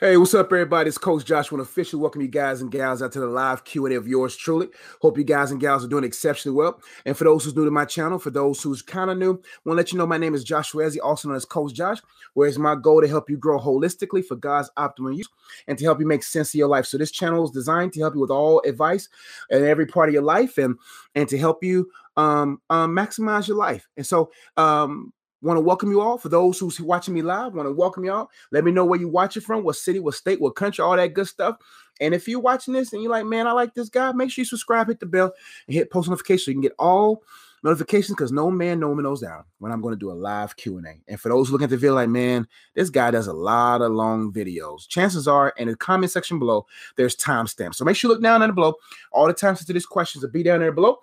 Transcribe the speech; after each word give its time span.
Hey, 0.00 0.16
what's 0.16 0.34
up, 0.34 0.46
everybody? 0.46 0.88
It's 0.88 0.98
Coach 0.98 1.24
Josh. 1.24 1.52
I 1.52 1.54
want 1.54 1.64
to 1.64 1.70
officially 1.70 2.02
welcome 2.02 2.20
you 2.20 2.26
guys 2.26 2.60
and 2.60 2.68
gals 2.68 3.00
out 3.00 3.12
to 3.12 3.20
the 3.20 3.28
live 3.28 3.62
Q&A 3.62 3.94
of 3.94 4.08
yours 4.08 4.34
truly. 4.34 4.66
Hope 5.00 5.16
you 5.16 5.22
guys 5.22 5.52
and 5.52 5.60
gals 5.60 5.84
are 5.84 5.88
doing 5.88 6.02
exceptionally 6.02 6.56
well. 6.56 6.80
And 7.06 7.16
for 7.16 7.22
those 7.22 7.44
who's 7.44 7.54
new 7.54 7.64
to 7.64 7.70
my 7.70 7.84
channel, 7.84 8.18
for 8.18 8.30
those 8.30 8.60
who's 8.60 8.82
kind 8.82 9.08
of 9.08 9.18
new, 9.18 9.34
want 9.34 9.42
to 9.64 9.72
let 9.74 9.92
you 9.92 9.98
know 9.98 10.06
my 10.06 10.18
name 10.18 10.34
is 10.34 10.42
Joshua 10.42 10.82
Ezzy, 10.82 10.96
also 11.00 11.28
known 11.28 11.36
as 11.36 11.44
Coach 11.44 11.74
Josh, 11.74 11.98
where 12.32 12.48
it's 12.48 12.58
my 12.58 12.74
goal 12.74 13.02
to 13.02 13.06
help 13.06 13.30
you 13.30 13.36
grow 13.36 13.56
holistically 13.56 14.24
for 14.24 14.34
God's 14.34 14.68
optimal 14.76 15.16
use 15.16 15.28
and 15.68 15.78
to 15.78 15.84
help 15.84 16.00
you 16.00 16.06
make 16.06 16.24
sense 16.24 16.52
of 16.52 16.58
your 16.58 16.68
life. 16.68 16.86
So 16.86 16.98
this 16.98 17.12
channel 17.12 17.44
is 17.44 17.52
designed 17.52 17.92
to 17.92 18.00
help 18.00 18.16
you 18.16 18.20
with 18.20 18.32
all 18.32 18.62
advice 18.66 19.08
and 19.48 19.64
every 19.64 19.86
part 19.86 20.08
of 20.08 20.12
your 20.12 20.24
life 20.24 20.58
and, 20.58 20.76
and 21.14 21.28
to 21.28 21.38
help 21.38 21.62
you 21.62 21.88
um, 22.16 22.60
um, 22.68 22.96
maximize 22.96 23.46
your 23.46 23.58
life. 23.58 23.86
And 23.96 24.04
so 24.04 24.32
um, 24.56 25.12
Want 25.44 25.58
to 25.58 25.60
welcome 25.60 25.90
you 25.90 26.00
all. 26.00 26.16
For 26.16 26.30
those 26.30 26.58
who's 26.58 26.80
watching 26.80 27.12
me 27.12 27.20
live, 27.20 27.52
want 27.52 27.68
to 27.68 27.72
welcome 27.72 28.02
y'all. 28.02 28.30
Let 28.50 28.64
me 28.64 28.72
know 28.72 28.86
where 28.86 28.98
you 28.98 29.10
watching 29.10 29.42
from, 29.42 29.62
what 29.62 29.76
city, 29.76 29.98
what 29.98 30.14
state, 30.14 30.40
what 30.40 30.56
country, 30.56 30.82
all 30.82 30.96
that 30.96 31.12
good 31.12 31.28
stuff. 31.28 31.58
And 32.00 32.14
if 32.14 32.26
you're 32.26 32.40
watching 32.40 32.72
this 32.72 32.94
and 32.94 33.02
you're 33.02 33.10
like, 33.10 33.26
man, 33.26 33.46
I 33.46 33.52
like 33.52 33.74
this 33.74 33.90
guy, 33.90 34.10
make 34.12 34.30
sure 34.30 34.40
you 34.40 34.46
subscribe, 34.46 34.88
hit 34.88 35.00
the 35.00 35.06
bell, 35.06 35.34
and 35.66 35.74
hit 35.74 35.90
post 35.90 36.08
notification 36.08 36.44
so 36.44 36.50
you 36.50 36.54
can 36.54 36.62
get 36.62 36.74
all 36.78 37.22
notifications 37.62 38.16
because 38.16 38.32
no 38.32 38.50
man, 38.50 38.80
no 38.80 38.94
man 38.94 39.04
knows 39.04 39.20
down 39.20 39.44
when 39.58 39.70
I'm 39.70 39.82
going 39.82 39.92
to 39.92 39.98
do 39.98 40.10
a 40.10 40.14
live 40.14 40.56
Q&A. 40.56 41.00
And 41.08 41.20
for 41.20 41.28
those 41.28 41.50
looking 41.50 41.64
at 41.64 41.70
the 41.70 41.76
video 41.76 41.94
like, 41.94 42.08
man, 42.08 42.48
this 42.74 42.88
guy 42.88 43.10
does 43.10 43.26
a 43.26 43.32
lot 43.34 43.82
of 43.82 43.92
long 43.92 44.32
videos. 44.32 44.88
Chances 44.88 45.28
are 45.28 45.52
in 45.58 45.68
the 45.68 45.76
comment 45.76 46.10
section 46.10 46.38
below, 46.38 46.66
there's 46.96 47.16
timestamps. 47.16 47.74
So 47.74 47.84
make 47.84 47.96
sure 47.96 48.08
you 48.08 48.14
look 48.14 48.22
down 48.22 48.40
the 48.40 48.52
below. 48.52 48.76
All 49.12 49.26
the 49.26 49.34
timestamps 49.34 49.66
to 49.66 49.74
these 49.74 49.86
questions 49.86 50.24
will 50.24 50.30
be 50.30 50.42
down 50.42 50.60
there 50.60 50.72
below. 50.72 51.00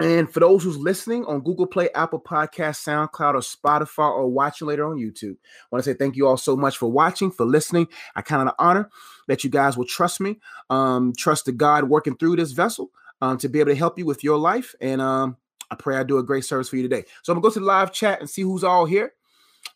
And 0.00 0.28
for 0.28 0.40
those 0.40 0.64
who's 0.64 0.76
listening 0.76 1.24
on 1.26 1.42
Google 1.42 1.66
Play, 1.66 1.88
Apple 1.94 2.18
Podcast, 2.18 2.82
SoundCloud, 2.82 3.34
or 3.34 3.40
Spotify, 3.40 4.10
or 4.10 4.28
watching 4.28 4.66
later 4.66 4.86
on 4.86 4.96
YouTube, 4.96 5.36
I 5.36 5.66
want 5.70 5.84
to 5.84 5.90
say 5.90 5.96
thank 5.96 6.16
you 6.16 6.26
all 6.26 6.36
so 6.36 6.56
much 6.56 6.78
for 6.78 6.90
watching, 6.90 7.30
for 7.30 7.46
listening. 7.46 7.86
I 8.16 8.22
kind 8.22 8.48
of 8.48 8.54
honor 8.58 8.90
that 9.28 9.44
you 9.44 9.50
guys 9.50 9.76
will 9.76 9.84
trust 9.84 10.20
me, 10.20 10.40
um, 10.68 11.12
trust 11.16 11.44
the 11.44 11.52
God 11.52 11.84
working 11.84 12.16
through 12.16 12.36
this 12.36 12.50
vessel 12.50 12.90
um, 13.20 13.38
to 13.38 13.48
be 13.48 13.60
able 13.60 13.70
to 13.70 13.76
help 13.76 13.96
you 13.96 14.04
with 14.04 14.24
your 14.24 14.36
life. 14.36 14.74
And 14.80 15.00
um, 15.00 15.36
I 15.70 15.76
pray 15.76 15.96
I 15.96 16.02
do 16.02 16.18
a 16.18 16.24
great 16.24 16.44
service 16.44 16.68
for 16.68 16.76
you 16.76 16.82
today. 16.82 17.04
So 17.22 17.32
I'm 17.32 17.36
gonna 17.36 17.50
go 17.50 17.54
to 17.54 17.60
the 17.60 17.66
live 17.66 17.92
chat 17.92 18.20
and 18.20 18.28
see 18.28 18.42
who's 18.42 18.64
all 18.64 18.86
here. 18.86 19.12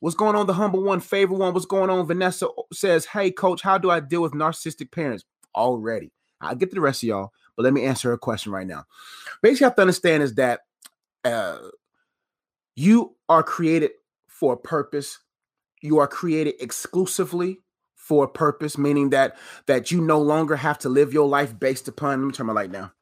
What's 0.01 0.17
going 0.17 0.37
on? 0.37 0.47
The 0.47 0.53
humble 0.53 0.83
one, 0.83 1.01
favorite 1.01 1.39
one. 1.39 1.55
What's 1.55 1.67
going 1.67 1.91
on? 1.91 2.07
Vanessa 2.07 2.49
says, 2.73 3.07
"Hey, 3.07 3.31
coach, 3.31 3.63
how 3.63 3.79
do 3.79 3.91
I 3.91 4.01
deal 4.01 4.23
with 4.23 4.33
narcissistic 4.33 4.91
parents?" 4.91 5.25
Already, 5.55 6.13
I'll 6.41 6.55
get 6.55 6.71
to 6.71 6.75
the 6.75 6.81
rest 6.81 7.03
of 7.03 7.09
y'all. 7.09 7.33
But 7.59 7.65
let 7.65 7.73
me 7.73 7.85
answer 7.85 8.13
a 8.13 8.19
question 8.19 8.53
right 8.53 8.69
now. 8.69 8.85
Basically, 9.43 9.65
have 9.65 9.75
to 9.75 9.83
understand 9.83 10.23
is 10.23 10.37
that 10.37 10.61
uh, 11.25 11.59
you 12.77 13.17
are 13.29 13.43
created 13.43 13.91
for 14.29 14.53
a 14.53 14.57
purpose. 14.57 15.19
You 15.83 15.99
are 15.99 16.07
created 16.07 16.55
exclusively 16.61 17.59
for 17.97 18.27
a 18.27 18.29
purpose, 18.29 18.79
meaning 18.79 19.11
that 19.11 19.37
that 19.67 19.91
you 19.91 20.01
no 20.01 20.21
longer 20.21 20.55
have 20.55 20.79
to 20.79 20.89
live 20.89 21.13
your 21.13 21.27
life 21.27 21.59
based 21.59 21.89
upon. 21.89 22.21
Let 22.21 22.27
me 22.29 22.33
turn 22.33 22.47
my 22.47 22.53
light 22.53 22.71
down. 22.71 22.93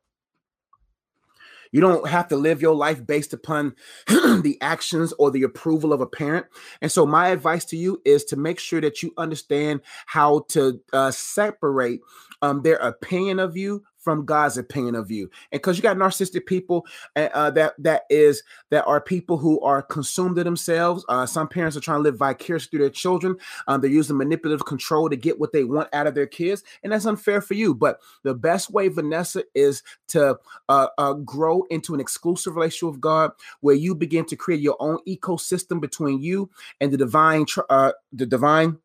You 1.71 1.83
don't 1.83 2.09
have 2.09 2.29
to 2.29 2.37
live 2.37 2.63
your 2.63 2.75
life 2.75 3.07
based 3.07 3.35
upon 3.35 3.75
the 4.07 4.57
actions 4.63 5.13
or 5.19 5.31
the 5.31 5.43
approval 5.43 5.93
of 5.93 6.01
a 6.01 6.07
parent. 6.07 6.47
And 6.81 6.91
so, 6.91 7.05
my 7.05 7.29
advice 7.29 7.67
to 7.67 7.77
you 7.77 8.01
is 8.07 8.25
to 8.27 8.37
make 8.37 8.59
sure 8.59 8.81
that 8.81 9.03
you 9.03 9.13
understand 9.19 9.83
how 10.07 10.47
to 10.51 10.81
uh, 10.95 11.11
separate 11.11 12.01
um, 12.41 12.63
their 12.63 12.77
opinion 12.77 13.39
of 13.39 13.59
you 13.59 13.85
from 14.07 14.25
God's 14.25 14.57
opinion 14.57 14.95
of 14.95 15.11
you. 15.11 15.29
And 15.51 15.61
because 15.61 15.77
you 15.77 15.83
got 15.83 15.97
narcissistic 15.97 16.47
people 16.47 16.87
uh, 17.17 17.51
that 17.51 17.75
that 17.77 18.03
is 18.09 18.45
that 18.71 18.87
are 18.87 19.01
people 19.01 19.37
who 19.37 19.61
are 19.63 19.83
consumed 19.83 20.37
to 20.37 20.45
themselves. 20.45 21.05
Uh, 21.09 21.27
some 21.27 21.49
parents 21.49 21.77
are 21.77 21.81
trying 21.81 21.99
to 21.99 22.05
live 22.05 22.17
vicariously 22.17 22.69
through 22.71 22.87
their 22.87 22.91
children. 22.91 23.35
Um, 23.67 23.81
they're 23.81 23.91
using 23.91 24.17
manipulative 24.17 24.65
control 24.65 25.11
to 25.11 25.17
get 25.17 25.41
what 25.41 25.53
they 25.53 25.65
want 25.65 25.89
out 25.93 26.07
of 26.07 26.15
their 26.15 26.29
kids, 26.29 26.63
and 26.85 26.93
that's 26.93 27.05
unfair 27.05 27.41
for 27.41 27.55
you. 27.55 27.75
But 27.75 27.99
the 28.23 28.33
best 28.33 28.71
way, 28.71 28.87
Vanessa, 28.87 29.43
is 29.57 29.83
to 30.09 30.39
uh, 30.69 30.87
uh, 30.99 31.15
grow 31.15 31.65
into 31.69 31.93
an 31.93 31.99
exclusive 31.99 32.55
relationship 32.55 32.93
with 32.93 33.01
God, 33.01 33.33
where 33.61 33.75
you 33.75 33.97
begin 33.97 34.25
to 34.27 34.37
create 34.37 34.61
your 34.61 34.77
own 34.79 34.99
ecosystem 35.09 35.81
between 35.81 36.23
you 36.23 36.49
and 36.81 36.93
the 36.93 36.97
divine, 36.97 37.45
uh, 37.69 37.91
the 38.13 38.27
divine 38.27 38.79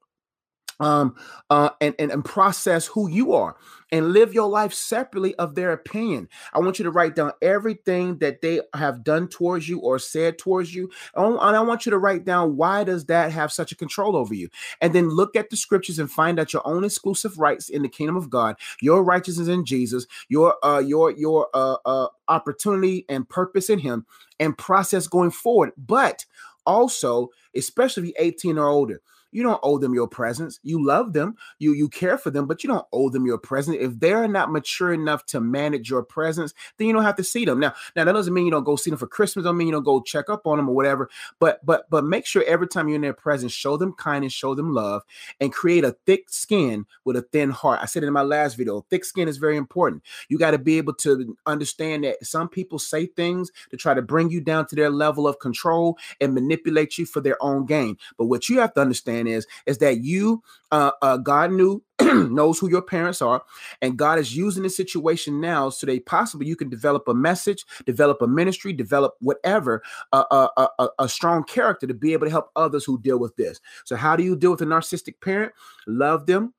um, 0.81 1.15
uh, 1.49 1.69
and, 1.79 1.95
and, 1.99 2.11
and 2.11 2.25
process 2.25 2.87
who 2.87 3.07
you 3.07 3.33
are 3.33 3.55
and 3.91 4.13
live 4.13 4.33
your 4.33 4.49
life 4.49 4.73
separately 4.73 5.35
of 5.35 5.53
their 5.53 5.71
opinion. 5.71 6.27
I 6.53 6.59
want 6.59 6.79
you 6.79 6.83
to 6.83 6.91
write 6.91 7.15
down 7.15 7.33
everything 7.41 8.17
that 8.17 8.41
they 8.41 8.61
have 8.73 9.03
done 9.03 9.27
towards 9.27 9.69
you 9.69 9.79
or 9.79 9.99
said 9.99 10.39
towards 10.39 10.73
you. 10.73 10.89
And 11.15 11.37
I 11.39 11.59
want 11.61 11.85
you 11.85 11.91
to 11.91 11.97
write 11.97 12.25
down 12.25 12.57
why 12.57 12.83
does 12.83 13.05
that 13.05 13.31
have 13.31 13.51
such 13.51 13.71
a 13.71 13.75
control 13.75 14.15
over 14.15 14.33
you? 14.33 14.49
And 14.79 14.93
then 14.93 15.09
look 15.09 15.35
at 15.35 15.49
the 15.49 15.57
scriptures 15.57 15.99
and 15.99 16.09
find 16.09 16.39
out 16.39 16.53
your 16.53 16.65
own 16.65 16.83
exclusive 16.83 17.37
rights 17.37 17.69
in 17.69 17.83
the 17.83 17.89
kingdom 17.89 18.17
of 18.17 18.29
God, 18.29 18.55
your 18.81 19.03
righteousness 19.03 19.47
in 19.47 19.65
Jesus, 19.65 20.07
your 20.29 20.55
uh 20.65 20.79
your 20.79 21.11
your 21.11 21.47
uh, 21.53 21.77
uh 21.85 22.07
opportunity 22.27 23.05
and 23.07 23.27
purpose 23.29 23.69
in 23.69 23.79
him 23.79 24.05
and 24.39 24.57
process 24.57 25.07
going 25.07 25.31
forward. 25.31 25.71
But 25.77 26.25
also, 26.65 27.29
especially 27.55 28.13
18 28.17 28.57
or 28.57 28.67
older, 28.67 29.01
you 29.31 29.43
don't 29.43 29.59
owe 29.63 29.77
them 29.77 29.93
your 29.93 30.07
presence. 30.07 30.59
You 30.63 30.83
love 30.83 31.13
them, 31.13 31.35
you 31.59 31.73
you 31.73 31.89
care 31.89 32.17
for 32.17 32.29
them, 32.31 32.47
but 32.47 32.63
you 32.63 32.69
don't 32.69 32.85
owe 32.91 33.09
them 33.09 33.25
your 33.25 33.37
presence. 33.37 33.77
If 33.79 33.99
they're 33.99 34.27
not 34.27 34.51
mature 34.51 34.93
enough 34.93 35.25
to 35.27 35.41
manage 35.41 35.89
your 35.89 36.03
presence, 36.03 36.53
then 36.77 36.87
you 36.87 36.93
don't 36.93 37.03
have 37.03 37.15
to 37.15 37.23
see 37.23 37.45
them. 37.45 37.59
Now, 37.59 37.73
now 37.95 38.03
that 38.03 38.11
doesn't 38.11 38.33
mean 38.33 38.45
you 38.45 38.51
don't 38.51 38.63
go 38.63 38.75
see 38.75 38.89
them 38.89 38.99
for 38.99 39.07
Christmas. 39.07 39.45
Don't 39.45 39.57
mean 39.57 39.67
you 39.67 39.73
don't 39.73 39.83
go 39.83 40.01
check 40.01 40.29
up 40.29 40.45
on 40.45 40.57
them 40.57 40.69
or 40.69 40.75
whatever. 40.75 41.09
But 41.39 41.65
but 41.65 41.89
but 41.89 42.03
make 42.03 42.25
sure 42.25 42.43
every 42.47 42.67
time 42.67 42.87
you're 42.87 42.95
in 42.95 43.01
their 43.01 43.13
presence, 43.13 43.51
show 43.51 43.77
them 43.77 43.93
kindness, 43.93 44.33
show 44.33 44.55
them 44.55 44.73
love, 44.73 45.03
and 45.39 45.51
create 45.51 45.83
a 45.83 45.95
thick 46.05 46.29
skin 46.29 46.85
with 47.05 47.15
a 47.15 47.21
thin 47.21 47.49
heart. 47.49 47.79
I 47.81 47.85
said 47.85 48.03
it 48.03 48.07
in 48.07 48.13
my 48.13 48.21
last 48.21 48.55
video. 48.55 48.85
Thick 48.89 49.05
skin 49.05 49.27
is 49.27 49.37
very 49.37 49.57
important. 49.57 50.03
You 50.29 50.37
got 50.37 50.51
to 50.51 50.57
be 50.57 50.77
able 50.77 50.93
to 50.95 51.37
understand 51.45 52.03
that 52.03 52.25
some 52.25 52.49
people 52.49 52.79
say 52.79 53.05
things 53.05 53.51
to 53.69 53.77
try 53.77 53.93
to 53.93 54.01
bring 54.01 54.29
you 54.29 54.41
down 54.41 54.67
to 54.67 54.75
their 54.75 54.89
level 54.89 55.27
of 55.27 55.39
control 55.39 55.97
and 56.19 56.33
manipulate 56.33 56.97
you 56.97 57.05
for 57.05 57.21
their 57.21 57.41
own 57.41 57.65
gain. 57.65 57.97
But 58.17 58.25
what 58.25 58.49
you 58.49 58.59
have 58.59 58.73
to 58.73 58.81
understand 58.81 59.20
is 59.27 59.47
is 59.65 59.77
that 59.79 59.99
you 59.99 60.41
uh, 60.71 60.91
uh 61.01 61.17
God 61.17 61.51
knew 61.51 61.83
knows 62.01 62.59
who 62.59 62.69
your 62.69 62.81
parents 62.81 63.21
are 63.21 63.43
and 63.81 63.97
God 63.97 64.19
is 64.19 64.35
using 64.35 64.63
the 64.63 64.69
situation 64.69 65.39
now 65.39 65.69
so 65.69 65.85
they 65.85 65.99
possibly 65.99 66.47
you 66.47 66.55
can 66.55 66.69
develop 66.69 67.07
a 67.07 67.13
message, 67.13 67.65
develop 67.85 68.21
a 68.21 68.27
ministry, 68.27 68.73
develop 68.73 69.15
whatever 69.19 69.83
uh, 70.13 70.23
uh, 70.31 70.47
uh, 70.57 70.87
a 70.99 71.09
strong 71.09 71.43
character 71.43 71.87
to 71.87 71.93
be 71.93 72.13
able 72.13 72.25
to 72.25 72.31
help 72.31 72.49
others 72.55 72.85
who 72.85 72.99
deal 72.99 73.19
with 73.19 73.35
this. 73.35 73.59
So 73.85 73.95
how 73.95 74.15
do 74.15 74.23
you 74.23 74.35
deal 74.35 74.51
with 74.51 74.61
a 74.61 74.65
narcissistic 74.65 75.21
parent? 75.21 75.53
Love 75.87 76.25
them, 76.25 76.53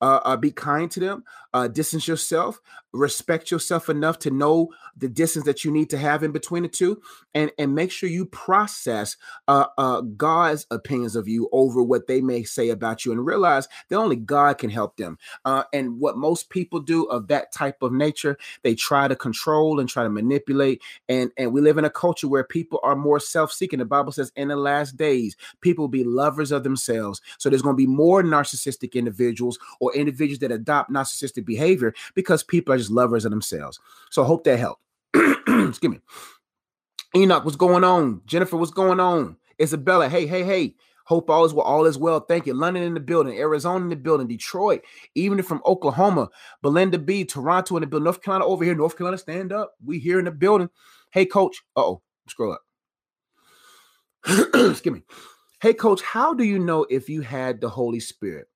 uh, 0.00 0.20
uh, 0.24 0.36
be 0.36 0.50
kind 0.50 0.90
to 0.90 1.00
them, 1.00 1.24
uh, 1.54 1.68
distance 1.68 2.06
yourself, 2.06 2.60
respect 2.92 3.50
yourself 3.50 3.88
enough 3.88 4.18
to 4.20 4.30
know 4.30 4.68
the 4.96 5.08
distance 5.08 5.44
that 5.44 5.64
you 5.64 5.70
need 5.70 5.90
to 5.90 5.98
have 5.98 6.22
in 6.22 6.32
between 6.32 6.62
the 6.62 6.68
two, 6.68 7.00
and 7.34 7.50
and 7.58 7.74
make 7.74 7.90
sure 7.90 8.08
you 8.08 8.26
process 8.26 9.16
uh, 9.46 9.66
uh, 9.76 10.00
God's 10.00 10.66
opinions 10.70 11.14
of 11.14 11.28
you 11.28 11.48
over 11.52 11.82
what 11.82 12.06
they 12.06 12.20
may 12.20 12.42
say 12.42 12.70
about 12.70 13.04
you, 13.04 13.12
and 13.12 13.24
realize 13.24 13.68
that 13.88 13.96
only 13.96 14.16
God 14.16 14.58
can 14.58 14.70
help 14.70 14.96
them. 14.96 15.18
Uh, 15.44 15.64
and 15.72 16.00
what 16.00 16.16
most 16.16 16.50
people 16.50 16.80
do 16.80 17.04
of 17.04 17.28
that 17.28 17.52
type 17.52 17.82
of 17.82 17.92
nature, 17.92 18.38
they 18.62 18.74
try 18.74 19.06
to 19.06 19.16
control 19.16 19.78
and 19.78 19.88
try 19.88 20.02
to 20.02 20.10
manipulate. 20.10 20.82
And 21.08 21.30
and 21.36 21.52
we 21.52 21.60
live 21.60 21.78
in 21.78 21.84
a 21.84 21.90
culture 21.90 22.28
where 22.28 22.44
people 22.44 22.80
are 22.82 22.96
more 22.96 23.20
self-seeking. 23.20 23.78
The 23.78 23.84
Bible 23.84 24.12
says, 24.12 24.32
in 24.34 24.48
the 24.48 24.56
last 24.56 24.96
days, 24.96 25.36
people 25.60 25.84
will 25.84 25.88
be 25.88 26.04
lovers 26.04 26.52
of 26.52 26.64
themselves. 26.64 27.20
So 27.38 27.50
there's 27.50 27.62
going 27.62 27.74
to 27.74 27.76
be 27.76 27.86
more 27.86 28.22
narcissistic 28.22 28.94
individuals 28.94 29.58
or 29.80 29.94
individuals 29.94 30.40
that 30.40 30.50
adopt 30.50 30.90
narcissistic 30.90 31.44
behavior 31.44 31.94
because 32.14 32.42
people 32.42 32.74
are 32.74 32.77
lovers 32.90 33.24
of 33.24 33.30
themselves. 33.30 33.78
So 34.10 34.24
hope 34.24 34.44
that 34.44 34.58
helped. 34.58 34.82
Excuse 35.14 35.92
me. 35.92 36.00
Enoch, 37.16 37.44
what's 37.44 37.56
going 37.56 37.84
on? 37.84 38.20
Jennifer, 38.26 38.56
what's 38.56 38.70
going 38.70 39.00
on? 39.00 39.36
Isabella, 39.60 40.08
hey, 40.08 40.26
hey, 40.26 40.44
hey. 40.44 40.74
Hope 41.04 41.30
all 41.30 41.46
is 41.46 41.54
well. 41.54 41.64
All 41.64 41.86
is 41.86 41.96
well. 41.96 42.20
Thank 42.20 42.46
you. 42.46 42.52
London 42.52 42.82
in 42.82 42.92
the 42.92 43.00
building, 43.00 43.38
Arizona 43.38 43.82
in 43.82 43.88
the 43.88 43.96
building, 43.96 44.26
Detroit, 44.26 44.82
even 45.14 45.42
from 45.42 45.62
Oklahoma, 45.64 46.28
Belinda 46.60 46.98
B, 46.98 47.24
Toronto 47.24 47.76
in 47.76 47.80
the 47.80 47.86
building, 47.86 48.04
North 48.04 48.22
Carolina 48.22 48.44
over 48.44 48.62
here. 48.62 48.74
North 48.74 48.96
Carolina, 48.96 49.16
stand 49.16 49.50
up. 49.50 49.72
We 49.82 49.98
here 49.98 50.18
in 50.18 50.26
the 50.26 50.30
building. 50.30 50.68
Hey, 51.10 51.24
coach. 51.24 51.62
Uh 51.74 51.80
oh, 51.80 52.02
scroll 52.28 52.52
up. 52.52 52.60
Excuse 54.54 54.94
me. 54.94 55.02
Hey, 55.62 55.72
coach, 55.72 56.02
how 56.02 56.34
do 56.34 56.44
you 56.44 56.58
know 56.58 56.86
if 56.90 57.08
you 57.08 57.22
had 57.22 57.62
the 57.62 57.70
Holy 57.70 58.00
Spirit? 58.00 58.46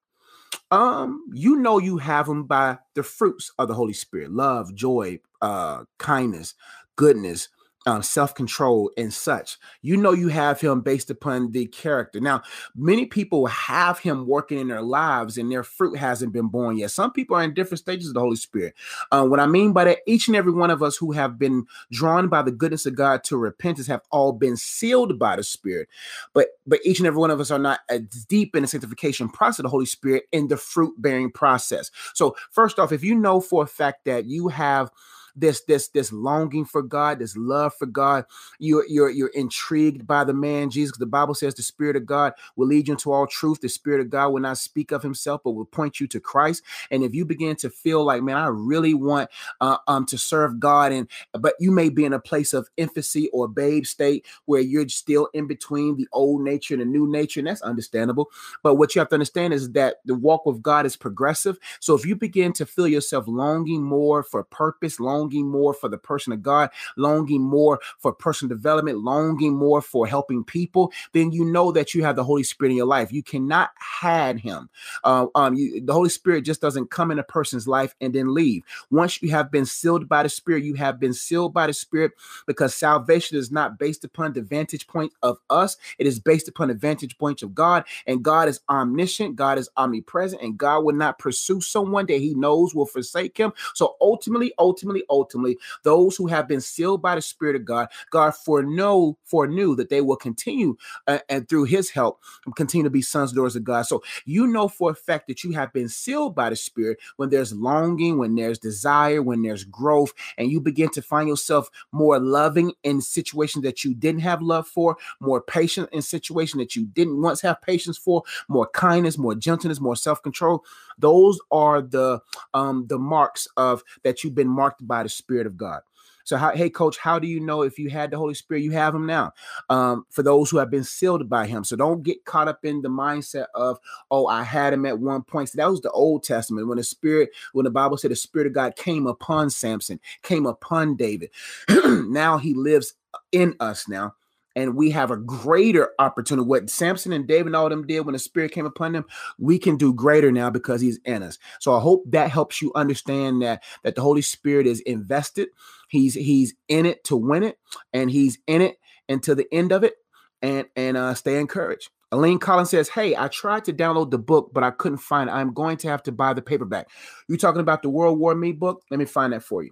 Um, 0.73 1.27
you 1.35 1.57
know 1.57 1.79
you 1.79 1.99
have 1.99 2.29
them 2.29 2.45
by 2.47 2.81
the 2.97 3.05
fruits 3.05 3.53
of 3.59 3.69
the 3.69 3.75
Holy 3.75 3.95
Spirit: 3.95 4.33
love, 4.33 4.75
joy, 4.75 5.21
uh, 5.43 5.85
kindness, 5.99 6.55
goodness, 6.97 7.51
um, 7.87 8.02
self 8.02 8.34
control, 8.34 8.90
and 8.96 9.12
such. 9.12 9.58
You 9.81 9.96
know, 9.96 10.12
you 10.12 10.29
have 10.29 10.61
him 10.61 10.81
based 10.81 11.11
upon 11.11 11.52
the 11.52 11.67
character. 11.67 12.20
Now, 12.20 12.43
many 12.76 13.06
people 13.06 13.46
have 13.46 13.99
him 13.99 14.26
working 14.26 14.58
in 14.58 14.69
their 14.69 14.82
lives 14.82 15.37
and 15.37 15.50
their 15.50 15.64
fruit 15.64 15.96
hasn't 15.99 16.32
been 16.32 16.49
born 16.49 16.79
yet. 16.79 16.93
Some 16.93 17.12
people 17.12 17.37
are 17.37 17.43
in 17.43 17.55
different 17.55 17.81
stages 17.81 18.08
of 18.08 18.14
the 18.14 18.20
Holy 18.20 18.37
Spirit. 18.37 18.75
Uh, 19.11 19.26
what 19.26 19.40
I 19.40 19.46
mean 19.46 19.73
by 19.73 19.84
that, 19.84 19.99
each 20.06 20.29
and 20.29 20.37
every 20.37 20.52
one 20.52 20.70
of 20.70 20.82
us 20.82 20.96
who 20.96 21.12
have 21.12 21.38
been 21.38 21.67
drawn 21.90 22.29
by 22.29 22.43
the 22.43 22.52
goodness 22.52 22.87
of 22.87 22.94
God 22.94 23.25
to 23.25 23.37
repentance 23.37 23.87
have 23.88 24.02
all 24.11 24.32
been 24.32 24.56
sealed 24.56 25.19
by 25.19 25.37
the 25.37 25.43
Spirit. 25.43 25.88
But 26.35 26.49
but 26.67 26.81
each 26.85 26.99
and 26.99 27.06
every 27.06 27.19
one 27.19 27.31
of 27.31 27.40
us 27.40 27.50
are 27.50 27.58
not 27.58 27.81
as 27.88 28.00
deep 28.28 28.55
in 28.55 28.62
the 28.62 28.69
sanctification 28.69 29.28
process 29.28 29.61
of 29.61 29.64
the 29.64 29.70
Holy 29.70 29.87
Spirit 29.87 30.25
in 30.31 30.49
the 30.49 30.56
fruit 30.56 30.94
bearing 30.99 31.31
process. 31.31 31.90
So, 32.14 32.37
first 32.50 32.78
off, 32.78 32.93
if 32.93 33.02
you 33.02 33.17
know 33.17 33.40
for 33.40 33.64
a 33.64 33.67
fact 33.67 34.05
that 34.05 34.26
you 34.26 34.49
have 34.49 34.90
this 35.37 35.62
this 35.62 35.88
this 35.88 36.12
longing 36.12 36.64
for 36.64 36.82
God, 36.82 37.19
this 37.19 37.37
love 37.37 37.75
for 37.75 37.87
God. 37.87 38.25
You're 38.58 38.87
you're 38.88 39.11
you're 39.11 39.29
intrigued 39.29 40.06
by 40.06 40.25
the 40.25 40.34
man 40.34 40.70
Jesus. 40.70 40.96
The 40.96 41.06
Bible 41.06 41.34
says 41.34 41.55
the 41.55 41.62
Spirit 41.62 41.96
of 41.96 42.06
God 42.06 42.32
will 42.56 42.67
lead 42.67 42.88
you 42.88 42.94
into 42.94 43.12
all 43.12 43.26
truth. 43.26 43.61
The 43.61 43.69
Spirit 43.69 44.00
of 44.00 44.11
God 44.11 44.29
will 44.31 44.40
not 44.40 44.58
speak 44.58 44.93
of 44.93 45.02
Himself, 45.02 45.43
but 45.44 45.52
will 45.52 45.64
point 45.64 46.00
you 46.00 46.06
to 46.08 46.20
Christ. 46.20 46.62
And 46.90 47.02
if 47.02 47.14
you 47.14 47.25
begin 47.25 47.56
to 47.56 47.70
feel 47.70 48.05
like, 48.05 48.23
man, 48.23 48.37
I 48.37 48.46
really 48.46 48.94
want 48.94 49.31
uh, 49.61 49.79
um 49.88 50.06
to 50.06 50.19
serve 50.19 50.61
God, 50.61 50.93
and 50.93 51.08
but 51.32 51.55
you 51.58 51.70
may 51.70 51.88
be 51.88 52.05
in 52.05 52.12
a 52.12 52.20
place 52.20 52.52
of 52.52 52.69
infancy 52.76 53.28
or 53.32 53.49
babe 53.49 53.87
state 53.87 54.26
where 54.46 54.61
you're 54.61 54.88
still 54.88 55.28
in 55.35 55.46
between 55.46 55.96
the 55.96 56.08
old 56.12 56.43
nature 56.43 56.75
and 56.75 56.81
the 56.81 56.87
new 56.87 57.11
nature, 57.11 57.40
and 57.40 57.46
that's 57.46 57.62
understandable. 57.62 58.31
But 58.62 58.75
what 58.75 58.94
you 58.94 59.00
have 59.00 59.08
to 59.11 59.14
understand 59.14 59.52
is 59.55 59.73
that 59.73 59.96
the 60.05 60.14
walk 60.14 60.46
with 60.46 60.62
God 60.62 60.87
is 60.87 60.96
progressive. 60.96 61.58
So 61.81 61.94
if 61.94 62.05
you 62.05 62.17
begin 62.17 62.52
to 62.55 62.67
feel 62.67 62.88
yourself 62.88 63.26
longing 63.28 63.82
more 63.82 64.23
for 64.23 64.43
purpose, 64.44 65.00
longing 65.00 65.22
longing 65.23 65.49
more 65.49 65.73
for 65.73 65.89
the 65.89 65.99
person 65.99 66.33
of 66.33 66.43
God, 66.43 66.71
longing 66.97 67.43
more 67.43 67.81
for 67.99 68.13
personal 68.13 68.49
development, 68.49 68.99
longing 68.99 69.55
more 69.55 69.81
for 69.81 70.07
helping 70.07 70.45
people, 70.45 70.93
then 71.13 71.31
you 71.31 71.45
know 71.45 71.71
that 71.73 71.95
you 71.95 72.03
have 72.03 72.17
the 72.17 72.25
Holy 72.25 72.43
Spirit 72.43 72.71
in 72.71 72.77
your 72.77 72.87
life. 72.87 73.13
You 73.13 73.23
cannot 73.23 73.71
hide 73.79 74.41
Him. 74.41 74.69
Uh, 75.05 75.27
um, 75.35 75.55
you, 75.55 75.81
the 75.85 75.93
Holy 75.93 76.09
Spirit 76.09 76.45
just 76.45 76.61
doesn't 76.61 76.91
come 76.91 77.11
in 77.11 77.19
a 77.19 77.25
person's 77.25 77.69
life 77.69 77.95
and 78.01 78.15
then 78.15 78.35
leave. 78.35 78.63
Once 78.91 79.23
you 79.23 79.31
have 79.31 79.51
been 79.51 79.67
sealed 79.67 80.09
by 80.09 80.23
the 80.23 80.29
Spirit, 80.29 80.65
you 80.65 80.75
have 80.75 80.99
been 80.99 81.15
sealed 81.15 81.55
by 81.55 81.67
the 81.67 81.73
Spirit 81.73 82.13
because 82.47 82.75
salvation 82.75 83.37
is 83.37 83.51
not 83.51 83.79
based 83.79 84.05
upon 84.05 84.33
the 84.33 84.43
vantage 84.43 84.87
point 84.87 85.13
of 85.23 85.39
us. 85.51 85.77
It 85.99 86.07
is 86.07 86.19
based 86.19 86.49
upon 86.49 86.69
the 86.69 86.75
vantage 86.75 87.17
point 87.19 87.43
of 87.43 87.55
God. 87.55 87.85
And 88.07 88.23
God 88.23 88.49
is 88.49 88.61
omniscient, 88.69 89.37
God 89.37 89.59
is 89.59 89.71
omnipresent, 89.77 90.43
and 90.43 90.59
God 90.59 90.85
will 90.85 90.95
not 90.95 91.19
pursue 91.19 91.61
someone 91.61 92.07
that 92.07 92.19
He 92.19 92.35
knows 92.35 92.75
will 92.75 92.87
forsake 92.87 93.37
Him. 93.37 93.53
So 93.75 93.97
ultimately, 94.01 94.53
ultimately, 94.59 95.05
ultimately 95.12 95.59
those 95.85 96.17
who 96.17 96.26
have 96.26 96.49
been 96.49 96.61
sealed 96.61 97.03
by 97.03 97.14
the 97.14 97.23
Spirit 97.23 97.56
of 97.56 97.64
God, 97.64 97.88
God 98.11 98.35
foreknow, 98.35 99.17
foreknew 99.25 99.76
that 99.76 99.91
they 99.91 100.00
will 100.00 100.17
continue 100.17 100.76
uh, 101.06 101.19
and 101.29 101.49
through 101.49 101.64
his 101.64 101.91
help 101.91 102.20
continue 102.56 102.85
to 102.85 102.91
be 102.91 103.03
sons 103.03 103.31
and 103.31 103.37
daughters 103.37 103.56
of 103.56 103.64
God. 103.64 103.82
So 103.82 104.03
you 104.25 104.47
know 104.47 104.69
for 104.69 104.91
a 104.91 104.94
fact 104.94 105.29
that 105.29 105.44
you 105.44 105.53
have 105.53 105.73
been 105.73 105.88
sealed 105.88 106.35
by 106.35 106.50
the 106.50 106.56
Spirit 106.56 106.99
when 107.17 107.31
there's 107.31 107.53
longing, 107.53 108.19
when 108.19 108.35
there's 108.35 108.59
desire, 108.59 109.23
when 109.23 109.43
there's 109.43 109.64
growth, 109.64 110.12
and 110.38 110.50
you 110.50 110.61
begin 110.61 110.91
to 110.91 111.03
find 111.03 111.29
yourself 111.29 111.70
more 111.93 112.19
loving 112.19 112.73
in 112.82 113.00
situations 113.00 113.62
that 113.64 113.85
you 113.85 113.94
didn't 113.94 114.23
have 114.23 114.43
love 114.43 114.67
for, 114.67 114.97
more 115.20 115.41
patient 115.41 115.88
in 115.93 116.03
situations 116.03 116.61
that 116.61 116.75
you 116.75 116.87
didn't 116.87 117.20
once 117.20 117.41
have 117.43 117.61
patience 117.62 117.99
for, 117.99 118.23
more 118.49 118.69
kindness, 118.69 119.19
more 119.19 119.35
gentleness, 119.35 119.81
more 119.81 119.97
self-control. 119.97 120.64
Those 120.99 121.38
are 121.50 121.82
the 121.82 122.20
um 122.55 122.87
the 122.87 122.99
marks 122.99 123.49
of 123.56 123.82
that 124.05 124.23
you've 124.23 124.35
been 124.35 124.49
marked 124.49 124.87
by 125.02 125.04
the 125.04 125.08
Spirit 125.08 125.46
of 125.46 125.56
God. 125.56 125.81
So, 126.25 126.37
how, 126.37 126.50
hey, 126.50 126.70
coach, 126.70 126.99
how 126.99 127.19
do 127.19 127.26
you 127.26 127.40
know 127.40 127.62
if 127.62 127.81
you 127.81 127.90
had 127.90 128.12
the 128.12 128.16
Holy 128.16 128.34
Spirit? 128.34 128.62
You 128.62 128.70
have 128.70 128.94
him 128.94 129.06
now. 129.06 129.32
Um, 129.69 130.06
for 130.08 130.22
those 130.22 130.50
who 130.50 130.58
have 130.58 130.70
been 130.70 130.84
sealed 130.84 131.28
by 131.28 131.49
him. 131.49 131.64
So, 131.64 131.75
don't 131.75 132.04
get 132.04 132.25
caught 132.25 132.46
up 132.46 132.64
in 132.64 132.81
the 132.81 132.88
mindset 132.88 133.46
of, 133.56 133.78
oh, 134.08 134.28
I 134.28 134.44
had 134.44 134.72
him 134.72 134.87
at 134.87 135.00
one 135.00 135.22
point. 135.22 135.49
So 135.49 135.56
that 135.56 135.69
was 135.69 135.81
the 135.81 135.90
Old 135.90 136.22
Testament 136.22 136.69
when 136.69 136.78
the 136.78 136.84
Spirit, 136.84 137.31
when 137.52 137.64
the 137.64 137.70
Bible 137.70 137.96
said 137.96 138.12
the 138.12 138.16
Spirit 138.16 138.46
of 138.46 138.52
God 138.52 138.76
came 138.76 139.08
upon 139.08 139.50
Samson, 139.50 139.99
came 140.22 140.46
upon 140.46 140.94
David. 140.94 141.31
now 141.84 142.38
he 142.38 142.54
lives 142.54 142.94
in 143.32 143.56
us 143.58 143.88
now 143.88 144.14
and 144.56 144.76
we 144.76 144.90
have 144.90 145.10
a 145.10 145.16
greater 145.16 145.90
opportunity. 145.99 146.46
What 146.46 146.70
Samson 146.70 147.12
and 147.12 147.26
David 147.26 147.46
and 147.46 147.56
all 147.56 147.69
them 147.69 147.87
did 147.87 148.00
when 148.00 148.12
the 148.12 148.19
Spirit 148.19 148.52
came 148.52 148.66
upon 148.66 148.93
them, 148.93 149.04
we 149.38 149.58
can 149.58 149.76
do 149.76 149.93
greater 149.94 150.32
now 150.32 150.50
because 150.50 150.81
He's 150.81 150.99
in 151.04 151.22
us. 151.22 151.38
So 151.60 151.75
I 151.75 151.81
hope 151.81 152.04
that 152.08 152.31
helps 152.31 152.60
you 152.60 152.72
understand 152.75 153.43
that 153.43 153.62
that 153.82 153.94
the 153.94 154.02
Holy 154.02 154.22
Spirit 154.22 154.66
is 154.66 154.81
invested. 154.81 155.49
He's 155.88 156.14
He's 156.14 156.54
in 156.69 156.87
it 156.87 157.04
to 157.04 157.16
win 157.16 157.43
it, 157.43 157.58
and 157.93 158.10
He's 158.10 158.38
in 158.46 158.62
it 158.62 158.78
until 159.08 159.34
the 159.34 159.52
end 159.52 159.72
of 159.72 159.84
it. 159.84 159.94
And 160.43 160.66
and 160.76 160.96
uh, 160.96 161.14
stay 161.14 161.38
encouraged. 161.38 161.90
Elaine 162.12 162.38
Collins 162.38 162.69
says, 162.69 162.90
Hey, 162.90 163.16
I 163.16 163.28
tried 163.28 163.64
to 163.64 163.72
download 163.72 164.10
the 164.10 164.19
book, 164.19 164.50
but 164.52 164.62
I 164.62 164.70
couldn't 164.70 164.99
find 164.99 165.31
it. 165.31 165.32
I'm 165.32 165.54
going 165.54 165.78
to 165.78 165.88
have 165.88 166.02
to 166.04 166.12
buy 166.12 166.34
the 166.34 166.43
paperback. 166.43 166.88
You 167.26 167.38
talking 167.38 167.62
about 167.62 167.82
the 167.82 167.88
World 167.88 168.19
War 168.19 168.34
Me 168.34 168.52
book? 168.52 168.82
Let 168.90 169.00
me 169.00 169.06
find 169.06 169.32
that 169.32 169.43
for 169.43 169.62
you. 169.62 169.70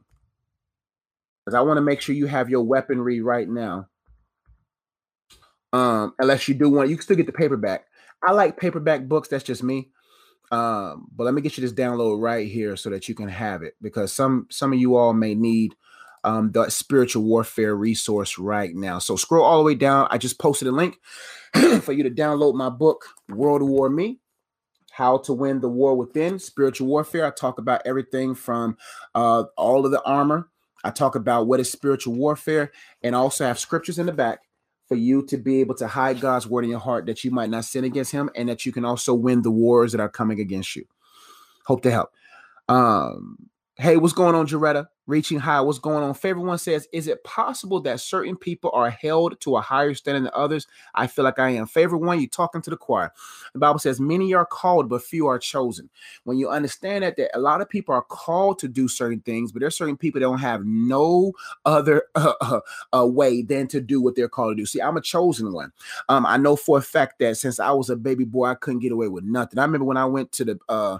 Because 1.45 1.55
I 1.55 1.61
want 1.61 1.77
to 1.77 1.83
make 1.83 2.01
sure 2.01 2.15
you 2.15 2.27
have 2.27 2.49
your 2.49 2.63
weaponry 2.63 3.21
right 3.21 3.49
now. 3.49 3.89
Um, 5.73 6.15
unless 6.19 6.49
you 6.49 6.55
do 6.55 6.69
want, 6.69 6.89
you 6.89 6.97
can 6.97 7.03
still 7.03 7.17
get 7.17 7.27
the 7.27 7.33
paperback. 7.33 7.87
I 8.23 8.33
like 8.33 8.59
paperback 8.59 9.09
books. 9.09 9.29
That's 9.29 9.45
just 9.45 9.63
me. 9.63 9.91
Um, 10.51 11.07
but 11.15 11.25
let 11.25 11.35
me 11.35 11.43
get 11.43 11.57
you 11.57 11.63
this 11.63 11.73
download 11.73 12.21
right 12.21 12.49
here 12.49 12.77
so 12.77 12.91
that 12.91 13.09
you 13.09 13.15
can 13.15 13.29
have 13.29 13.63
it 13.63 13.75
because 13.81 14.13
some 14.13 14.47
some 14.51 14.73
of 14.73 14.81
you 14.81 14.97
all 14.97 15.13
may 15.13 15.35
need 15.35 15.77
um 16.25 16.51
the 16.51 16.69
spiritual 16.71 17.23
warfare 17.23 17.75
resource 17.77 18.37
right 18.37 18.75
now. 18.75 18.99
So 18.99 19.17
scroll 19.17 19.45
all 19.45 19.59
the 19.59 19.65
way 19.65 19.77
down. 19.77 20.09
I 20.11 20.19
just 20.19 20.41
posted 20.41 20.67
a 20.67 20.73
link 20.73 20.99
for 21.83 21.93
you 21.93 22.03
to 22.03 22.11
download 22.11 22.55
my 22.55 22.69
book, 22.69 23.07
World 23.29 23.63
War 23.63 23.89
Me. 23.89 24.19
How 24.91 25.19
to 25.19 25.33
win 25.33 25.61
the 25.61 25.69
war 25.69 25.95
within 25.95 26.41
spiritual 26.41 26.89
warfare. 26.89 27.25
I 27.25 27.31
talk 27.31 27.59
about 27.59 27.83
everything 27.87 28.35
from 28.35 28.77
uh, 29.15 29.45
all 29.57 29.87
of 29.87 29.93
the 29.93 30.03
armor. 30.03 30.49
I 30.83 30.91
talk 30.91 31.15
about 31.15 31.47
what 31.47 31.61
is 31.61 31.71
spiritual 31.71 32.15
warfare, 32.15 32.73
and 33.03 33.15
also 33.15 33.45
have 33.45 33.59
scriptures 33.59 33.99
in 33.99 34.07
the 34.07 34.13
back 34.13 34.41
for 34.91 34.97
you 34.97 35.23
to 35.27 35.39
be 35.39 35.61
able 35.61 35.77
to 35.77 35.87
hide 35.87 36.21
God's 36.21 36.49
word 36.49 36.65
in 36.65 36.71
your 36.71 36.81
heart 36.81 37.07
that 37.07 37.23
you 37.23 37.31
might 37.31 37.49
not 37.49 37.65
sin 37.65 37.85
against 37.85 38.11
him 38.11 38.29
and 38.35 38.49
that 38.49 38.67
you 38.67 38.73
can 38.73 38.85
also 38.85 39.15
win 39.15 39.43
the 39.43 39.51
wars 39.51 39.93
that 39.93 40.01
are 40.01 40.09
coming 40.09 40.41
against 40.41 40.75
you. 40.75 40.85
Hope 41.65 41.83
to 41.83 41.93
help. 41.93 42.11
Um, 42.69 43.37
hey, 43.77 43.97
what's 43.99 44.13
going 44.15 44.35
on, 44.35 44.49
Jaretta? 44.49 44.89
Reaching 45.07 45.39
high. 45.39 45.61
What's 45.61 45.79
going 45.79 46.03
on? 46.03 46.15
Favorite 46.15 46.45
one 46.45 46.59
says, 46.59 46.89
Is 46.93 47.09
it 47.09 47.23
possible 47.25 47.81
that 47.81 48.01
certain 48.01 48.37
people 48.37 48.71
are 48.73 48.91
held 48.91 49.41
to 49.41 49.57
a 49.57 49.61
higher 49.61 49.95
standard 49.95 50.25
than 50.25 50.31
others? 50.35 50.67
I 50.95 51.07
feel 51.07 51.25
like 51.25 51.39
I 51.39 51.51
am. 51.51 51.67
Favorite 51.67 51.99
one, 51.99 52.21
you're 52.21 52.29
talking 52.29 52.63
to 52.63 52.71
the 52.71 52.77
choir. 52.77 53.13
The 53.53 53.59
Bible 53.59 53.79
says, 53.79 54.01
Many 54.01 54.33
are 54.35 54.47
called, 54.47 54.89
but 54.89 55.03
few 55.03 55.27
are 55.27 55.39
chosen. 55.39 55.91
When 56.25 56.39
you 56.39 56.49
understand 56.49 57.05
that, 57.05 57.17
that 57.17 57.37
a 57.37 57.41
lot 57.41 57.61
of 57.61 57.69
people 57.69 57.95
are 57.95 58.03
called 58.03 58.59
to 58.61 58.69
do 58.69 58.89
certain 58.89 59.21
things, 59.21 59.53
but 59.53 59.61
there's 59.61 59.77
certain 59.77 59.97
people 59.97 60.21
that 60.21 60.27
don't 60.27 60.39
have 60.39 60.65
no 60.65 61.33
other 61.65 62.05
uh, 62.15 62.61
uh, 62.95 63.07
way 63.07 63.43
than 63.43 63.67
to 63.69 63.81
do 63.81 64.01
what 64.01 64.15
they're 64.15 64.29
called 64.29 64.57
to 64.57 64.63
do. 64.63 64.67
See, 64.67 64.81
I'm 64.81 64.97
a 64.97 65.03
chosen 65.03 65.53
one. 65.53 65.73
Um, 66.09 66.25
I 66.25 66.37
know 66.37 66.57
for 66.57 66.79
a 66.79 66.83
fact 66.83 67.19
that 67.19 67.37
since 67.37 67.59
I 67.59 67.73
was 67.73 67.91
a 67.91 67.97
baby 67.97 68.25
boy, 68.25 68.47
I 68.47 68.55
couldn't 68.55 68.81
get 68.81 68.93
away 68.93 69.09
with 69.09 69.25
nothing. 69.25 69.59
I 69.59 69.63
remember 69.63 69.85
when 69.85 69.97
I 69.97 70.07
went 70.07 70.33
to 70.33 70.45
the, 70.45 70.59
uh, 70.69 70.99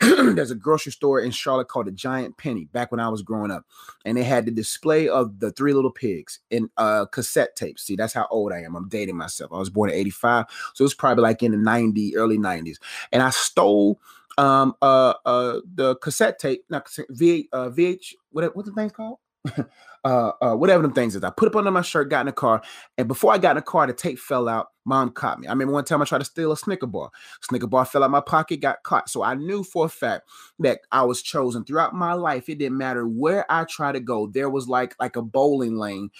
there's 0.00 0.50
a 0.50 0.54
grocery 0.54 0.92
store 0.92 1.20
in 1.20 1.30
Charlotte 1.30 1.68
called 1.68 1.86
the 1.86 1.92
Giant 1.92 2.36
Penny 2.36 2.66
back 2.66 2.90
when 2.90 3.00
I 3.00 3.08
was 3.08 3.22
growing 3.22 3.37
growing 3.38 3.50
up, 3.56 3.64
and 4.04 4.16
they 4.16 4.22
had 4.22 4.46
the 4.46 4.50
display 4.50 5.08
of 5.08 5.40
the 5.40 5.50
Three 5.52 5.72
Little 5.72 5.90
Pigs 5.90 6.40
in 6.50 6.68
uh 6.76 7.06
cassette 7.06 7.56
tapes. 7.56 7.82
See, 7.82 7.96
that's 7.96 8.12
how 8.12 8.26
old 8.30 8.52
I 8.52 8.60
am. 8.60 8.76
I'm 8.76 8.88
dating 8.88 9.16
myself. 9.16 9.52
I 9.52 9.58
was 9.58 9.70
born 9.70 9.90
in 9.90 9.96
'85, 9.96 10.46
so 10.74 10.82
it 10.82 10.86
was 10.86 10.94
probably 10.94 11.22
like 11.22 11.42
in 11.42 11.52
the 11.52 11.58
'90s, 11.58 12.12
early 12.16 12.38
'90s, 12.38 12.76
and 13.12 13.22
I 13.22 13.30
stole 13.30 14.00
um 14.36 14.74
uh 14.82 15.14
uh 15.24 15.60
the 15.74 15.96
cassette 15.96 16.38
tape, 16.38 16.64
not 16.68 16.84
cassette, 16.84 17.06
V 17.10 17.48
uh 17.52 17.70
VH, 17.70 18.14
what 18.30 18.54
what 18.56 18.66
the 18.66 18.72
thing's 18.72 18.92
called? 18.92 19.18
uh, 20.04 20.32
uh, 20.40 20.54
whatever 20.54 20.82
them 20.82 20.92
things 20.92 21.14
is. 21.14 21.24
I 21.24 21.30
put 21.30 21.48
up 21.48 21.56
under 21.56 21.70
my 21.70 21.82
shirt, 21.82 22.10
got 22.10 22.20
in 22.20 22.26
the 22.26 22.32
car, 22.32 22.62
and 22.96 23.08
before 23.08 23.32
I 23.32 23.38
got 23.38 23.52
in 23.52 23.56
the 23.56 23.62
car, 23.62 23.86
the 23.86 23.92
tape 23.92 24.18
fell 24.18 24.48
out. 24.48 24.68
Mom 24.84 25.10
caught 25.10 25.38
me. 25.38 25.46
I 25.46 25.52
remember 25.52 25.74
one 25.74 25.84
time 25.84 26.00
I 26.00 26.06
tried 26.06 26.20
to 26.20 26.24
steal 26.24 26.50
a 26.50 26.56
Snicker 26.56 26.86
bar. 26.86 27.10
Snicker 27.42 27.66
bar 27.66 27.84
fell 27.84 28.02
out 28.02 28.10
my 28.10 28.22
pocket, 28.22 28.60
got 28.60 28.82
caught. 28.84 29.10
So 29.10 29.22
I 29.22 29.34
knew 29.34 29.62
for 29.62 29.84
a 29.84 29.88
fact 29.88 30.26
that 30.60 30.80
I 30.90 31.02
was 31.02 31.20
chosen 31.20 31.64
throughout 31.64 31.94
my 31.94 32.14
life. 32.14 32.48
It 32.48 32.58
didn't 32.58 32.78
matter 32.78 33.06
where 33.06 33.44
I 33.52 33.64
tried 33.64 33.92
to 33.92 34.00
go. 34.00 34.28
There 34.28 34.48
was 34.48 34.66
like 34.66 34.94
like 34.98 35.16
a 35.16 35.22
bowling 35.22 35.76
lane, 35.76 36.10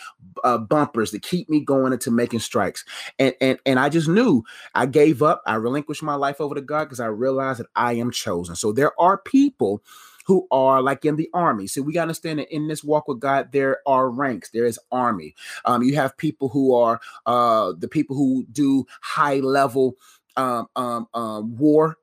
uh, 0.44 0.58
bumpers 0.58 1.12
to 1.12 1.18
keep 1.18 1.48
me 1.48 1.60
going 1.60 1.94
into 1.94 2.10
making 2.10 2.40
strikes. 2.40 2.84
And 3.18 3.34
and 3.40 3.58
and 3.64 3.78
I 3.78 3.88
just 3.88 4.08
knew 4.08 4.44
I 4.74 4.84
gave 4.84 5.22
up. 5.22 5.42
I 5.46 5.54
relinquished 5.54 6.02
my 6.02 6.16
life 6.16 6.38
over 6.38 6.54
to 6.54 6.60
God 6.60 6.84
because 6.84 7.00
I 7.00 7.06
realized 7.06 7.60
that 7.60 7.68
I 7.74 7.94
am 7.94 8.10
chosen. 8.10 8.54
So 8.54 8.72
there 8.72 8.92
are 9.00 9.16
people 9.16 9.82
who 10.28 10.46
are 10.52 10.82
like 10.82 11.06
in 11.06 11.16
the 11.16 11.30
army. 11.34 11.66
So 11.66 11.82
we 11.82 11.94
got 11.94 12.00
to 12.00 12.02
understand 12.02 12.38
that 12.38 12.54
in 12.54 12.68
this 12.68 12.84
walk 12.84 13.08
with 13.08 13.18
God, 13.18 13.50
there 13.50 13.80
are 13.86 14.10
ranks. 14.10 14.50
There 14.50 14.66
is 14.66 14.78
army. 14.92 15.34
Um, 15.64 15.82
you 15.82 15.96
have 15.96 16.16
people 16.18 16.50
who 16.50 16.74
are 16.74 17.00
uh, 17.26 17.72
the 17.78 17.88
people 17.88 18.14
who 18.14 18.46
do 18.52 18.86
high 19.00 19.36
level 19.40 19.96
um, 20.36 20.68
um, 20.76 21.08
um, 21.14 21.56
war 21.56 21.98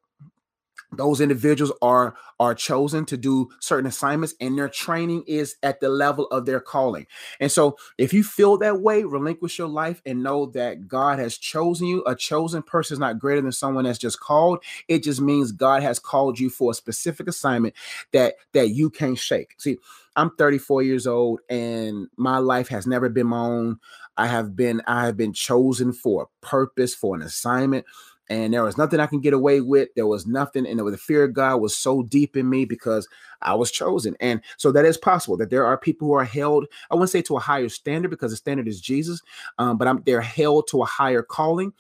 those 0.91 1.21
individuals 1.21 1.73
are 1.81 2.15
are 2.39 2.53
chosen 2.53 3.05
to 3.05 3.17
do 3.17 3.49
certain 3.59 3.87
assignments 3.87 4.33
and 4.41 4.57
their 4.57 4.67
training 4.67 5.23
is 5.25 5.55
at 5.63 5.79
the 5.79 5.89
level 5.89 6.25
of 6.27 6.45
their 6.45 6.59
calling. 6.59 7.07
And 7.39 7.51
so 7.51 7.77
if 7.97 8.13
you 8.13 8.23
feel 8.23 8.57
that 8.57 8.81
way 8.81 9.03
relinquish 9.03 9.57
your 9.57 9.67
life 9.67 10.01
and 10.05 10.23
know 10.23 10.47
that 10.47 10.87
god 10.87 11.19
has 11.19 11.37
chosen 11.37 11.87
you. 11.87 12.03
A 12.05 12.15
chosen 12.15 12.61
person 12.61 12.95
is 12.95 12.99
not 12.99 13.19
greater 13.19 13.41
than 13.41 13.51
someone 13.51 13.85
that's 13.85 13.99
just 13.99 14.19
called. 14.19 14.63
It 14.87 15.03
just 15.03 15.21
means 15.21 15.51
god 15.51 15.81
has 15.83 15.99
called 15.99 16.39
you 16.39 16.49
for 16.49 16.71
a 16.71 16.75
specific 16.75 17.27
assignment 17.27 17.73
that 18.11 18.35
that 18.53 18.69
you 18.69 18.89
can't 18.89 19.17
shake. 19.17 19.55
See 19.57 19.77
i'm 20.17 20.31
34 20.37 20.81
years 20.83 21.07
old 21.07 21.41
and 21.49 22.07
my 22.15 22.37
life 22.37 22.69
has 22.69 22.87
never 22.87 23.09
been 23.09 23.27
my 23.27 23.39
own. 23.39 23.79
I 24.17 24.27
have 24.27 24.55
been 24.55 24.81
i 24.87 25.05
have 25.05 25.17
been 25.17 25.33
chosen 25.33 25.93
for 25.93 26.23
a 26.23 26.45
purpose 26.45 26.95
for 26.95 27.15
an 27.15 27.21
assignment 27.21 27.85
and 28.29 28.53
there 28.53 28.63
was 28.63 28.77
nothing 28.77 28.99
I 28.99 29.05
can 29.05 29.21
get 29.21 29.33
away 29.33 29.61
with. 29.61 29.89
There 29.95 30.07
was 30.07 30.25
nothing, 30.25 30.65
and 30.65 30.79
the 30.79 30.97
fear 30.97 31.23
of 31.23 31.33
God 31.33 31.57
was 31.57 31.75
so 31.75 32.03
deep 32.03 32.35
in 32.35 32.49
me 32.49 32.65
because 32.65 33.07
I 33.41 33.53
was 33.53 33.71
chosen. 33.71 34.15
And 34.19 34.41
so 34.57 34.71
that 34.71 34.85
is 34.85 34.97
possible 34.97 35.37
that 35.37 35.49
there 35.49 35.65
are 35.65 35.77
people 35.77 36.07
who 36.07 36.13
are 36.13 36.23
held, 36.23 36.65
I 36.89 36.95
wouldn't 36.95 37.11
say 37.11 37.21
to 37.23 37.37
a 37.37 37.39
higher 37.39 37.69
standard 37.69 38.09
because 38.09 38.31
the 38.31 38.37
standard 38.37 38.67
is 38.67 38.81
Jesus, 38.81 39.21
um, 39.57 39.77
but 39.77 39.87
I'm, 39.87 40.01
they're 40.05 40.21
held 40.21 40.67
to 40.69 40.81
a 40.81 40.85
higher 40.85 41.21
calling 41.21 41.73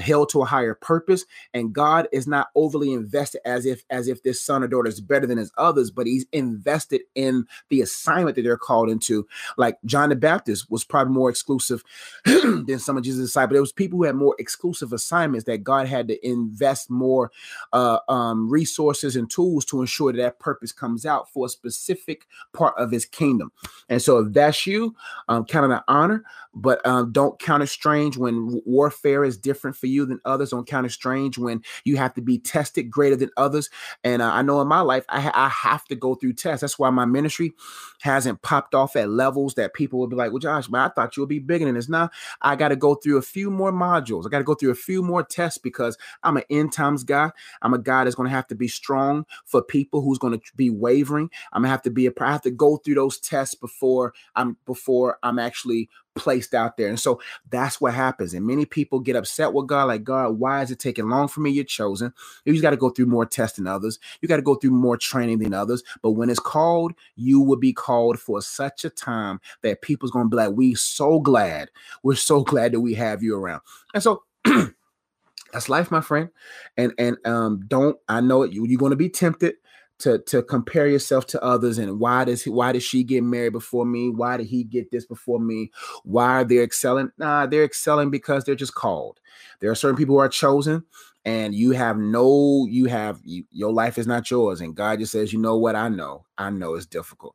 held 0.00 0.28
to 0.30 0.42
a 0.42 0.46
higher 0.46 0.74
purpose 0.74 1.24
and 1.54 1.72
god 1.72 2.08
is 2.12 2.26
not 2.26 2.48
overly 2.54 2.92
invested 2.92 3.40
as 3.44 3.66
if 3.66 3.84
as 3.90 4.08
if 4.08 4.22
this 4.22 4.40
son 4.40 4.62
or 4.62 4.68
daughter 4.68 4.88
is 4.88 5.00
better 5.00 5.26
than 5.26 5.38
his 5.38 5.52
others 5.58 5.90
but 5.90 6.06
he's 6.06 6.26
invested 6.32 7.02
in 7.14 7.46
the 7.68 7.80
assignment 7.80 8.36
that 8.36 8.42
they're 8.42 8.56
called 8.56 8.90
into. 8.90 9.26
Like 9.56 9.78
john 9.84 10.08
the 10.08 10.16
baptist 10.16 10.70
was 10.70 10.84
probably 10.84 11.12
more 11.12 11.30
exclusive 11.30 11.82
than 12.24 12.78
some 12.78 12.96
of 12.96 13.02
jesus 13.02 13.26
disciples. 13.26 13.54
There 13.54 13.60
was 13.60 13.72
people 13.72 13.98
who 13.98 14.04
had 14.04 14.14
more 14.14 14.36
exclusive 14.38 14.92
assignments 14.92 15.46
that 15.46 15.64
god 15.64 15.86
had 15.86 16.08
to 16.08 16.26
invest 16.26 16.90
more 16.90 17.30
uh, 17.72 17.98
um, 18.08 18.48
resources 18.48 19.16
and 19.16 19.30
tools 19.30 19.64
to 19.66 19.80
ensure 19.80 20.12
that 20.12 20.18
that 20.18 20.38
purpose 20.38 20.72
comes 20.72 21.06
out 21.06 21.30
for 21.32 21.46
a 21.46 21.48
specific 21.48 22.26
part 22.52 22.74
of 22.78 22.90
his 22.90 23.04
kingdom. 23.04 23.52
And 23.88 24.00
so 24.00 24.18
if 24.18 24.32
that's 24.32 24.66
you 24.66 24.94
um, 25.28 25.44
count 25.44 25.70
it 25.70 25.74
an 25.74 25.82
honor 25.88 26.24
but 26.54 26.84
um, 26.86 27.12
don't 27.12 27.38
count 27.38 27.62
it 27.62 27.68
strange 27.68 28.16
when 28.16 28.60
warfare 28.66 29.24
is 29.24 29.36
different 29.36 29.76
for 29.76 29.86
you 29.88 30.06
than 30.06 30.20
others. 30.24 30.50
Don't 30.50 30.66
count 30.66 30.86
it 30.86 30.90
strange 30.90 31.38
when 31.38 31.62
you 31.84 31.96
have 31.96 32.14
to 32.14 32.20
be 32.20 32.38
tested 32.38 32.90
greater 32.90 33.16
than 33.16 33.30
others. 33.36 33.70
And 34.04 34.22
uh, 34.22 34.30
I 34.32 34.42
know 34.42 34.60
in 34.60 34.68
my 34.68 34.80
life, 34.80 35.04
I, 35.08 35.30
I 35.34 35.48
have 35.48 35.84
to 35.86 35.94
go 35.94 36.14
through 36.14 36.34
tests. 36.34 36.60
That's 36.60 36.78
why 36.78 36.90
my 36.90 37.04
ministry 37.04 37.52
hasn't 38.00 38.42
popped 38.42 38.74
off 38.74 38.96
at 38.96 39.10
levels 39.10 39.54
that 39.54 39.74
people 39.74 39.98
would 39.98 40.10
be 40.10 40.16
like, 40.16 40.30
well, 40.30 40.38
Josh, 40.38 40.68
man, 40.68 40.82
I 40.82 40.88
thought 40.88 41.16
you 41.16 41.22
would 41.22 41.28
be 41.28 41.38
bigger 41.38 41.64
than 41.64 41.74
this. 41.74 41.88
Now 41.88 42.10
I 42.42 42.56
got 42.56 42.68
to 42.68 42.76
go 42.76 42.94
through 42.94 43.18
a 43.18 43.22
few 43.22 43.50
more 43.50 43.72
modules. 43.72 44.26
I 44.26 44.28
got 44.28 44.38
to 44.38 44.44
go 44.44 44.54
through 44.54 44.70
a 44.70 44.76
few 44.76 45.02
more 45.02 45.22
tests 45.22 45.58
because 45.58 45.96
I'm 46.22 46.36
an 46.36 46.44
end 46.50 46.72
times 46.72 47.04
guy. 47.04 47.30
I'm 47.62 47.74
a 47.74 47.78
guy 47.78 48.04
that's 48.04 48.16
going 48.16 48.28
to 48.28 48.34
have 48.34 48.46
to 48.48 48.54
be 48.54 48.68
strong 48.68 49.26
for 49.44 49.62
people 49.62 50.02
who's 50.02 50.18
going 50.18 50.38
to 50.38 50.56
be 50.56 50.70
wavering. 50.70 51.30
I'm 51.52 51.62
gonna 51.62 51.70
have 51.70 51.82
to 51.82 51.90
be 51.90 52.06
a, 52.06 52.12
I 52.20 52.32
have 52.32 52.42
to 52.42 52.50
go 52.50 52.76
through 52.76 52.96
those 52.96 53.18
tests 53.18 53.54
before 53.54 54.14
I'm 54.34 54.56
before 54.66 55.18
I'm 55.22 55.38
actually 55.38 55.88
placed 56.14 56.54
out 56.54 56.76
there. 56.76 56.88
And 56.88 56.98
so 56.98 57.20
that's 57.50 57.80
what 57.80 57.94
happens. 57.94 58.34
And 58.34 58.46
many 58.46 58.64
people 58.64 59.00
get 59.00 59.16
upset 59.16 59.52
with 59.52 59.66
God, 59.66 59.84
like, 59.84 60.04
God, 60.04 60.38
why 60.38 60.62
is 60.62 60.70
it 60.70 60.78
taking 60.78 61.08
long 61.08 61.28
for 61.28 61.40
me? 61.40 61.50
You're 61.50 61.64
chosen. 61.64 62.12
You 62.44 62.60
got 62.60 62.70
to 62.70 62.76
go 62.76 62.90
through 62.90 63.06
more 63.06 63.26
tests 63.26 63.56
than 63.56 63.66
others. 63.66 63.98
You 64.20 64.28
got 64.28 64.36
to 64.36 64.42
go 64.42 64.56
through 64.56 64.72
more 64.72 64.96
training 64.96 65.38
than 65.38 65.54
others. 65.54 65.82
But 66.02 66.12
when 66.12 66.30
it's 66.30 66.40
called, 66.40 66.92
you 67.16 67.40
will 67.40 67.56
be 67.56 67.72
called 67.72 68.18
for 68.18 68.42
such 68.42 68.84
a 68.84 68.90
time 68.90 69.40
that 69.62 69.82
people's 69.82 70.10
going 70.10 70.26
to 70.26 70.30
be 70.30 70.36
like, 70.36 70.52
we 70.52 70.74
so 70.74 71.20
glad. 71.20 71.70
We're 72.02 72.16
so 72.16 72.42
glad 72.42 72.72
that 72.72 72.80
we 72.80 72.94
have 72.94 73.22
you 73.22 73.36
around. 73.36 73.62
And 73.94 74.02
so 74.02 74.24
that's 75.52 75.68
life, 75.68 75.90
my 75.90 76.00
friend. 76.00 76.30
And 76.76 76.92
and 76.98 77.16
um, 77.26 77.64
don't 77.68 77.96
I 78.08 78.20
know 78.20 78.42
it, 78.42 78.52
you, 78.52 78.66
you're 78.66 78.78
going 78.78 78.90
to 78.90 78.96
be 78.96 79.08
tempted 79.08 79.54
to 79.98 80.18
to 80.18 80.42
compare 80.42 80.86
yourself 80.86 81.26
to 81.26 81.42
others 81.42 81.78
and 81.78 81.98
why 81.98 82.24
does 82.24 82.42
he 82.42 82.50
why 82.50 82.72
did 82.72 82.82
she 82.82 83.02
get 83.02 83.22
married 83.22 83.52
before 83.52 83.84
me? 83.84 84.10
Why 84.10 84.36
did 84.36 84.46
he 84.46 84.64
get 84.64 84.90
this 84.90 85.04
before 85.04 85.40
me? 85.40 85.70
Why 86.04 86.40
are 86.40 86.44
they 86.44 86.58
excelling? 86.58 87.10
Nah 87.18 87.46
they're 87.46 87.64
excelling 87.64 88.10
because 88.10 88.44
they're 88.44 88.54
just 88.54 88.74
called. 88.74 89.20
There 89.60 89.70
are 89.70 89.74
certain 89.74 89.96
people 89.96 90.14
who 90.14 90.20
are 90.20 90.28
chosen 90.28 90.84
and 91.24 91.54
you 91.54 91.72
have 91.72 91.98
no 91.98 92.66
you 92.70 92.86
have 92.86 93.20
you, 93.24 93.44
your 93.50 93.72
life 93.72 93.98
is 93.98 94.06
not 94.06 94.30
yours. 94.30 94.60
And 94.60 94.74
god 94.74 95.00
just 95.00 95.12
says 95.12 95.32
you 95.32 95.38
know 95.38 95.56
what? 95.56 95.74
I 95.74 95.88
know. 95.88 96.24
I 96.36 96.50
know 96.50 96.74
it's 96.74 96.86
difficult. 96.86 97.34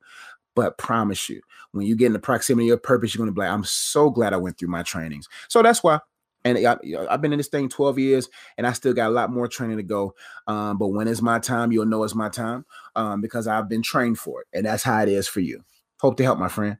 But 0.56 0.78
promise 0.78 1.30
you 1.30 1.42
when 1.74 1.86
you 1.86 1.96
get 1.96 2.08
in 2.08 2.14
the 2.14 2.20
proximity 2.20 2.66
of 2.66 2.70
your 2.70 2.78
purpose 2.78 3.14
you're 3.14 3.20
going 3.20 3.30
to 3.30 3.34
be 3.34 3.42
like 3.42 3.50
i'm 3.50 3.64
so 3.64 4.10
glad 4.10 4.32
i 4.32 4.38
went 4.38 4.58
through 4.58 4.70
my 4.70 4.84
trainings 4.84 5.28
so 5.48 5.62
that's 5.62 5.84
why 5.84 6.00
and 6.46 6.58
I, 6.58 6.78
have 7.10 7.22
been 7.22 7.34
in 7.34 7.38
this 7.38 7.48
thing 7.48 7.70
12 7.70 8.00
years 8.00 8.30
and 8.58 8.68
I 8.68 8.74
still 8.74 8.94
got 8.94 9.10
a 9.10 9.14
lot 9.14 9.32
more 9.32 9.48
training 9.48 9.78
to 9.78 9.84
go. 9.84 10.14
Um, 10.48 10.78
but 10.78 10.90
when 10.90 11.08
it's 11.08 11.22
my 11.22 11.40
time, 11.40 11.72
you'll 11.72 11.86
know 11.86 12.04
it's 12.04 12.16
my 12.16 12.30
time 12.30 12.66
um, 12.96 13.22
because 13.22 13.48
I've 13.48 13.70
been 13.70 13.82
trained 13.82 14.20
for 14.20 14.42
it. 14.42 14.48
And 14.54 14.66
that's 14.66 14.84
how 14.84 15.02
it 15.02 15.10
is 15.10 15.28
for 15.28 15.40
you. 15.40 15.64
Hope 16.00 16.18
to 16.18 16.24
help, 16.24 16.40
my 16.40 16.50
friend. 16.50 16.78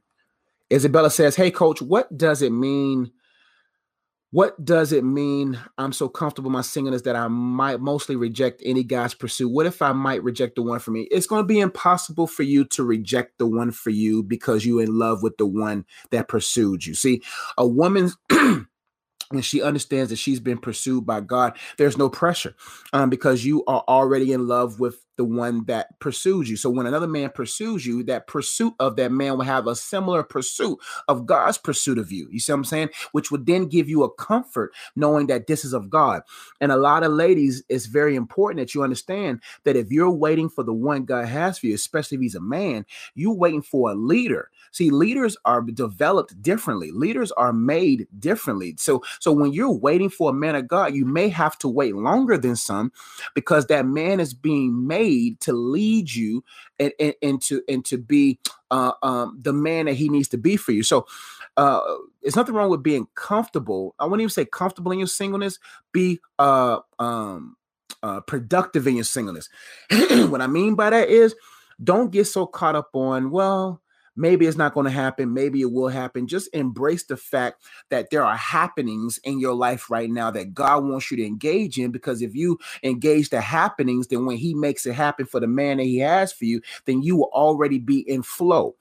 Isabella 0.72 1.10
says, 1.10 1.36
Hey, 1.36 1.50
coach, 1.50 1.80
what 1.80 2.16
does 2.16 2.42
it 2.42 2.52
mean? 2.52 3.10
What 4.34 4.64
does 4.64 4.92
it 4.92 5.04
mean? 5.04 5.60
I'm 5.78 5.92
so 5.92 6.08
comfortable 6.08 6.50
my 6.50 6.60
singleness 6.60 7.02
that 7.02 7.14
I 7.14 7.28
might 7.28 7.80
mostly 7.80 8.16
reject 8.16 8.62
any 8.64 8.82
guy's 8.82 9.14
pursuit. 9.14 9.48
What 9.48 9.64
if 9.64 9.80
I 9.80 9.92
might 9.92 10.24
reject 10.24 10.56
the 10.56 10.62
one 10.62 10.80
for 10.80 10.90
me? 10.90 11.02
It's 11.12 11.28
going 11.28 11.44
to 11.44 11.46
be 11.46 11.60
impossible 11.60 12.26
for 12.26 12.42
you 12.42 12.64
to 12.64 12.82
reject 12.82 13.38
the 13.38 13.46
one 13.46 13.70
for 13.70 13.90
you 13.90 14.24
because 14.24 14.66
you're 14.66 14.82
in 14.82 14.98
love 14.98 15.22
with 15.22 15.36
the 15.36 15.46
one 15.46 15.84
that 16.10 16.26
pursued 16.26 16.84
you. 16.84 16.94
See, 16.94 17.22
a 17.56 17.64
woman's 17.64 18.16
when 19.34 19.42
she 19.42 19.62
understands 19.62 20.10
that 20.10 20.16
she's 20.16 20.40
been 20.40 20.58
pursued 20.58 21.04
by 21.04 21.20
God, 21.20 21.56
there's 21.76 21.98
no 21.98 22.08
pressure 22.08 22.54
um, 22.92 23.10
because 23.10 23.44
you 23.44 23.64
are 23.66 23.84
already 23.88 24.32
in 24.32 24.46
love 24.46 24.80
with 24.80 25.04
the 25.16 25.24
one 25.24 25.64
that 25.66 25.98
pursues 26.00 26.50
you. 26.50 26.56
So 26.56 26.70
when 26.70 26.86
another 26.86 27.06
man 27.06 27.30
pursues 27.30 27.86
you, 27.86 28.02
that 28.04 28.26
pursuit 28.26 28.74
of 28.80 28.96
that 28.96 29.12
man 29.12 29.38
will 29.38 29.44
have 29.44 29.66
a 29.66 29.76
similar 29.76 30.22
pursuit 30.22 30.78
of 31.08 31.26
God's 31.26 31.58
pursuit 31.58 31.98
of 31.98 32.10
you. 32.10 32.28
You 32.30 32.40
see 32.40 32.52
what 32.52 32.58
I'm 32.58 32.64
saying? 32.64 32.88
Which 33.12 33.30
would 33.30 33.46
then 33.46 33.66
give 33.66 33.88
you 33.88 34.02
a 34.02 34.10
comfort 34.10 34.72
knowing 34.96 35.26
that 35.28 35.46
this 35.46 35.64
is 35.64 35.72
of 35.72 35.90
God. 35.90 36.22
And 36.60 36.72
a 36.72 36.76
lot 36.76 37.04
of 37.04 37.12
ladies, 37.12 37.62
it's 37.68 37.86
very 37.86 38.16
important 38.16 38.58
that 38.60 38.74
you 38.74 38.82
understand 38.82 39.40
that 39.64 39.76
if 39.76 39.90
you're 39.90 40.10
waiting 40.10 40.48
for 40.48 40.64
the 40.64 40.72
one 40.72 41.04
God 41.04 41.26
has 41.26 41.58
for 41.58 41.66
you, 41.66 41.74
especially 41.74 42.16
if 42.16 42.22
he's 42.22 42.34
a 42.34 42.40
man, 42.40 42.84
you're 43.14 43.34
waiting 43.34 43.62
for 43.62 43.90
a 43.90 43.94
leader. 43.94 44.50
See, 44.72 44.90
leaders 44.90 45.36
are 45.44 45.62
developed 45.62 46.42
differently. 46.42 46.90
Leaders 46.90 47.30
are 47.32 47.52
made 47.52 48.08
differently. 48.18 48.74
So, 48.76 49.04
so 49.20 49.30
when 49.30 49.52
you're 49.52 49.70
waiting 49.70 50.10
for 50.10 50.30
a 50.30 50.34
man 50.34 50.56
of 50.56 50.66
God, 50.66 50.94
you 50.94 51.04
may 51.04 51.28
have 51.28 51.56
to 51.58 51.68
wait 51.68 51.94
longer 51.94 52.36
than 52.36 52.56
some 52.56 52.90
because 53.34 53.66
that 53.66 53.86
man 53.86 54.18
is 54.18 54.34
being 54.34 54.86
made 54.86 55.03
to 55.40 55.52
lead 55.52 56.12
you 56.12 56.44
and, 56.78 56.92
and, 56.98 57.14
and 57.22 57.42
to 57.42 57.62
and 57.68 57.84
to 57.86 57.98
be 57.98 58.38
uh, 58.70 58.92
um, 59.02 59.38
the 59.40 59.52
man 59.52 59.86
that 59.86 59.94
he 59.94 60.08
needs 60.08 60.28
to 60.28 60.38
be 60.38 60.56
for 60.56 60.72
you. 60.72 60.82
So 60.82 61.06
uh, 61.56 61.80
there's 62.22 62.36
nothing 62.36 62.54
wrong 62.54 62.70
with 62.70 62.82
being 62.82 63.06
comfortable. 63.14 63.94
I 63.98 64.04
wouldn't 64.04 64.22
even 64.22 64.30
say 64.30 64.44
comfortable 64.44 64.92
in 64.92 64.98
your 64.98 65.08
singleness. 65.08 65.58
Be 65.92 66.20
uh, 66.38 66.80
um, 66.98 67.56
uh, 68.02 68.20
productive 68.20 68.86
in 68.86 68.96
your 68.96 69.04
singleness. 69.04 69.48
what 69.90 70.40
I 70.40 70.46
mean 70.46 70.74
by 70.74 70.90
that 70.90 71.08
is, 71.08 71.34
don't 71.82 72.10
get 72.10 72.26
so 72.26 72.46
caught 72.46 72.76
up 72.76 72.90
on 72.94 73.30
well 73.30 73.80
Maybe 74.16 74.46
it's 74.46 74.56
not 74.58 74.74
going 74.74 74.84
to 74.86 74.90
happen. 74.92 75.34
Maybe 75.34 75.62
it 75.62 75.72
will 75.72 75.88
happen. 75.88 76.26
Just 76.28 76.48
embrace 76.54 77.04
the 77.04 77.16
fact 77.16 77.62
that 77.90 78.10
there 78.10 78.24
are 78.24 78.36
happenings 78.36 79.18
in 79.24 79.40
your 79.40 79.54
life 79.54 79.90
right 79.90 80.10
now 80.10 80.30
that 80.32 80.54
God 80.54 80.84
wants 80.84 81.10
you 81.10 81.16
to 81.18 81.26
engage 81.26 81.78
in. 81.78 81.92
Because 81.92 82.22
if 82.22 82.34
you 82.34 82.58
engage 82.82 83.30
the 83.30 83.40
happenings, 83.40 84.08
then 84.08 84.26
when 84.26 84.36
He 84.38 84.54
makes 84.54 84.86
it 84.86 84.94
happen 84.94 85.26
for 85.26 85.40
the 85.40 85.48
man 85.48 85.78
that 85.78 85.84
He 85.84 85.98
has 85.98 86.32
for 86.32 86.44
you, 86.46 86.60
then 86.86 87.02
you 87.02 87.16
will 87.16 87.30
already 87.32 87.78
be 87.78 88.00
in 88.00 88.22
flow. 88.22 88.76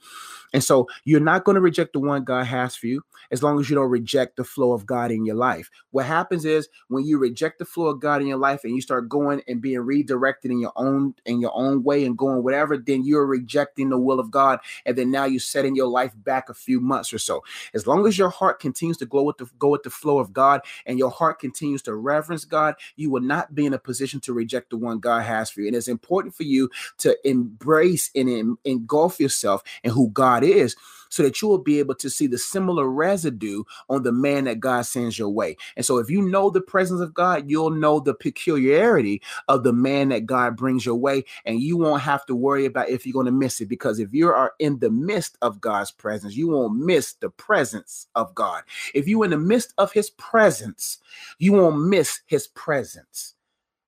And 0.53 0.63
so 0.63 0.88
you're 1.03 1.19
not 1.19 1.43
going 1.43 1.55
to 1.55 1.62
reject 1.62 1.93
the 1.93 2.00
one 2.00 2.24
God 2.24 2.45
has 2.45 2.75
for 2.75 2.88
you 2.88 3.01
as 3.31 3.41
long 3.41 3.60
as 3.60 3.69
you 3.69 3.75
don't 3.75 3.89
reject 3.89 4.38
the 4.38 4.43
flow 4.43 4.74
of 4.74 4.86
God 4.86 5.12
in 5.12 5.25
your 5.25 5.36
life. 5.36 5.69
What 5.91 6.05
happens 6.05 6.45
is 6.45 6.69
when 6.88 7.05
you 7.05 7.17
reject 7.17 7.60
the 7.60 7.65
flow 7.65 7.88
of 7.88 8.00
God 8.00 8.22
in 8.22 8.27
your 8.27 8.38
life 8.38 8.63
and 8.63 8.75
you 8.75 8.81
start 8.81 9.10
going 9.10 9.41
and 9.48 9.62
being 9.62 9.79
redirected 9.79 10.51
in 10.51 10.60
your 10.60 10.74
own 10.75 11.15
in 11.25 11.41
your 11.41 11.55
own 11.55 11.83
way 11.83 12.05
and 12.05 12.17
going 12.17 12.43
whatever, 12.43 12.77
then 12.77 13.03
you're 13.03 13.25
rejecting 13.25 13.89
the 13.89 13.98
will 13.98 14.19
of 14.19 14.29
God. 14.29 14.60
And 14.86 14.95
then 14.98 15.12
now 15.12 15.25
you're 15.25 15.39
setting 15.39 15.75
your 15.75 15.88
life 15.88 16.13
back 16.15 16.50
a 16.50 16.53
few 16.53 16.79
months 16.79 17.12
or 17.12 17.19
so. 17.19 17.43
As 17.74 17.88
long 17.88 18.05
as 18.07 18.17
your 18.17 18.29
heart 18.29 18.60
continues 18.60 18.98
to 18.98 19.05
go 19.05 19.24
with 19.24 19.38
the 19.38 19.50
go 19.57 19.69
with 19.69 19.83
the 19.83 19.89
flow 19.89 20.19
of 20.19 20.33
God 20.33 20.62
and 20.86 21.00
your 21.00 21.12
heart 21.12 21.39
continues 21.39 21.81
to 21.83 21.95
reverence 21.95 22.45
God, 22.45 22.75
you 22.95 23.10
will 23.10 23.22
not 23.22 23.55
be 23.55 23.65
in 23.65 23.74
a 23.74 23.79
position 23.79 24.19
to 24.22 24.33
reject 24.33 24.69
the 24.69 24.77
one 24.77 25.00
God 25.00 25.22
has 25.22 25.50
for 25.50 25.62
you. 25.62 25.67
And 25.67 25.75
it's 25.75 25.88
important 25.88 26.36
for 26.36 26.43
you 26.43 26.69
to 27.00 27.17
embrace 27.27 28.12
and 28.15 28.57
engulf 28.63 29.19
yourself 29.19 29.63
in 29.83 29.91
who 29.91 30.10
God 30.10 30.42
God 30.43 30.57
is, 30.57 30.75
so 31.09 31.23
that 31.23 31.41
you 31.41 31.47
will 31.47 31.59
be 31.59 31.79
able 31.79 31.95
to 31.95 32.09
see 32.09 32.27
the 32.27 32.38
similar 32.38 32.89
residue 32.89 33.63
on 33.89 34.03
the 34.03 34.12
man 34.12 34.45
that 34.45 34.59
God 34.59 34.83
sends 34.83 35.17
your 35.17 35.29
way. 35.29 35.57
And 35.77 35.85
so, 35.85 35.97
if 35.97 36.09
you 36.09 36.21
know 36.21 36.50
the 36.50 36.62
presence 36.62 37.01
of 37.01 37.13
God, 37.13 37.50
you'll 37.50 37.69
know 37.71 38.00
the 38.00 38.15
peculiarity 38.15 39.21
of 39.47 39.63
the 39.63 39.73
man 39.73 40.09
that 40.09 40.25
God 40.25 40.57
brings 40.57 40.85
your 40.85 40.95
way, 40.95 41.23
and 41.45 41.62
you 41.62 41.77
won't 41.77 42.01
have 42.01 42.25
to 42.27 42.35
worry 42.35 42.65
about 42.65 42.89
if 42.89 43.05
you're 43.05 43.13
going 43.13 43.27
to 43.27 43.31
miss 43.31 43.62
it. 43.62 43.69
Because 43.69 44.00
if 44.00 44.13
you 44.13 44.29
are 44.29 44.53
in 44.59 44.79
the 44.79 44.91
midst 44.91 45.38
of 45.41 45.62
God's 45.62 45.91
presence, 45.91 46.35
you 46.35 46.50
won't 46.50 46.77
miss 46.77 47.13
the 47.13 47.29
presence 47.29 48.07
of 48.15 48.33
God. 48.35 48.63
If 48.93 49.07
you're 49.07 49.25
in 49.25 49.31
the 49.31 49.38
midst 49.38 49.73
of 49.77 49.93
His 49.93 50.09
presence, 50.12 51.00
you 51.39 51.53
won't 51.53 51.88
miss 51.88 52.21
His 52.27 52.47
presence. 52.47 53.35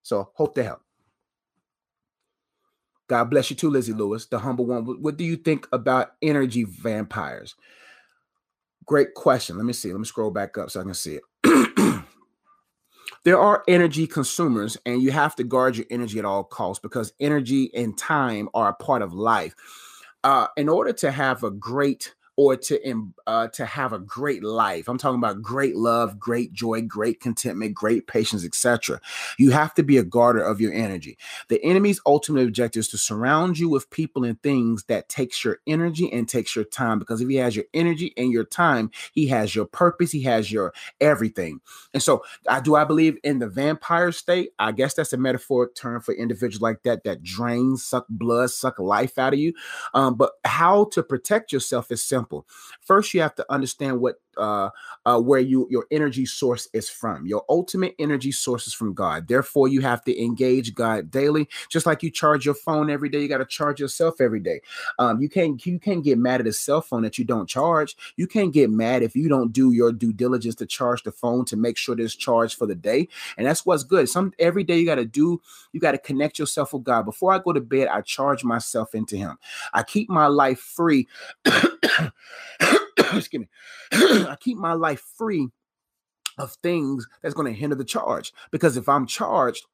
So, 0.04 0.32
hope 0.36 0.56
to 0.56 0.64
help. 0.64 0.85
God 3.08 3.26
bless 3.26 3.50
you 3.50 3.56
too, 3.56 3.70
Lizzie 3.70 3.94
Lewis, 3.94 4.26
the 4.26 4.40
humble 4.40 4.66
one. 4.66 4.84
What 4.86 5.18
do 5.18 5.24
you 5.24 5.36
think 5.36 5.68
about 5.72 6.14
energy 6.22 6.64
vampires? 6.64 7.56
Great 8.86 9.14
question. 9.14 9.58
Let 9.58 9.66
me 9.66 9.74
see. 9.74 9.92
Let 9.92 10.00
me 10.00 10.06
scroll 10.06 10.32
back 10.32 10.58
up 10.58 10.72
so 10.72 10.82
I 10.82 10.84
can 10.84 10.94
see 10.94 11.20
it. 11.20 11.24
there 13.24 13.40
are 13.40 13.64
energy 13.68 14.08
consumers, 14.08 14.78
and 14.86 15.02
you 15.02 15.12
have 15.12 15.36
to 15.36 15.44
guard 15.44 15.78
your 15.78 15.86
energy 15.90 16.20
at 16.20 16.26
all 16.26 16.44
costs 16.44 16.82
because 16.82 17.14
energy 17.20 17.72
and 17.76 17.98
time 17.98 18.50
are 18.54 18.70
a 18.70 18.84
part 18.84 19.02
of 19.02 19.14
life. 19.14 19.56
Uh, 20.24 20.48
in 20.58 20.68
order 20.68 20.92
to 20.92 21.12
have 21.12 21.44
a 21.44 21.52
great 21.52 22.16
or 22.38 22.56
to 22.58 23.12
uh, 23.28 23.48
to 23.48 23.66
have 23.66 23.94
a 23.94 24.00
great 24.00 24.44
life. 24.44 24.88
I'm 24.88 24.98
talking 24.98 25.20
about 25.20 25.42
great 25.42 25.76
love, 25.76 26.20
great 26.20 26.52
joy, 26.54 26.82
great 26.82 27.22
contentment, 27.22 27.74
great 27.74 28.08
patience, 28.08 28.46
etc. 28.46 29.00
You 29.38 29.52
have 29.52 29.74
to 29.76 29.84
be 29.84 29.98
a 29.98 30.04
guarder 30.04 30.42
of 30.42 30.60
your 30.60 30.74
energy. 30.74 31.18
The 31.48 31.64
enemy's 31.64 32.02
ultimate 32.06 32.48
objective 32.48 32.82
is 32.82 32.88
to 32.90 32.98
surround 32.98 33.58
you 33.58 33.70
with 33.70 33.90
people 33.90 34.26
and 34.26 34.42
things 34.42 34.84
that 34.86 35.08
takes 35.08 35.44
your 35.44 35.60
energy 35.66 36.12
and 36.12 36.28
takes 36.28 36.56
your 36.56 36.66
time. 36.66 37.00
Because 37.00 37.22
if 37.22 37.30
he 37.30 37.36
has 37.38 37.56
your 37.56 37.66
energy 37.74 38.14
and 38.18 38.32
your 38.32 38.46
time, 38.46 38.92
he 39.14 39.28
has 39.28 39.56
your 39.56 39.66
purpose, 39.66 40.12
he 40.12 40.24
has 40.24 40.52
your 40.52 40.74
everything. 41.00 41.62
And 41.94 42.04
so, 42.04 42.24
I 42.50 42.60
do 42.60 42.76
I 42.76 42.84
believe 42.84 43.18
in 43.24 43.40
the 43.40 43.48
vampire 43.48 44.12
state. 44.12 44.50
I 44.60 44.74
guess 44.74 44.94
that's 44.94 45.14
a 45.14 45.18
metaphoric 45.18 45.76
term 45.76 46.02
for 46.02 46.14
individuals 46.14 46.62
like 46.62 46.84
that 46.84 47.06
that 47.06 47.24
drain, 47.24 47.78
suck 47.78 48.06
blood, 48.10 48.52
suck 48.52 48.78
life 48.80 49.18
out 49.18 49.34
of 49.34 49.40
you. 49.40 49.54
Um, 49.94 50.16
but 50.16 50.34
how 50.44 50.86
to 50.92 51.02
protect 51.02 51.54
yourself 51.54 51.92
is 51.92 52.04
simple 52.04 52.25
simple. 52.26 52.48
First, 52.82 53.14
you 53.14 53.22
have 53.22 53.36
to 53.36 53.46
understand 53.52 54.02
what 54.02 54.16
uh, 54.38 54.70
uh, 55.06 55.20
where 55.20 55.40
you 55.40 55.68
your 55.70 55.86
energy 55.92 56.26
source 56.26 56.68
is 56.74 56.90
from. 56.90 57.26
Your 57.26 57.44
ultimate 57.50 57.96
energy 58.00 58.32
source 58.32 58.68
is 58.68 58.74
from 58.74 58.94
God. 58.94 59.28
Therefore, 59.28 59.68
you 59.68 59.82
have 59.82 60.04
to 60.06 60.22
engage 60.22 60.74
God 60.74 61.12
daily, 61.12 61.48
just 61.70 61.86
like 61.86 62.04
you 62.04 62.12
charge 62.12 62.46
your 62.46 62.56
phone 62.56 62.90
every 62.90 63.10
day. 63.10 63.22
You 63.22 63.28
got 63.28 63.38
to 63.38 63.46
charge 63.46 63.80
yourself 63.80 64.20
every 64.20 64.40
day. 64.40 64.62
Um, 65.00 65.22
you 65.22 65.30
can't 65.30 65.64
you 65.66 65.80
can't 65.80 66.04
get 66.04 66.18
mad 66.18 66.42
at 66.42 66.48
a 66.48 66.54
cell 66.54 66.82
phone 66.82 67.04
that 67.04 67.18
you 67.18 67.26
don't 67.26 67.48
charge. 67.48 67.96
You 68.18 68.28
can't 68.28 68.54
get 68.54 68.70
mad 68.70 69.04
if 69.04 69.16
you 69.16 69.30
don't 69.30 69.54
do 69.54 69.72
your 69.72 69.92
due 69.92 70.14
diligence 70.14 70.56
to 70.56 70.66
charge 70.66 71.04
the 71.04 71.12
phone 71.12 71.46
to 71.46 71.56
make 71.56 71.78
sure 71.78 72.00
it's 72.00 72.16
charged 72.16 72.58
for 72.58 72.66
the 72.66 72.76
day. 72.76 73.08
And 73.38 73.46
that's 73.46 73.66
what's 73.66 73.84
good. 73.84 74.10
Some 74.10 74.34
every 74.40 74.64
day 74.64 74.80
you 74.80 74.86
got 74.86 74.96
to 74.96 75.06
do. 75.06 75.42
You 75.72 75.80
got 75.80 75.92
to 75.92 75.98
connect 75.98 76.40
yourself 76.40 76.74
with 76.74 76.84
God. 76.84 77.04
Before 77.04 77.32
I 77.32 77.40
go 77.40 77.54
to 77.54 77.62
bed, 77.62 77.88
I 77.88 78.02
charge 78.02 78.44
myself 78.44 78.96
into 78.96 79.16
Him. 79.16 79.38
I 79.74 79.84
keep 79.84 80.10
my 80.10 80.28
life 80.28 80.60
free. 80.60 81.08
excuse 83.26 83.48
me, 83.92 84.26
I 84.28 84.36
keep 84.40 84.58
my 84.58 84.74
life 84.74 85.04
free 85.18 85.50
of 86.38 86.52
things 86.64 87.08
that's 87.22 87.36
going 87.36 87.52
to 87.52 87.60
hinder 87.60 87.76
the 87.76 87.86
charge. 87.86 88.32
Because 88.52 88.78
if 88.78 88.90
I'm 88.90 89.08
charged, 89.08 89.66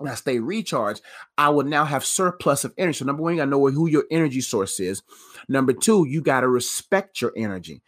and 0.00 0.08
I 0.08 0.14
stay 0.14 0.38
recharged, 0.38 1.02
I 1.36 1.48
will 1.48 1.64
now 1.64 1.84
have 1.84 2.04
surplus 2.04 2.64
of 2.64 2.72
energy. 2.78 2.98
So 2.98 3.04
number 3.04 3.22
one, 3.22 3.32
you 3.34 3.38
gotta 3.38 3.50
know 3.50 3.66
who 3.66 3.88
your 3.88 4.04
energy 4.10 4.40
source 4.40 4.78
is. 4.78 5.02
Number 5.48 5.72
two, 5.72 6.06
you 6.06 6.20
gotta 6.20 6.48
respect 6.48 7.20
your 7.20 7.32
energy. 7.36 7.82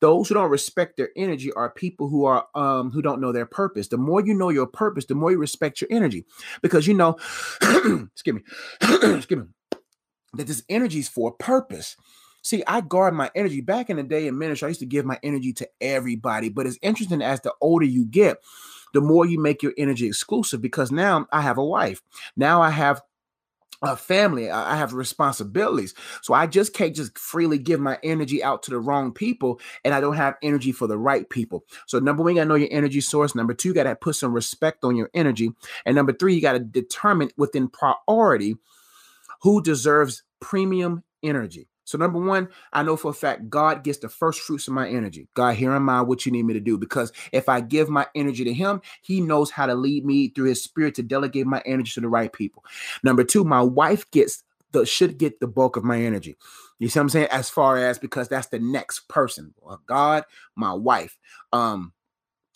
Those 0.00 0.28
who 0.28 0.34
don't 0.34 0.50
respect 0.50 0.96
their 0.96 1.10
energy 1.16 1.52
are 1.52 1.70
people 1.70 2.08
who 2.08 2.24
are 2.26 2.46
um 2.54 2.90
who 2.90 3.00
don't 3.00 3.20
know 3.20 3.32
their 3.32 3.46
purpose. 3.46 3.88
The 3.88 3.96
more 3.96 4.24
you 4.24 4.34
know 4.34 4.50
your 4.50 4.66
purpose, 4.66 5.06
the 5.06 5.14
more 5.14 5.30
you 5.30 5.38
respect 5.38 5.80
your 5.80 5.88
energy, 5.90 6.24
because 6.60 6.86
you 6.86 6.94
know, 6.94 7.16
excuse 7.62 8.36
me, 8.36 8.42
excuse 9.16 9.40
me, 9.40 9.46
that 10.34 10.46
this 10.46 10.62
energy 10.68 10.98
is 10.98 11.08
for 11.08 11.30
a 11.30 11.42
purpose. 11.42 11.96
See, 12.44 12.62
I 12.66 12.82
guard 12.82 13.14
my 13.14 13.30
energy. 13.34 13.62
Back 13.62 13.88
in 13.88 13.96
the 13.96 14.02
day 14.02 14.26
in 14.26 14.38
ministry, 14.38 14.66
I 14.66 14.68
used 14.68 14.80
to 14.80 14.86
give 14.86 15.06
my 15.06 15.18
energy 15.22 15.52
to 15.54 15.68
everybody. 15.80 16.50
But 16.50 16.66
it's 16.66 16.78
interesting 16.82 17.22
as 17.22 17.40
the 17.40 17.54
older 17.62 17.86
you 17.86 18.04
get, 18.04 18.36
the 18.92 19.00
more 19.00 19.24
you 19.24 19.40
make 19.40 19.62
your 19.62 19.72
energy 19.78 20.06
exclusive 20.06 20.60
because 20.60 20.92
now 20.92 21.26
I 21.32 21.40
have 21.40 21.56
a 21.56 21.64
wife. 21.64 22.02
Now 22.36 22.60
I 22.60 22.70
have 22.70 23.00
a 23.82 23.96
family. 23.96 24.50
I 24.50 24.76
have 24.76 24.92
responsibilities. 24.92 25.94
So 26.22 26.34
I 26.34 26.46
just 26.46 26.74
can't 26.74 26.94
just 26.94 27.18
freely 27.18 27.58
give 27.58 27.80
my 27.80 27.98
energy 28.02 28.44
out 28.44 28.62
to 28.64 28.70
the 28.70 28.78
wrong 28.78 29.12
people 29.12 29.58
and 29.84 29.94
I 29.94 30.00
don't 30.00 30.16
have 30.16 30.36
energy 30.42 30.72
for 30.72 30.86
the 30.86 30.98
right 30.98 31.28
people. 31.28 31.64
So 31.86 31.98
number 31.98 32.22
one, 32.22 32.32
you 32.32 32.40
gotta 32.40 32.48
know 32.48 32.54
your 32.54 32.68
energy 32.70 33.00
source. 33.00 33.34
Number 33.34 33.54
two, 33.54 33.68
you 33.68 33.74
gotta 33.74 33.96
put 33.96 34.16
some 34.16 34.32
respect 34.32 34.84
on 34.84 34.96
your 34.96 35.10
energy. 35.14 35.50
And 35.86 35.96
number 35.96 36.12
three, 36.12 36.34
you 36.34 36.40
gotta 36.40 36.60
determine 36.60 37.30
within 37.36 37.68
priority 37.68 38.56
who 39.42 39.62
deserves 39.62 40.22
premium 40.40 41.02
energy. 41.22 41.68
So, 41.84 41.98
number 41.98 42.18
one, 42.18 42.48
I 42.72 42.82
know 42.82 42.96
for 42.96 43.10
a 43.10 43.14
fact 43.14 43.50
God 43.50 43.84
gets 43.84 43.98
the 43.98 44.08
first 44.08 44.40
fruits 44.40 44.68
of 44.68 44.74
my 44.74 44.88
energy. 44.88 45.28
God, 45.34 45.54
here 45.56 45.72
am 45.72 45.88
I, 45.88 46.02
what 46.02 46.24
you 46.26 46.32
need 46.32 46.44
me 46.44 46.54
to 46.54 46.60
do. 46.60 46.78
Because 46.78 47.12
if 47.32 47.48
I 47.48 47.60
give 47.60 47.88
my 47.88 48.06
energy 48.14 48.44
to 48.44 48.52
Him, 48.52 48.80
He 49.02 49.20
knows 49.20 49.50
how 49.50 49.66
to 49.66 49.74
lead 49.74 50.04
me 50.04 50.28
through 50.28 50.48
His 50.48 50.62
Spirit 50.62 50.94
to 50.96 51.02
delegate 51.02 51.46
my 51.46 51.62
energy 51.66 51.92
to 51.92 52.00
the 52.00 52.08
right 52.08 52.32
people. 52.32 52.64
Number 53.02 53.24
two, 53.24 53.44
my 53.44 53.62
wife 53.62 54.10
gets 54.10 54.42
the 54.72 54.84
should 54.84 55.18
get 55.18 55.40
the 55.40 55.46
bulk 55.46 55.76
of 55.76 55.84
my 55.84 56.00
energy. 56.00 56.36
You 56.78 56.88
see 56.88 56.98
what 56.98 57.04
I'm 57.04 57.08
saying? 57.10 57.28
As 57.30 57.48
far 57.48 57.78
as 57.78 57.98
because 57.98 58.28
that's 58.28 58.48
the 58.48 58.58
next 58.58 59.08
person. 59.08 59.54
God, 59.86 60.24
my 60.56 60.72
wife. 60.72 61.16
Um, 61.52 61.92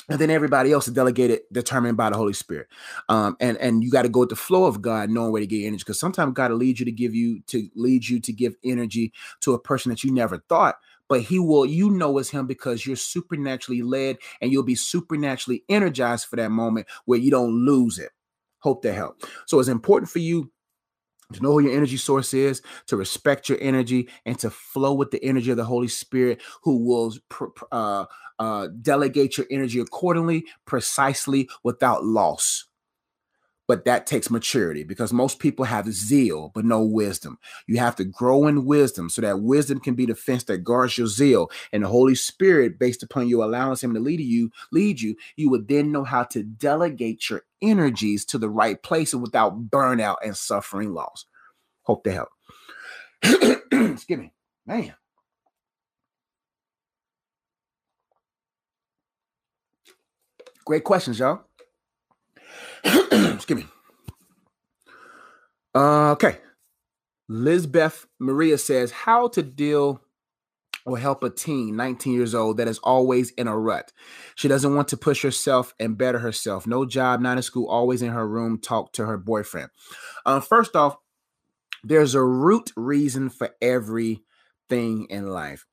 and 0.09 0.18
then 0.18 0.31
everybody 0.31 0.73
else 0.73 0.88
is 0.88 0.94
delegated 0.94 1.40
determined 1.53 1.97
by 1.97 2.11
the 2.11 2.16
holy 2.16 2.33
spirit. 2.33 2.68
Um, 3.09 3.37
and 3.40 3.57
and 3.59 3.83
you 3.85 3.90
got 3.90 4.03
to 4.03 4.09
go 4.09 4.21
with 4.21 4.31
the 4.31 4.37
flow 4.37 4.64
of 4.64 4.83
god 4.83 5.11
knowing 5.11 5.33
where 5.33 5.40
to 5.40 5.47
get 5.47 5.66
energy 5.66 5.79
because 5.79 6.01
sometimes 6.01 6.33
god 6.35 6.51
will 6.51 6.59
lead 6.59 6.79
you 6.79 6.85
to 6.85 6.92
give 6.92 7.14
you 7.14 7.40
to 7.49 7.68
lead 7.75 8.09
you 8.09 8.21
to 8.21 8.33
give 8.33 8.57
energy 8.64 9.12
to 9.40 9.55
a 9.55 9.59
person 9.59 9.90
that 9.90 10.05
you 10.05 10.12
never 10.12 10.38
thought 10.49 10.77
but 11.09 11.23
he 11.23 11.38
will 11.38 11.66
you 11.66 11.90
know 11.90 12.18
it's 12.18 12.31
him 12.31 12.47
because 12.47 12.87
you're 12.87 12.97
supernaturally 12.97 13.83
led 13.83 14.18
and 14.40 14.53
you'll 14.53 14.62
be 14.62 14.75
supernaturally 14.75 15.64
energized 15.68 16.27
for 16.27 16.37
that 16.37 16.51
moment 16.51 16.87
where 17.07 17.18
you 17.18 17.31
don't 17.31 17.64
lose 17.64 17.99
it. 17.99 18.11
Hope 18.61 18.83
that 18.83 18.94
help 18.94 19.23
so 19.47 19.61
it's 19.61 19.68
important 19.68 20.11
for 20.11 20.18
you 20.18 20.51
to 21.32 21.42
know 21.42 21.52
who 21.52 21.60
your 21.60 21.76
energy 21.76 21.96
source 21.96 22.32
is, 22.32 22.62
to 22.86 22.96
respect 22.96 23.48
your 23.48 23.58
energy, 23.60 24.08
and 24.24 24.38
to 24.38 24.50
flow 24.50 24.94
with 24.94 25.10
the 25.10 25.22
energy 25.22 25.50
of 25.50 25.56
the 25.56 25.64
Holy 25.64 25.88
Spirit, 25.88 26.40
who 26.62 26.78
will 26.78 27.12
uh, 27.72 28.06
uh, 28.38 28.68
delegate 28.80 29.36
your 29.36 29.46
energy 29.50 29.80
accordingly, 29.80 30.46
precisely, 30.64 31.48
without 31.64 32.04
loss. 32.04 32.67
But 33.68 33.85
that 33.85 34.07
takes 34.07 34.31
maturity 34.31 34.83
because 34.83 35.12
most 35.12 35.38
people 35.38 35.66
have 35.66 35.92
zeal 35.92 36.50
but 36.54 36.64
no 36.64 36.83
wisdom. 36.83 37.38
You 37.68 37.78
have 37.78 37.94
to 37.96 38.04
grow 38.04 38.48
in 38.48 38.64
wisdom 38.64 39.11
so 39.11 39.22
that 39.22 39.42
wisdom 39.42 39.78
can 39.78 39.94
be 39.94 40.07
the 40.07 40.14
fence 40.16 40.44
that 40.44 40.64
guards 40.64 40.98
your 40.98 41.07
zeal. 41.07 41.50
And 41.72 41.85
the 41.85 41.88
Holy 41.88 42.16
Spirit, 42.16 42.78
based 42.78 43.02
upon 43.04 43.28
you 43.28 43.44
allowing 43.44 43.76
Him 43.76 43.94
to 43.94 44.00
lead 44.00 44.20
you, 44.20 44.50
lead 44.72 45.00
you, 45.00 45.16
you 45.37 45.50
would 45.50 45.68
then 45.68 45.92
know 45.92 46.04
how 46.04 46.24
to 46.24 46.42
delegate 46.42 47.31
your 47.31 47.42
energies 47.62 48.24
to 48.26 48.38
the 48.38 48.50
right 48.50 48.83
place 48.83 49.12
and 49.12 49.22
without 49.22 49.68
burnout 49.70 50.16
and 50.24 50.37
suffering 50.37 50.94
loss. 50.94 51.26
Hope 51.83 52.04
to 52.04 52.12
help. 52.12 52.31
Excuse 53.22 54.18
me, 54.18 54.33
man. 54.66 54.94
Great 60.64 60.85
questions, 60.85 61.18
y'all. 61.18 61.47
Excuse 62.85 63.64
me. 63.64 63.66
Uh, 65.75 66.12
okay. 66.12 66.38
Lizbeth 67.29 68.07
Maria 68.18 68.59
says, 68.59 68.90
How 68.90 69.29
to 69.29 69.42
deal 69.42 70.01
or 70.88 70.99
help 70.99 71.23
a 71.23 71.31
teen, 71.31 71.77
19 71.77 72.14
years 72.14 72.35
old, 72.35 72.57
that 72.57 72.68
is 72.68 72.79
always 72.79 73.31
in 73.33 73.47
a 73.47 73.57
rut. 73.57 73.92
She 74.35 74.49
doesn't 74.49 74.75
want 74.75 74.88
to 74.88 74.97
push 74.97 75.23
herself 75.23 75.75
and 75.79 75.99
better 75.99 76.18
herself. 76.18 76.66
No 76.66 76.87
job, 76.87 77.21
not 77.21 77.37
in 77.37 77.42
school, 77.42 77.68
always 77.68 78.01
in 78.01 78.11
her 78.11 78.27
room, 78.27 78.59
talk 78.59 78.92
to 78.94 79.05
her 79.05 79.18
boyfriend. 79.18 79.68
Uh, 80.25 80.40
first 80.40 80.75
off, 80.75 80.97
there's 81.85 82.14
a 82.14 82.23
root 82.25 82.73
reason 82.77 83.29
for 83.29 83.51
everything 83.61 85.07
in 85.11 85.27
life. 85.27 85.66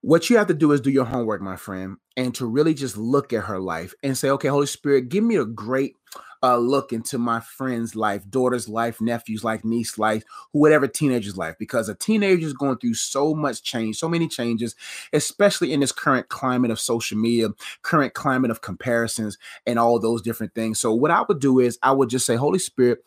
What 0.00 0.28
you 0.28 0.36
have 0.36 0.48
to 0.48 0.54
do 0.54 0.72
is 0.72 0.80
do 0.80 0.90
your 0.90 1.04
homework, 1.04 1.40
my 1.40 1.56
friend, 1.56 1.96
and 2.16 2.34
to 2.34 2.46
really 2.46 2.74
just 2.74 2.96
look 2.96 3.32
at 3.32 3.44
her 3.44 3.60
life 3.60 3.94
and 4.02 4.18
say, 4.18 4.28
okay, 4.30 4.48
Holy 4.48 4.66
Spirit, 4.66 5.08
give 5.08 5.22
me 5.22 5.36
a 5.36 5.44
great 5.44 5.94
uh, 6.42 6.56
look 6.56 6.92
into 6.92 7.18
my 7.18 7.40
friend's 7.40 7.94
life, 7.94 8.28
daughter's 8.28 8.68
life, 8.68 9.00
nephew's 9.00 9.44
life, 9.44 9.64
niece 9.64 9.98
life, 9.98 10.24
whatever 10.50 10.88
teenager's 10.88 11.36
life, 11.36 11.56
because 11.58 11.88
a 11.88 11.94
teenager 11.94 12.46
is 12.46 12.52
going 12.52 12.76
through 12.78 12.94
so 12.94 13.34
much 13.34 13.62
change, 13.62 13.96
so 13.96 14.08
many 14.08 14.26
changes, 14.26 14.74
especially 15.12 15.72
in 15.72 15.80
this 15.80 15.92
current 15.92 16.28
climate 16.28 16.70
of 16.70 16.80
social 16.80 17.16
media, 17.18 17.48
current 17.82 18.14
climate 18.14 18.50
of 18.50 18.60
comparisons, 18.60 19.38
and 19.66 19.78
all 19.78 19.98
those 19.98 20.22
different 20.22 20.54
things. 20.54 20.80
So, 20.80 20.92
what 20.92 21.10
I 21.10 21.24
would 21.28 21.40
do 21.40 21.60
is 21.60 21.78
I 21.82 21.92
would 21.92 22.08
just 22.08 22.26
say, 22.26 22.36
Holy 22.36 22.58
Spirit, 22.58 23.04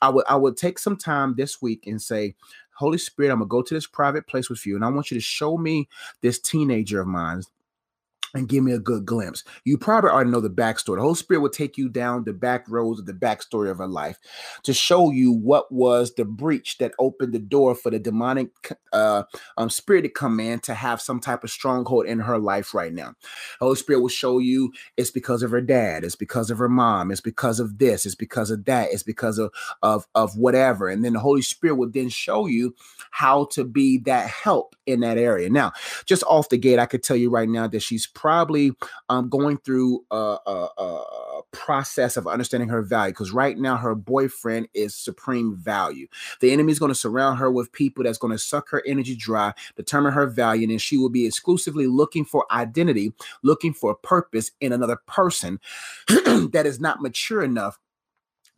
I 0.00 0.10
would 0.10 0.24
I 0.28 0.36
would 0.36 0.56
take 0.56 0.78
some 0.78 0.96
time 0.96 1.34
this 1.36 1.60
week 1.60 1.86
and 1.86 2.00
say, 2.00 2.34
Holy 2.74 2.98
Spirit, 2.98 3.32
I'm 3.32 3.38
gonna 3.38 3.48
go 3.48 3.62
to 3.62 3.74
this 3.74 3.86
private 3.86 4.26
place 4.26 4.48
with 4.48 4.64
you, 4.66 4.76
and 4.76 4.84
I 4.84 4.90
want 4.90 5.10
you 5.10 5.16
to 5.16 5.22
show 5.22 5.56
me 5.56 5.88
this 6.20 6.38
teenager 6.38 7.00
of 7.00 7.08
mine 7.08 7.42
and 8.36 8.48
give 8.48 8.62
me 8.62 8.72
a 8.72 8.78
good 8.78 9.04
glimpse. 9.06 9.44
You 9.64 9.78
probably 9.78 10.10
already 10.10 10.30
know 10.30 10.40
the 10.40 10.50
backstory. 10.50 10.96
The 10.96 11.02
Holy 11.02 11.14
Spirit 11.14 11.40
will 11.40 11.50
take 11.50 11.76
you 11.78 11.88
down 11.88 12.24
the 12.24 12.32
back 12.32 12.68
roads 12.68 13.00
of 13.00 13.06
the 13.06 13.12
backstory 13.12 13.70
of 13.70 13.78
her 13.78 13.86
life 13.86 14.18
to 14.64 14.72
show 14.72 15.10
you 15.10 15.32
what 15.32 15.70
was 15.72 16.14
the 16.14 16.24
breach 16.24 16.78
that 16.78 16.92
opened 16.98 17.32
the 17.32 17.38
door 17.38 17.74
for 17.74 17.90
the 17.90 17.98
demonic 17.98 18.48
uh, 18.92 19.22
um, 19.56 19.70
spirit 19.70 20.02
to 20.02 20.08
come 20.08 20.40
in 20.40 20.60
to 20.60 20.74
have 20.74 21.00
some 21.00 21.20
type 21.20 21.44
of 21.44 21.50
stronghold 21.50 22.06
in 22.06 22.20
her 22.20 22.38
life 22.38 22.74
right 22.74 22.92
now. 22.92 23.14
The 23.58 23.66
Holy 23.66 23.76
Spirit 23.76 24.00
will 24.00 24.08
show 24.08 24.38
you 24.38 24.72
it's 24.96 25.10
because 25.10 25.42
of 25.42 25.50
her 25.50 25.60
dad, 25.60 26.04
it's 26.04 26.16
because 26.16 26.50
of 26.50 26.58
her 26.58 26.68
mom, 26.68 27.10
it's 27.10 27.20
because 27.20 27.60
of 27.60 27.78
this, 27.78 28.06
it's 28.06 28.14
because 28.14 28.50
of 28.50 28.64
that, 28.64 28.92
it's 28.92 29.02
because 29.02 29.38
of 29.38 29.52
of 29.82 30.06
of 30.14 30.36
whatever. 30.36 30.88
And 30.88 31.04
then 31.04 31.12
the 31.14 31.20
Holy 31.20 31.42
Spirit 31.42 31.76
will 31.76 31.90
then 31.90 32.08
show 32.08 32.46
you 32.46 32.74
how 33.10 33.46
to 33.46 33.64
be 33.64 33.98
that 33.98 34.28
help 34.28 34.76
in 34.86 35.00
that 35.00 35.18
area. 35.18 35.50
Now, 35.50 35.72
just 36.04 36.22
off 36.24 36.48
the 36.48 36.58
gate, 36.58 36.78
I 36.78 36.86
could 36.86 37.02
tell 37.02 37.16
you 37.16 37.30
right 37.30 37.48
now 37.48 37.66
that 37.66 37.80
she's 37.80 38.06
probably 38.26 38.72
um, 39.08 39.28
going 39.28 39.56
through 39.58 40.04
a, 40.10 40.36
a, 40.44 40.68
a, 40.78 41.42
process 41.52 42.16
of 42.16 42.26
understanding 42.26 42.68
her 42.68 42.82
value 42.82 43.12
because 43.12 43.30
right 43.30 43.56
now 43.56 43.76
her 43.76 43.94
boyfriend 43.94 44.66
is 44.74 44.96
supreme 44.96 45.54
value. 45.56 46.08
The 46.40 46.50
enemy 46.50 46.72
is 46.72 46.80
going 46.80 46.90
to 46.90 46.94
surround 46.94 47.38
her 47.38 47.52
with 47.52 47.70
people 47.70 48.02
that's 48.02 48.18
going 48.18 48.32
to 48.32 48.38
suck 48.38 48.68
her 48.70 48.82
energy 48.84 49.14
dry, 49.14 49.54
determine 49.76 50.12
her 50.12 50.26
value, 50.26 50.68
and 50.68 50.82
she 50.82 50.96
will 50.96 51.08
be 51.08 51.24
exclusively 51.24 51.86
looking 51.86 52.24
for 52.24 52.44
identity, 52.50 53.12
looking 53.44 53.72
for 53.72 53.94
purpose 53.94 54.50
in 54.60 54.72
another 54.72 54.98
person 55.06 55.60
that 56.08 56.64
is 56.64 56.80
not 56.80 57.00
mature 57.00 57.44
enough 57.44 57.78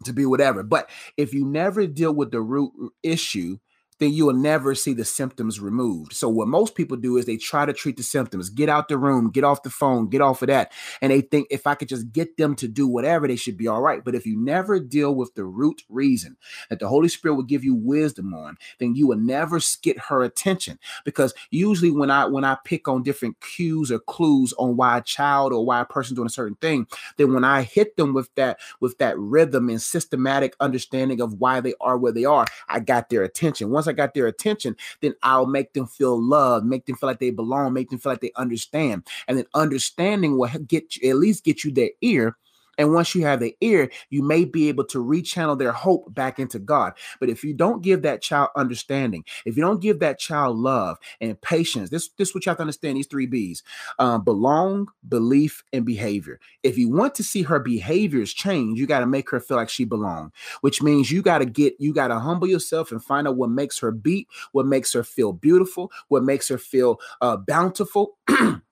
to 0.04 0.14
be 0.14 0.24
whatever. 0.24 0.62
But 0.62 0.88
if 1.18 1.34
you 1.34 1.44
never 1.44 1.86
deal 1.86 2.14
with 2.14 2.30
the 2.30 2.40
root 2.40 2.72
issue, 3.02 3.58
then 3.98 4.12
you 4.12 4.26
will 4.26 4.34
never 4.34 4.74
see 4.74 4.92
the 4.94 5.04
symptoms 5.04 5.60
removed. 5.60 6.12
So 6.12 6.28
what 6.28 6.48
most 6.48 6.74
people 6.74 6.96
do 6.96 7.16
is 7.16 7.26
they 7.26 7.36
try 7.36 7.66
to 7.66 7.72
treat 7.72 7.96
the 7.96 8.02
symptoms, 8.02 8.50
get 8.50 8.68
out 8.68 8.88
the 8.88 8.98
room, 8.98 9.30
get 9.30 9.44
off 9.44 9.62
the 9.62 9.70
phone, 9.70 10.08
get 10.08 10.20
off 10.20 10.42
of 10.42 10.48
that. 10.48 10.72
And 11.00 11.12
they 11.12 11.20
think 11.20 11.48
if 11.50 11.66
I 11.66 11.74
could 11.74 11.88
just 11.88 12.12
get 12.12 12.36
them 12.36 12.54
to 12.56 12.68
do 12.68 12.86
whatever, 12.86 13.26
they 13.26 13.36
should 13.36 13.56
be 13.56 13.68
all 13.68 13.82
right. 13.82 14.04
But 14.04 14.14
if 14.14 14.26
you 14.26 14.38
never 14.38 14.78
deal 14.80 15.14
with 15.14 15.34
the 15.34 15.44
root 15.44 15.82
reason 15.88 16.36
that 16.70 16.78
the 16.78 16.88
Holy 16.88 17.08
Spirit 17.08 17.34
will 17.34 17.42
give 17.42 17.64
you 17.64 17.74
wisdom 17.74 18.34
on, 18.34 18.56
then 18.78 18.94
you 18.94 19.08
will 19.08 19.18
never 19.18 19.58
get 19.82 19.98
her 19.98 20.22
attention. 20.22 20.78
Because 21.04 21.34
usually 21.50 21.90
when 21.90 22.10
I 22.10 22.26
when 22.26 22.44
I 22.44 22.56
pick 22.64 22.88
on 22.88 23.02
different 23.02 23.40
cues 23.40 23.90
or 23.90 23.98
clues 23.98 24.52
on 24.58 24.76
why 24.76 24.98
a 24.98 25.02
child 25.02 25.52
or 25.52 25.64
why 25.64 25.80
a 25.80 25.84
person 25.84 26.14
doing 26.14 26.26
a 26.26 26.30
certain 26.30 26.56
thing, 26.56 26.86
then 27.16 27.34
when 27.34 27.44
I 27.44 27.62
hit 27.62 27.96
them 27.96 28.14
with 28.14 28.34
that 28.36 28.60
with 28.80 28.98
that 28.98 29.18
rhythm 29.18 29.68
and 29.68 29.80
systematic 29.80 30.54
understanding 30.60 31.20
of 31.20 31.34
why 31.34 31.60
they 31.60 31.74
are 31.80 31.98
where 31.98 32.12
they 32.12 32.24
are, 32.24 32.46
I 32.68 32.80
got 32.80 33.08
their 33.08 33.22
attention. 33.22 33.70
Once 33.70 33.87
I 33.88 33.92
got 33.92 34.14
their 34.14 34.26
attention, 34.26 34.76
then 35.00 35.14
I'll 35.22 35.46
make 35.46 35.72
them 35.72 35.86
feel 35.86 36.20
loved, 36.20 36.66
make 36.66 36.86
them 36.86 36.96
feel 36.96 37.08
like 37.08 37.20
they 37.20 37.30
belong, 37.30 37.72
make 37.72 37.90
them 37.90 37.98
feel 37.98 38.12
like 38.12 38.20
they 38.20 38.32
understand. 38.36 39.06
And 39.26 39.38
then 39.38 39.46
understanding 39.54 40.38
will 40.38 40.48
get 40.66 40.96
you, 40.96 41.10
at 41.10 41.16
least 41.16 41.44
get 41.44 41.64
you 41.64 41.72
their 41.72 41.90
ear 42.00 42.36
and 42.78 42.94
once 42.94 43.14
you 43.14 43.22
have 43.26 43.40
the 43.40 43.56
ear, 43.60 43.90
you 44.10 44.22
may 44.22 44.44
be 44.44 44.68
able 44.68 44.84
to 44.84 45.04
rechannel 45.04 45.58
their 45.58 45.72
hope 45.72 46.14
back 46.14 46.38
into 46.38 46.58
God. 46.58 46.94
But 47.20 47.28
if 47.28 47.44
you 47.44 47.52
don't 47.52 47.82
give 47.82 48.02
that 48.02 48.22
child 48.22 48.50
understanding, 48.56 49.24
if 49.44 49.56
you 49.56 49.62
don't 49.62 49.82
give 49.82 49.98
that 49.98 50.18
child 50.18 50.56
love 50.56 50.96
and 51.20 51.40
patience, 51.40 51.90
this, 51.90 52.08
this 52.16 52.28
is 52.28 52.34
what 52.34 52.46
you 52.46 52.50
have 52.50 52.58
to 52.58 52.62
understand 52.62 52.96
these 52.96 53.06
three 53.06 53.26
B's 53.26 53.62
um, 53.98 54.24
belong, 54.24 54.88
belief, 55.08 55.64
and 55.72 55.84
behavior. 55.84 56.38
If 56.62 56.78
you 56.78 56.88
want 56.88 57.14
to 57.16 57.24
see 57.24 57.42
her 57.42 57.58
behaviors 57.58 58.32
change, 58.32 58.78
you 58.78 58.86
got 58.86 59.00
to 59.00 59.06
make 59.06 59.28
her 59.30 59.40
feel 59.40 59.56
like 59.56 59.68
she 59.68 59.84
belongs, 59.84 60.32
which 60.60 60.80
means 60.80 61.10
you 61.10 61.22
got 61.22 61.38
to 61.38 61.46
get, 61.46 61.74
you 61.78 61.92
got 61.92 62.08
to 62.08 62.18
humble 62.18 62.46
yourself 62.46 62.92
and 62.92 63.02
find 63.02 63.26
out 63.26 63.36
what 63.36 63.50
makes 63.50 63.78
her 63.80 63.90
beat, 63.90 64.28
what 64.52 64.66
makes 64.66 64.92
her 64.92 65.02
feel 65.02 65.32
beautiful, 65.32 65.90
what 66.08 66.22
makes 66.22 66.48
her 66.48 66.58
feel 66.58 67.00
uh, 67.20 67.36
bountiful. 67.36 68.16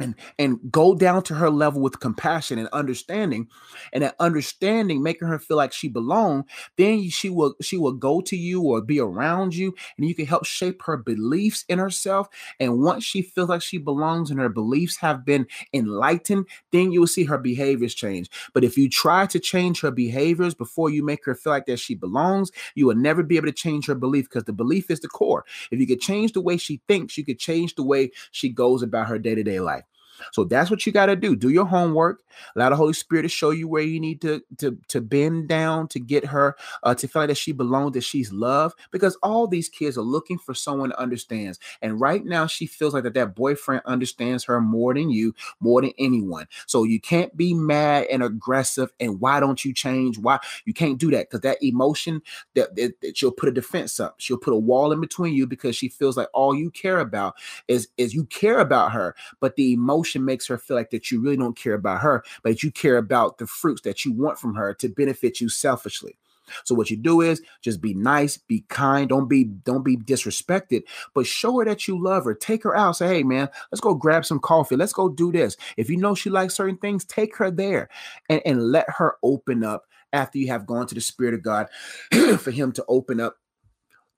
and 0.00 0.14
and 0.38 0.58
go 0.72 0.94
down 0.94 1.22
to 1.22 1.34
her 1.34 1.50
level 1.50 1.80
with 1.80 2.00
compassion 2.00 2.58
and 2.58 2.68
understanding 2.72 3.46
and 3.92 4.02
that 4.02 4.16
understanding 4.18 5.02
making 5.02 5.28
her 5.28 5.38
feel 5.38 5.56
like 5.56 5.72
she 5.72 5.88
belong 5.88 6.44
then 6.76 7.08
she 7.08 7.30
will 7.30 7.54
she 7.62 7.76
will 7.76 7.92
go 7.92 8.20
to 8.20 8.36
you 8.36 8.60
or 8.60 8.80
be 8.80 8.98
around 8.98 9.54
you 9.54 9.72
and 9.96 10.08
you 10.08 10.14
can 10.14 10.26
help 10.26 10.44
shape 10.44 10.82
her 10.82 10.96
beliefs 10.96 11.64
in 11.68 11.78
herself 11.78 12.28
and 12.58 12.82
once 12.82 13.04
she 13.04 13.22
feels 13.22 13.48
like 13.48 13.62
she 13.62 13.78
belongs 13.78 14.30
and 14.30 14.40
her 14.40 14.48
beliefs 14.48 14.96
have 14.96 15.24
been 15.24 15.46
enlightened 15.72 16.46
then 16.72 16.90
you 16.90 17.00
will 17.00 17.06
see 17.06 17.24
her 17.24 17.38
behaviors 17.38 17.94
change. 17.94 18.28
But 18.52 18.64
if 18.64 18.76
you 18.76 18.88
try 18.88 19.26
to 19.26 19.38
change 19.38 19.80
her 19.80 19.90
behaviors 19.92 20.54
before 20.54 20.90
you 20.90 21.04
make 21.04 21.24
her 21.24 21.34
feel 21.34 21.52
like 21.52 21.66
that 21.66 21.78
she 21.78 21.94
belongs 21.94 22.50
you 22.74 22.86
will 22.86 22.96
never 22.96 23.22
be 23.22 23.36
able 23.36 23.46
to 23.46 23.52
change 23.52 23.86
her 23.86 23.94
belief 23.94 24.24
because 24.28 24.44
the 24.44 24.52
belief 24.52 24.90
is 24.90 25.00
the 25.00 25.08
core. 25.08 25.44
If 25.70 25.78
you 25.78 25.86
could 25.86 26.00
change 26.00 26.32
the 26.32 26.40
way 26.40 26.56
she 26.56 26.80
thinks 26.88 27.16
you 27.16 27.24
could 27.24 27.38
change 27.38 27.76
the 27.76 27.84
way 27.84 28.10
she 28.32 28.48
goes 28.48 28.82
about 28.82 29.06
her 29.06 29.18
day-to-day 29.18 29.60
life 29.60 29.83
so 30.32 30.44
that's 30.44 30.70
what 30.70 30.84
you 30.86 30.92
got 30.92 31.06
to 31.06 31.16
do. 31.16 31.36
Do 31.36 31.48
your 31.50 31.66
homework. 31.66 32.22
Allow 32.56 32.70
the 32.70 32.76
Holy 32.76 32.92
Spirit 32.92 33.22
to 33.22 33.28
show 33.28 33.50
you 33.50 33.68
where 33.68 33.82
you 33.82 34.00
need 34.00 34.20
to 34.22 34.42
to 34.58 34.76
to 34.88 35.00
bend 35.00 35.48
down 35.48 35.88
to 35.88 36.00
get 36.00 36.24
her 36.26 36.56
uh, 36.82 36.94
to 36.94 37.06
feel 37.06 37.22
like 37.22 37.28
that 37.28 37.36
she 37.36 37.52
belongs, 37.52 37.92
that 37.92 38.02
she's 38.02 38.32
loved. 38.32 38.76
Because 38.90 39.16
all 39.22 39.46
these 39.46 39.68
kids 39.68 39.96
are 39.96 40.02
looking 40.02 40.38
for 40.38 40.54
someone 40.54 40.90
that 40.90 40.98
understands. 40.98 41.58
And 41.82 42.00
right 42.00 42.24
now, 42.24 42.46
she 42.46 42.66
feels 42.66 42.94
like 42.94 43.04
that 43.04 43.14
that 43.14 43.34
boyfriend 43.34 43.82
understands 43.86 44.44
her 44.44 44.60
more 44.60 44.94
than 44.94 45.10
you, 45.10 45.34
more 45.60 45.80
than 45.80 45.92
anyone. 45.98 46.46
So 46.66 46.84
you 46.84 47.00
can't 47.00 47.36
be 47.36 47.54
mad 47.54 48.06
and 48.10 48.22
aggressive. 48.22 48.92
And 48.98 49.20
why 49.20 49.40
don't 49.40 49.64
you 49.64 49.72
change? 49.72 50.18
Why 50.18 50.38
you 50.64 50.74
can't 50.74 50.98
do 50.98 51.10
that? 51.12 51.30
Because 51.30 51.40
that 51.42 51.62
emotion 51.62 52.22
that, 52.54 52.74
that, 52.76 53.00
that 53.00 53.16
she'll 53.16 53.30
put 53.32 53.48
a 53.48 53.52
defense 53.52 54.00
up. 54.00 54.16
She'll 54.18 54.38
put 54.38 54.54
a 54.54 54.58
wall 54.58 54.92
in 54.92 55.00
between 55.00 55.34
you 55.34 55.46
because 55.46 55.76
she 55.76 55.88
feels 55.88 56.16
like 56.16 56.28
all 56.32 56.54
you 56.54 56.70
care 56.70 56.98
about 56.98 57.34
is 57.68 57.88
is 57.96 58.14
you 58.14 58.24
care 58.24 58.58
about 58.58 58.92
her, 58.92 59.14
but 59.40 59.56
the 59.56 59.72
emotion 59.72 60.03
emotion 60.04 60.24
makes 60.24 60.46
her 60.46 60.58
feel 60.58 60.76
like 60.76 60.90
that 60.90 61.10
you 61.10 61.20
really 61.20 61.36
don't 61.36 61.56
care 61.56 61.74
about 61.74 62.00
her, 62.00 62.22
but 62.42 62.62
you 62.62 62.70
care 62.70 62.96
about 62.96 63.38
the 63.38 63.46
fruits 63.46 63.82
that 63.82 64.04
you 64.04 64.12
want 64.12 64.38
from 64.38 64.54
her 64.54 64.74
to 64.74 64.88
benefit 64.88 65.40
you 65.40 65.48
selfishly. 65.48 66.16
So 66.64 66.74
what 66.74 66.90
you 66.90 66.98
do 66.98 67.22
is 67.22 67.40
just 67.62 67.80
be 67.80 67.94
nice, 67.94 68.36
be 68.36 68.66
kind, 68.68 69.08
don't 69.08 69.28
be 69.28 69.44
don't 69.44 69.82
be 69.82 69.96
disrespected, 69.96 70.82
but 71.14 71.26
show 71.26 71.58
her 71.58 71.64
that 71.64 71.88
you 71.88 72.02
love 72.02 72.26
her. 72.26 72.34
Take 72.34 72.64
her 72.64 72.76
out, 72.76 72.96
say, 72.96 73.08
"Hey 73.08 73.22
man, 73.22 73.48
let's 73.72 73.80
go 73.80 73.94
grab 73.94 74.26
some 74.26 74.40
coffee. 74.40 74.76
Let's 74.76 74.92
go 74.92 75.08
do 75.08 75.32
this." 75.32 75.56
If 75.78 75.88
you 75.88 75.96
know 75.96 76.14
she 76.14 76.28
likes 76.28 76.54
certain 76.54 76.76
things, 76.76 77.06
take 77.06 77.34
her 77.38 77.50
there 77.50 77.88
and, 78.28 78.42
and 78.44 78.70
let 78.70 78.84
her 78.90 79.16
open 79.22 79.64
up 79.64 79.84
after 80.12 80.36
you 80.36 80.48
have 80.48 80.66
gone 80.66 80.86
to 80.88 80.94
the 80.94 81.00
Spirit 81.00 81.32
of 81.32 81.42
God 81.42 81.68
for 82.38 82.50
him 82.50 82.72
to 82.72 82.84
open 82.88 83.20
up 83.20 83.36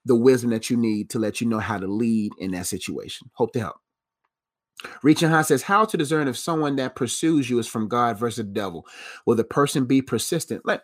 the 0.05 0.17
wisdom 0.17 0.51
that 0.51 0.69
you 0.69 0.77
need 0.77 1.11
to 1.11 1.21
let 1.21 1.41
you 1.41 1.47
know 1.47 1.61
how 1.61 1.79
to 1.79 1.87
lead 1.87 2.33
in 2.39 2.51
that 2.53 2.67
situation. 2.67 3.31
Hope 3.35 3.53
to 3.53 3.61
help. 3.61 3.77
Reaching 5.03 5.31
High 5.31 5.43
says, 5.43 5.63
How 5.63 5.85
to 5.85 5.97
discern 5.97 6.29
if 6.29 6.37
someone 6.37 6.77
that 6.77 6.97
pursues 6.97 7.49
you 7.49 7.59
is 7.59 7.67
from 7.67 7.89
God 7.89 8.19
versus 8.19 8.39
the 8.39 8.53
devil? 8.53 8.87
Will 9.25 9.35
the 9.35 9.45
person 9.45 9.87
be 9.87 10.03
persistent? 10.03 10.67
Like, 10.67 10.83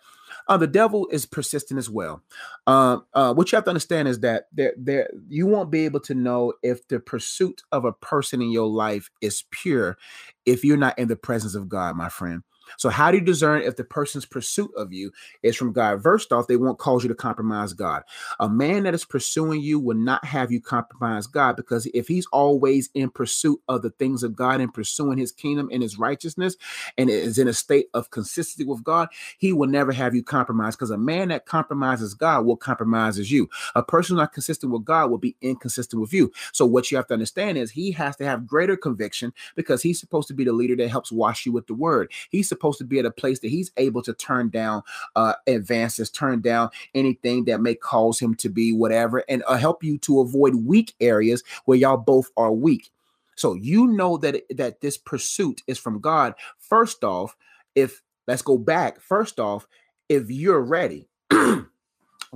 uh, 0.48 0.56
the 0.56 0.66
devil 0.66 1.06
is 1.10 1.26
persistent 1.26 1.78
as 1.78 1.88
well. 1.88 2.22
Uh, 2.66 2.98
uh, 3.14 3.34
what 3.34 3.52
you 3.52 3.56
have 3.56 3.64
to 3.64 3.70
understand 3.70 4.08
is 4.08 4.20
that 4.20 4.48
there, 4.52 4.72
there, 4.76 5.10
you 5.28 5.46
won't 5.46 5.70
be 5.70 5.84
able 5.84 6.00
to 6.00 6.14
know 6.14 6.52
if 6.62 6.86
the 6.88 6.98
pursuit 7.00 7.62
of 7.70 7.84
a 7.84 7.92
person 7.92 8.42
in 8.42 8.50
your 8.50 8.66
life 8.66 9.10
is 9.20 9.44
pure 9.50 9.98
if 10.46 10.64
you're 10.64 10.76
not 10.76 10.98
in 10.98 11.08
the 11.08 11.16
presence 11.16 11.54
of 11.54 11.68
God, 11.68 11.96
my 11.96 12.08
friend. 12.08 12.42
So, 12.76 12.88
how 12.88 13.10
do 13.10 13.18
you 13.18 13.24
discern 13.24 13.62
if 13.62 13.76
the 13.76 13.84
person's 13.84 14.26
pursuit 14.26 14.70
of 14.76 14.92
you 14.92 15.12
is 15.42 15.56
from 15.56 15.72
God? 15.72 16.02
First 16.02 16.32
off, 16.32 16.46
they 16.46 16.56
won't 16.56 16.78
cause 16.78 17.02
you 17.02 17.08
to 17.08 17.14
compromise 17.14 17.72
God. 17.72 18.02
A 18.40 18.48
man 18.48 18.84
that 18.84 18.94
is 18.94 19.04
pursuing 19.04 19.60
you 19.60 19.78
will 19.78 19.96
not 19.96 20.24
have 20.24 20.50
you 20.50 20.60
compromise 20.60 21.26
God 21.26 21.56
because 21.56 21.86
if 21.94 22.08
he's 22.08 22.26
always 22.26 22.90
in 22.94 23.10
pursuit 23.10 23.60
of 23.68 23.82
the 23.82 23.90
things 23.90 24.22
of 24.22 24.34
God 24.34 24.60
and 24.60 24.72
pursuing 24.72 25.18
his 25.18 25.32
kingdom 25.32 25.68
and 25.72 25.82
his 25.82 25.98
righteousness 25.98 26.56
and 26.98 27.10
is 27.10 27.38
in 27.38 27.48
a 27.48 27.52
state 27.52 27.86
of 27.94 28.10
consistency 28.10 28.64
with 28.64 28.84
God, 28.84 29.08
he 29.38 29.52
will 29.52 29.68
never 29.68 29.92
have 29.92 30.14
you 30.14 30.22
compromise 30.22 30.76
because 30.76 30.90
a 30.90 30.98
man 30.98 31.28
that 31.28 31.46
compromises 31.46 32.14
God 32.14 32.46
will 32.46 32.56
compromises 32.56 33.30
you. 33.30 33.48
A 33.74 33.82
person 33.82 34.16
not 34.16 34.32
consistent 34.32 34.72
with 34.72 34.84
God 34.84 35.10
will 35.10 35.18
be 35.18 35.36
inconsistent 35.40 36.00
with 36.00 36.12
you. 36.12 36.32
So, 36.52 36.66
what 36.66 36.90
you 36.90 36.96
have 36.96 37.06
to 37.08 37.14
understand 37.14 37.58
is 37.58 37.70
he 37.70 37.90
has 37.92 38.16
to 38.16 38.24
have 38.24 38.46
greater 38.46 38.76
conviction 38.76 39.32
because 39.54 39.82
he's 39.82 40.00
supposed 40.00 40.28
to 40.28 40.34
be 40.34 40.44
the 40.44 40.52
leader 40.52 40.76
that 40.76 40.88
helps 40.88 41.12
wash 41.12 41.46
you 41.46 41.52
with 41.52 41.66
the 41.66 41.74
word. 41.74 42.10
He's 42.30 42.48
supposed 42.48 42.61
supposed 42.62 42.78
to 42.78 42.84
be 42.84 43.00
at 43.00 43.04
a 43.04 43.10
place 43.10 43.40
that 43.40 43.48
he's 43.48 43.72
able 43.76 44.02
to 44.02 44.14
turn 44.14 44.48
down 44.48 44.82
uh, 45.16 45.34
advances, 45.48 46.10
turn 46.10 46.40
down 46.40 46.70
anything 46.94 47.44
that 47.44 47.60
may 47.60 47.74
cause 47.74 48.20
him 48.20 48.36
to 48.36 48.48
be 48.48 48.72
whatever, 48.72 49.24
and 49.28 49.42
uh, 49.48 49.56
help 49.56 49.82
you 49.82 49.98
to 49.98 50.20
avoid 50.20 50.54
weak 50.54 50.94
areas 51.00 51.42
where 51.64 51.76
y'all 51.76 51.96
both 51.96 52.30
are 52.36 52.52
weak. 52.52 52.90
So 53.34 53.54
you 53.54 53.88
know 53.88 54.16
that 54.18 54.42
that 54.56 54.80
this 54.80 54.96
pursuit 54.96 55.62
is 55.66 55.78
from 55.78 56.00
God. 56.00 56.34
First 56.58 57.02
off, 57.02 57.36
if 57.74 58.00
let's 58.28 58.42
go 58.42 58.56
back. 58.56 59.00
First 59.00 59.40
off, 59.40 59.66
if 60.08 60.30
you're 60.30 60.60
ready. 60.60 61.08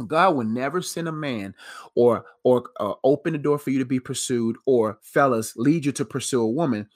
God 0.06 0.36
will 0.36 0.44
never 0.44 0.82
send 0.82 1.08
a 1.08 1.12
man 1.12 1.54
or 1.94 2.26
or 2.42 2.64
uh, 2.78 2.94
open 3.02 3.32
the 3.32 3.38
door 3.38 3.58
for 3.58 3.70
you 3.70 3.78
to 3.78 3.86
be 3.86 4.00
pursued 4.00 4.56
or 4.66 4.98
fellas 5.00 5.56
lead 5.56 5.86
you 5.86 5.92
to 5.92 6.04
pursue 6.04 6.42
a 6.42 6.46
woman 6.46 6.86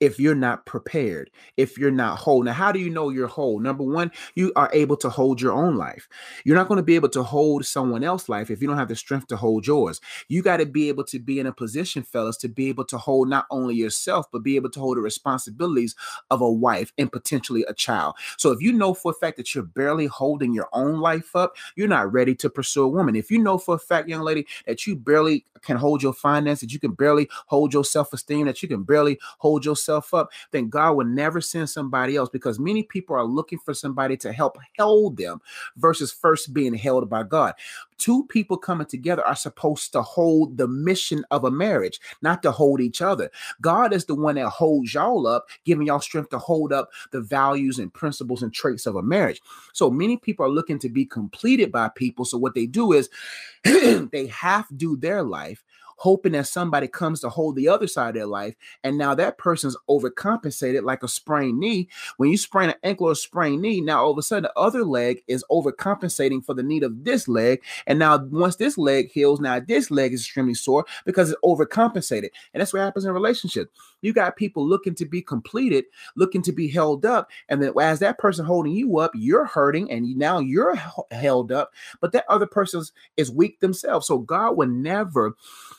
if 0.00 0.18
you're 0.18 0.34
not 0.34 0.66
prepared, 0.66 1.30
if 1.56 1.78
you're 1.78 1.90
not 1.90 2.18
whole. 2.18 2.42
Now, 2.42 2.52
how 2.52 2.72
do 2.72 2.78
you 2.78 2.90
know 2.90 3.08
you're 3.08 3.26
whole? 3.26 3.58
Number 3.58 3.84
one, 3.84 4.12
you 4.34 4.52
are 4.56 4.70
able 4.72 4.96
to 4.98 5.08
hold 5.08 5.40
your 5.40 5.52
own 5.52 5.76
life. 5.76 6.08
You're 6.44 6.56
not 6.56 6.68
going 6.68 6.76
to 6.76 6.82
be 6.82 6.96
able 6.96 7.08
to 7.10 7.22
hold 7.22 7.64
someone 7.64 8.04
else's 8.04 8.28
life 8.28 8.50
if 8.50 8.60
you 8.60 8.68
don't 8.68 8.76
have 8.76 8.88
the 8.88 8.96
strength 8.96 9.28
to 9.28 9.36
hold 9.36 9.66
yours. 9.66 10.00
You 10.28 10.42
got 10.42 10.58
to 10.58 10.66
be 10.66 10.88
able 10.88 11.04
to 11.04 11.18
be 11.18 11.40
in 11.40 11.46
a 11.46 11.52
position, 11.52 12.02
fellas, 12.02 12.36
to 12.38 12.48
be 12.48 12.68
able 12.68 12.84
to 12.86 12.98
hold 12.98 13.28
not 13.28 13.46
only 13.50 13.74
yourself, 13.74 14.26
but 14.30 14.42
be 14.42 14.56
able 14.56 14.70
to 14.70 14.80
hold 14.80 14.98
the 14.98 15.02
responsibilities 15.02 15.94
of 16.30 16.40
a 16.40 16.50
wife 16.50 16.92
and 16.98 17.10
potentially 17.10 17.64
a 17.68 17.74
child. 17.74 18.16
So 18.36 18.50
if 18.50 18.60
you 18.60 18.72
know 18.72 18.92
for 18.94 19.12
a 19.12 19.14
fact 19.14 19.36
that 19.38 19.54
you're 19.54 19.64
barely 19.64 20.06
holding 20.06 20.52
your 20.52 20.68
own 20.72 21.00
life 21.00 21.34
up, 21.34 21.56
you're 21.74 21.88
not 21.88 22.12
ready 22.12 22.34
to 22.36 22.50
pursue 22.50 22.82
a 22.82 22.88
woman. 22.88 23.16
If 23.16 23.30
you 23.30 23.38
know 23.38 23.58
for 23.58 23.76
a 23.76 23.78
fact, 23.78 24.08
young 24.08 24.22
lady, 24.22 24.46
that 24.66 24.86
you 24.86 24.96
barely 24.96 25.46
can 25.62 25.76
hold 25.76 26.02
your 26.02 26.12
finances, 26.12 26.60
that 26.60 26.72
you 26.72 26.80
can 26.80 26.92
barely 26.92 27.28
hold 27.46 27.72
your 27.72 27.84
self 27.84 28.12
esteem, 28.12 28.46
that 28.46 28.62
you 28.62 28.68
can 28.68 28.82
barely 28.82 29.18
hold 29.38 29.64
yourself 29.64 29.85
up, 29.88 30.30
then 30.50 30.68
God 30.68 30.92
will 30.92 31.06
never 31.06 31.40
send 31.40 31.68
somebody 31.70 32.16
else 32.16 32.28
because 32.28 32.58
many 32.58 32.82
people 32.82 33.16
are 33.16 33.24
looking 33.24 33.58
for 33.58 33.74
somebody 33.74 34.16
to 34.18 34.32
help 34.32 34.58
hold 34.78 35.16
them 35.16 35.40
versus 35.76 36.12
first 36.12 36.52
being 36.52 36.74
held 36.74 37.08
by 37.08 37.22
God. 37.22 37.54
Two 37.98 38.24
people 38.26 38.56
coming 38.56 38.86
together 38.86 39.24
are 39.26 39.34
supposed 39.34 39.92
to 39.92 40.02
hold 40.02 40.56
the 40.56 40.68
mission 40.68 41.24
of 41.30 41.44
a 41.44 41.50
marriage, 41.50 42.00
not 42.20 42.42
to 42.42 42.50
hold 42.50 42.80
each 42.80 43.00
other. 43.00 43.30
God 43.60 43.92
is 43.92 44.04
the 44.04 44.14
one 44.14 44.34
that 44.34 44.48
holds 44.48 44.92
y'all 44.92 45.26
up, 45.26 45.48
giving 45.64 45.86
y'all 45.86 46.00
strength 46.00 46.30
to 46.30 46.38
hold 46.38 46.72
up 46.72 46.90
the 47.12 47.20
values 47.20 47.78
and 47.78 47.92
principles 47.92 48.42
and 48.42 48.52
traits 48.52 48.86
of 48.86 48.96
a 48.96 49.02
marriage. 49.02 49.40
So 49.72 49.90
many 49.90 50.16
people 50.16 50.44
are 50.44 50.50
looking 50.50 50.78
to 50.80 50.88
be 50.88 51.04
completed 51.04 51.72
by 51.72 51.88
people. 51.88 52.24
So 52.24 52.38
what 52.38 52.54
they 52.54 52.66
do 52.66 52.92
is 52.92 53.08
they 53.64 54.30
half 54.30 54.68
do 54.76 54.96
their 54.96 55.22
life 55.22 55.64
hoping 55.96 56.32
that 56.32 56.46
somebody 56.46 56.88
comes 56.88 57.20
to 57.20 57.28
hold 57.28 57.56
the 57.56 57.68
other 57.68 57.86
side 57.86 58.10
of 58.10 58.14
their 58.14 58.26
life. 58.26 58.54
And 58.84 58.96
now 58.96 59.14
that 59.14 59.38
person's 59.38 59.76
overcompensated 59.88 60.82
like 60.82 61.02
a 61.02 61.08
sprained 61.08 61.58
knee. 61.58 61.88
When 62.16 62.30
you 62.30 62.36
sprain 62.36 62.70
an 62.70 62.76
ankle 62.82 63.08
or 63.08 63.14
sprained 63.14 63.62
knee, 63.62 63.80
now 63.80 64.04
all 64.04 64.12
of 64.12 64.18
a 64.18 64.22
sudden 64.22 64.44
the 64.44 64.58
other 64.58 64.84
leg 64.84 65.22
is 65.26 65.44
overcompensating 65.50 66.44
for 66.44 66.54
the 66.54 66.62
need 66.62 66.82
of 66.82 67.04
this 67.04 67.28
leg. 67.28 67.62
And 67.86 67.98
now 67.98 68.18
once 68.18 68.56
this 68.56 68.78
leg 68.78 69.10
heals, 69.10 69.40
now 69.40 69.60
this 69.60 69.90
leg 69.90 70.12
is 70.12 70.20
extremely 70.20 70.54
sore 70.54 70.84
because 71.04 71.30
it's 71.30 71.40
overcompensated. 71.44 72.28
And 72.52 72.60
that's 72.60 72.72
what 72.72 72.80
happens 72.80 73.04
in 73.04 73.12
relationships. 73.12 73.72
You 74.02 74.12
got 74.12 74.36
people 74.36 74.66
looking 74.66 74.94
to 74.96 75.06
be 75.06 75.22
completed, 75.22 75.84
looking 76.14 76.42
to 76.42 76.52
be 76.52 76.68
held 76.68 77.06
up. 77.06 77.30
And 77.48 77.62
then 77.62 77.72
as 77.80 77.98
that 78.00 78.18
person 78.18 78.44
holding 78.44 78.72
you 78.72 78.98
up, 78.98 79.12
you're 79.14 79.46
hurting 79.46 79.90
and 79.90 80.16
now 80.16 80.38
you're 80.38 80.76
held 81.10 81.50
up, 81.50 81.72
but 82.00 82.12
that 82.12 82.26
other 82.28 82.46
person 82.46 82.82
is 83.16 83.30
weak 83.30 83.60
themselves. 83.60 84.06
So 84.06 84.18
God 84.18 84.56
would 84.56 84.70
never 84.70 85.34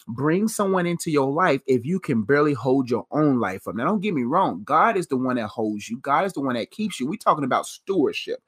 bring 0.07 0.47
someone 0.47 0.85
into 0.85 1.11
your 1.11 1.31
life 1.31 1.61
if 1.67 1.85
you 1.85 1.99
can 1.99 2.23
barely 2.23 2.53
hold 2.53 2.89
your 2.89 3.05
own 3.11 3.39
life 3.39 3.67
up. 3.67 3.75
Now, 3.75 3.85
don't 3.85 4.01
get 4.01 4.13
me 4.13 4.23
wrong. 4.23 4.63
God 4.63 4.97
is 4.97 5.07
the 5.07 5.17
one 5.17 5.35
that 5.35 5.47
holds 5.47 5.89
you. 5.89 5.97
God 5.99 6.25
is 6.25 6.33
the 6.33 6.41
one 6.41 6.55
that 6.55 6.71
keeps 6.71 6.99
you. 6.99 7.07
We're 7.07 7.17
talking 7.17 7.43
about 7.43 7.67
stewardship. 7.67 8.41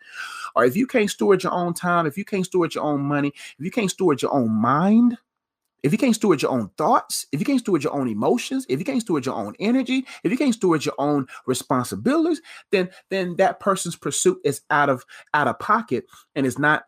Or 0.56 0.66
if 0.66 0.76
you 0.76 0.88
can't 0.88 1.10
steward 1.10 1.44
your 1.44 1.54
own 1.54 1.74
time, 1.74 2.06
if 2.06 2.18
you 2.18 2.26
can't 2.26 2.46
steward 2.46 2.76
your 2.76 2.86
own 2.86 3.02
money, 3.02 3.30
if 3.30 3.66
you 3.66 3.72
can't 3.72 3.92
steward 3.92 4.22
your 4.22 4.34
own 4.34 4.52
mind, 4.52 5.18
if 5.84 5.92
you 5.92 5.98
can't 5.98 6.16
steward 6.16 6.42
your 6.42 6.52
own 6.52 6.70
thoughts, 6.78 7.26
if 7.32 7.40
you 7.40 7.46
can't 7.46 7.60
steward 7.60 7.84
your 7.84 7.94
own 7.94 8.10
emotions, 8.10 8.66
if 8.70 8.80
you 8.80 8.86
can't 8.86 9.02
steward 9.02 9.26
your 9.26 9.36
own 9.36 9.54
energy, 9.60 10.06
if 10.24 10.32
you 10.32 10.38
can't 10.38 10.54
steward 10.54 10.86
your 10.86 10.96
own 10.98 11.28
responsibilities, 11.46 12.42
then 12.72 12.90
then 13.10 13.36
that 13.38 13.60
person's 13.60 13.96
pursuit 13.96 14.40
is 14.44 14.62
out 14.70 14.90
of 14.90 15.06
out 15.34 15.48
of 15.48 15.60
pocket 15.60 16.06
and 16.36 16.46
is 16.46 16.60
not 16.60 16.84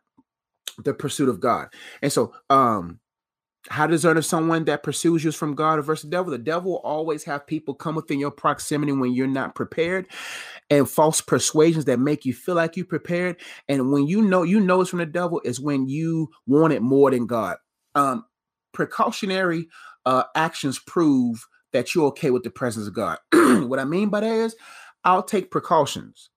the 0.83 0.93
pursuit 0.93 1.29
of 1.29 1.39
God. 1.39 1.67
And 2.01 2.11
so 2.11 2.33
um 2.49 2.99
how 3.69 3.85
to 3.85 3.93
discern 3.93 4.21
someone 4.21 4.65
that 4.65 4.83
pursues 4.83 5.23
you 5.23 5.29
is 5.29 5.35
from 5.35 5.55
God 5.55 5.83
versus 5.85 6.09
the 6.09 6.15
devil? 6.15 6.31
The 6.31 6.37
devil 6.37 6.71
will 6.71 6.79
always 6.79 7.23
have 7.25 7.45
people 7.45 7.73
come 7.73 7.95
within 7.95 8.19
your 8.19 8.31
proximity 8.31 8.91
when 8.91 9.13
you're 9.13 9.27
not 9.27 9.55
prepared, 9.55 10.07
and 10.69 10.89
false 10.89 11.21
persuasions 11.21 11.85
that 11.85 11.99
make 11.99 12.25
you 12.25 12.33
feel 12.33 12.55
like 12.55 12.75
you 12.75 12.85
prepared. 12.85 13.39
And 13.67 13.91
when 13.91 14.07
you 14.07 14.21
know 14.21 14.43
you 14.43 14.59
know 14.59 14.81
it's 14.81 14.89
from 14.89 14.99
the 14.99 15.05
devil 15.05 15.41
is 15.45 15.59
when 15.59 15.87
you 15.87 16.29
want 16.47 16.73
it 16.73 16.81
more 16.81 17.11
than 17.11 17.27
God. 17.27 17.57
Um, 17.93 18.25
precautionary 18.73 19.67
uh, 20.05 20.23
actions 20.35 20.79
prove 20.79 21.47
that 21.73 21.93
you're 21.93 22.07
okay 22.07 22.31
with 22.31 22.43
the 22.43 22.49
presence 22.49 22.87
of 22.87 22.93
God. 22.93 23.17
what 23.31 23.79
I 23.79 23.85
mean 23.85 24.09
by 24.09 24.21
that 24.21 24.31
is, 24.31 24.55
I'll 25.03 25.23
take 25.23 25.51
precautions. 25.51 26.29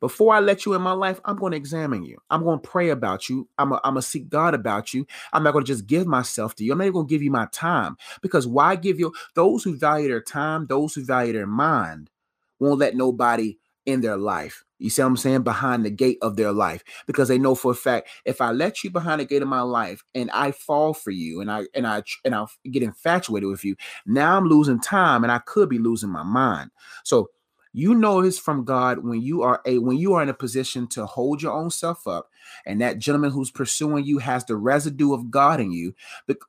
Before 0.00 0.34
I 0.34 0.40
let 0.40 0.66
you 0.66 0.74
in 0.74 0.82
my 0.82 0.92
life, 0.92 1.20
I'm 1.24 1.36
going 1.36 1.52
to 1.52 1.56
examine 1.56 2.04
you. 2.04 2.18
I'm 2.30 2.44
going 2.44 2.60
to 2.60 2.68
pray 2.68 2.90
about 2.90 3.28
you. 3.28 3.48
I'm 3.58 3.70
going 3.70 3.94
to 3.94 4.02
seek 4.02 4.28
God 4.28 4.54
about 4.54 4.94
you. 4.94 5.06
I'm 5.32 5.42
not 5.42 5.52
going 5.52 5.64
to 5.64 5.72
just 5.72 5.86
give 5.86 6.06
myself 6.06 6.54
to 6.56 6.64
you. 6.64 6.72
I'm 6.72 6.78
not 6.78 6.84
even 6.84 6.94
going 6.94 7.06
to 7.06 7.14
give 7.14 7.22
you 7.22 7.30
my 7.30 7.46
time 7.52 7.96
because 8.22 8.46
why 8.46 8.76
give 8.76 8.98
you 8.98 9.12
those 9.34 9.64
who 9.64 9.76
value 9.76 10.08
their 10.08 10.20
time, 10.20 10.66
those 10.66 10.94
who 10.94 11.04
value 11.04 11.32
their 11.32 11.46
mind, 11.46 12.10
won't 12.58 12.78
let 12.78 12.96
nobody 12.96 13.58
in 13.86 14.00
their 14.00 14.16
life. 14.16 14.64
You 14.78 14.90
see 14.90 15.02
what 15.02 15.08
I'm 15.08 15.16
saying? 15.16 15.42
Behind 15.42 15.84
the 15.84 15.90
gate 15.90 16.18
of 16.20 16.36
their 16.36 16.52
life, 16.52 16.82
because 17.06 17.28
they 17.28 17.38
know 17.38 17.54
for 17.54 17.72
a 17.72 17.74
fact 17.74 18.08
if 18.24 18.40
I 18.40 18.50
let 18.50 18.82
you 18.82 18.90
behind 18.90 19.20
the 19.20 19.24
gate 19.24 19.42
of 19.42 19.48
my 19.48 19.60
life 19.60 20.02
and 20.14 20.30
I 20.32 20.50
fall 20.50 20.94
for 20.94 21.10
you 21.10 21.40
and 21.40 21.50
I 21.50 21.64
and 21.74 21.86
I 21.86 22.02
and 22.24 22.34
I 22.34 22.46
get 22.70 22.82
infatuated 22.82 23.48
with 23.48 23.64
you, 23.64 23.76
now 24.06 24.36
I'm 24.36 24.46
losing 24.46 24.80
time 24.80 25.22
and 25.22 25.32
I 25.32 25.38
could 25.38 25.68
be 25.68 25.78
losing 25.78 26.10
my 26.10 26.22
mind. 26.22 26.70
So 27.04 27.30
you 27.74 27.92
know 27.92 28.20
it's 28.20 28.38
from 28.38 28.64
God 28.64 29.00
when 29.00 29.20
you 29.20 29.42
are 29.42 29.60
a 29.66 29.78
when 29.78 29.96
you 29.96 30.14
are 30.14 30.22
in 30.22 30.28
a 30.28 30.34
position 30.34 30.86
to 30.88 31.06
hold 31.06 31.42
your 31.42 31.52
own 31.52 31.70
self 31.70 32.06
up, 32.06 32.30
and 32.64 32.80
that 32.80 33.00
gentleman 33.00 33.32
who's 33.32 33.50
pursuing 33.50 34.04
you 34.04 34.18
has 34.18 34.44
the 34.44 34.54
residue 34.56 35.12
of 35.12 35.28
God 35.28 35.60
in 35.60 35.72
you, 35.72 35.92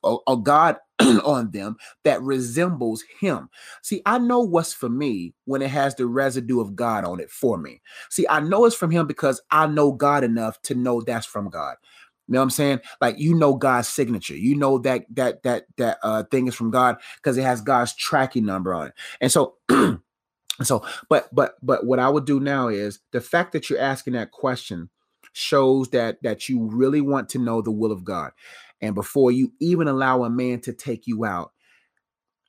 or 0.03 0.41
God 0.43 0.77
on 1.01 1.49
them 1.49 1.77
that 2.03 2.21
resembles 2.21 3.03
Him. 3.19 3.49
See, 3.81 4.03
I 4.05 4.19
know 4.19 4.41
what's 4.41 4.71
for 4.71 4.87
me 4.87 5.33
when 5.45 5.63
it 5.63 5.71
has 5.71 5.95
the 5.95 6.05
residue 6.05 6.59
of 6.61 6.75
God 6.75 7.03
on 7.03 7.19
it 7.19 7.31
for 7.31 7.57
me. 7.57 7.81
See, 8.11 8.27
I 8.29 8.39
know 8.39 8.65
it's 8.65 8.75
from 8.75 8.91
Him 8.91 9.07
because 9.07 9.41
I 9.49 9.65
know 9.65 9.93
God 9.93 10.23
enough 10.23 10.61
to 10.63 10.75
know 10.75 11.01
that's 11.01 11.25
from 11.25 11.49
God. 11.49 11.75
You 12.27 12.33
know 12.33 12.39
what 12.39 12.43
I'm 12.43 12.49
saying? 12.51 12.79
Like 13.01 13.17
you 13.17 13.33
know 13.33 13.55
God's 13.55 13.87
signature. 13.87 14.37
You 14.37 14.55
know 14.55 14.77
that 14.79 15.05
that 15.15 15.41
that 15.41 15.65
that 15.77 15.97
uh 16.03 16.23
thing 16.23 16.47
is 16.47 16.55
from 16.55 16.69
God 16.69 16.97
because 17.17 17.37
it 17.37 17.43
has 17.43 17.61
God's 17.61 17.95
tracking 17.95 18.45
number 18.45 18.75
on 18.75 18.87
it. 18.87 18.93
And 19.21 19.31
so 19.31 19.55
So, 20.63 20.85
but 21.09 21.33
but 21.33 21.55
but 21.61 21.85
what 21.85 21.99
I 21.99 22.09
would 22.09 22.25
do 22.25 22.39
now 22.39 22.69
is 22.69 22.99
the 23.11 23.21
fact 23.21 23.51
that 23.53 23.69
you're 23.69 23.79
asking 23.79 24.13
that 24.13 24.31
question 24.31 24.89
shows 25.33 25.89
that 25.89 26.21
that 26.23 26.47
you 26.47 26.69
really 26.71 27.01
want 27.01 27.29
to 27.29 27.39
know 27.39 27.61
the 27.61 27.71
will 27.71 27.91
of 27.91 28.03
God. 28.03 28.31
And 28.81 28.95
before 28.95 29.31
you 29.31 29.51
even 29.59 29.87
allow 29.87 30.23
a 30.23 30.29
man 30.29 30.61
to 30.61 30.73
take 30.73 31.07
you 31.07 31.25
out, 31.25 31.51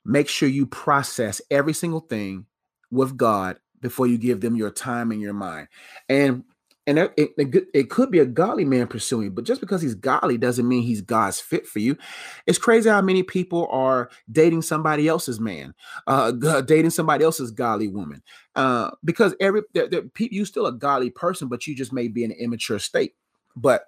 make 0.05 0.29
sure 0.29 0.47
you 0.47 0.65
process 0.65 1.41
every 1.51 1.73
single 1.73 2.01
thing 2.01 2.45
with 2.91 3.17
God 3.17 3.59
before 3.81 4.07
you 4.07 4.17
give 4.17 4.41
them 4.41 4.55
your 4.55 4.71
time 4.71 5.11
and 5.11 5.21
your 5.21 5.33
mind. 5.33 5.67
And 6.07 6.43
and 6.87 6.97
it, 6.97 7.13
it, 7.17 7.67
it, 7.73 7.89
could 7.89 8.09
be 8.09 8.19
a 8.19 8.25
godly 8.25 8.63
man 8.63 8.87
pursuing, 8.87 9.31
but 9.31 9.43
just 9.43 9.59
because 9.59 9.81
he's 9.81 9.93
godly 9.93 10.37
doesn't 10.37 10.67
mean 10.67 10.83
he's 10.83 11.01
God's 11.01 11.37
fit 11.39 11.67
for 11.67 11.79
you. 11.79 11.97
It's 12.45 12.57
crazy 12.57 12.89
how 12.89 13.01
many 13.01 13.23
people 13.23 13.67
are 13.69 14.09
dating 14.31 14.61
somebody 14.61 15.05
else's 15.05 15.37
man, 15.37 15.75
uh, 16.07 16.31
dating 16.65 16.91
somebody 16.91 17.25
else's 17.25 17.51
godly 17.51 17.89
woman, 17.89 18.23
uh, 18.55 18.91
because 19.03 19.35
every 19.41 19.63
they're, 19.73 19.89
they're, 19.89 20.03
you 20.17 20.45
still 20.45 20.65
a 20.65 20.71
godly 20.71 21.09
person, 21.09 21.49
but 21.49 21.67
you 21.67 21.75
just 21.75 21.91
may 21.91 22.07
be 22.07 22.23
in 22.23 22.31
an 22.31 22.37
immature 22.39 22.79
state. 22.79 23.15
But 23.57 23.83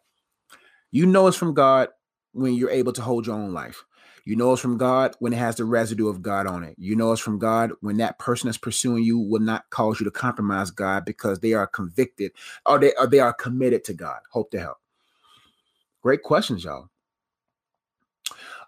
you 0.92 1.06
know 1.06 1.28
it's 1.28 1.38
from 1.38 1.54
God 1.54 1.90
when 2.34 2.54
you're 2.54 2.70
able 2.70 2.92
to 2.94 3.02
hold 3.02 3.26
your 3.26 3.36
own 3.36 3.54
life. 3.54 3.86
You 4.30 4.36
know 4.36 4.54
it's 4.54 4.62
from 4.62 4.78
God 4.78 5.16
when 5.18 5.34
it 5.34 5.38
has 5.38 5.56
the 5.56 5.66
residue 5.66 6.08
of 6.08 6.22
God 6.22 6.46
on 6.46 6.64
it. 6.64 6.76
You 6.78 6.96
know 6.96 7.12
it's 7.12 7.20
from 7.20 7.40
God 7.40 7.72
when 7.82 7.98
that 7.98 8.20
person 8.20 8.48
that's 8.48 8.60
pursuing 8.60 9.04
you 9.04 9.18
will 9.18 9.42
not 9.42 9.68
cause 9.72 10.00
you 10.00 10.04
to 10.04 10.12
compromise 10.12 10.70
God 10.70 11.04
because 11.04 11.40
they 11.40 11.54
are 11.54 11.66
convicted 11.66 12.34
or 12.68 12.78
they 12.78 12.94
or 13.00 13.08
they 13.08 13.20
are 13.20 13.34
committed 13.34 13.84
to 13.86 13.94
God. 13.96 14.20
Hope 14.30 14.52
to 14.52 14.60
help. 14.60 14.78
Great 16.04 16.22
questions, 16.22 16.64
y'all. 16.64 16.90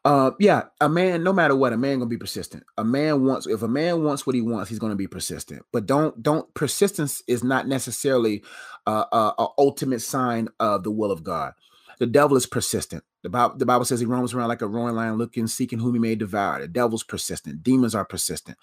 Uh, 0.03 0.31
yeah, 0.39 0.63
a 0.79 0.89
man, 0.89 1.23
no 1.23 1.31
matter 1.31 1.55
what, 1.55 1.73
a 1.73 1.77
man 1.77 1.99
gonna 1.99 2.09
be 2.09 2.17
persistent. 2.17 2.63
A 2.79 2.83
man 2.83 3.23
wants, 3.23 3.45
if 3.45 3.61
a 3.61 3.67
man 3.67 4.03
wants 4.03 4.25
what 4.25 4.33
he 4.33 4.41
wants, 4.41 4.67
he's 4.67 4.79
gonna 4.79 4.95
be 4.95 5.05
persistent. 5.05 5.63
But 5.71 5.85
don't, 5.85 6.23
don't. 6.23 6.51
Persistence 6.55 7.21
is 7.27 7.43
not 7.43 7.67
necessarily 7.67 8.43
uh, 8.87 9.05
uh, 9.11 9.33
a 9.37 9.47
ultimate 9.59 10.01
sign 10.01 10.49
of 10.59 10.81
the 10.81 10.89
will 10.89 11.11
of 11.11 11.23
God. 11.23 11.53
The 12.01 12.07
devil 12.07 12.35
is 12.35 12.47
persistent. 12.47 13.03
The 13.21 13.29
Bible, 13.29 13.57
the 13.59 13.65
Bible 13.67 13.85
says 13.85 13.99
he 13.99 14.07
roams 14.07 14.33
around 14.33 14.47
like 14.47 14.63
a 14.63 14.67
roaring 14.67 14.95
lion, 14.95 15.19
looking, 15.19 15.45
seeking 15.45 15.77
whom 15.77 15.93
he 15.93 15.99
may 15.99 16.15
devour. 16.15 16.59
The 16.59 16.67
devil's 16.67 17.03
persistent. 17.03 17.61
Demons 17.61 17.93
are 17.93 18.05
persistent. 18.05 18.57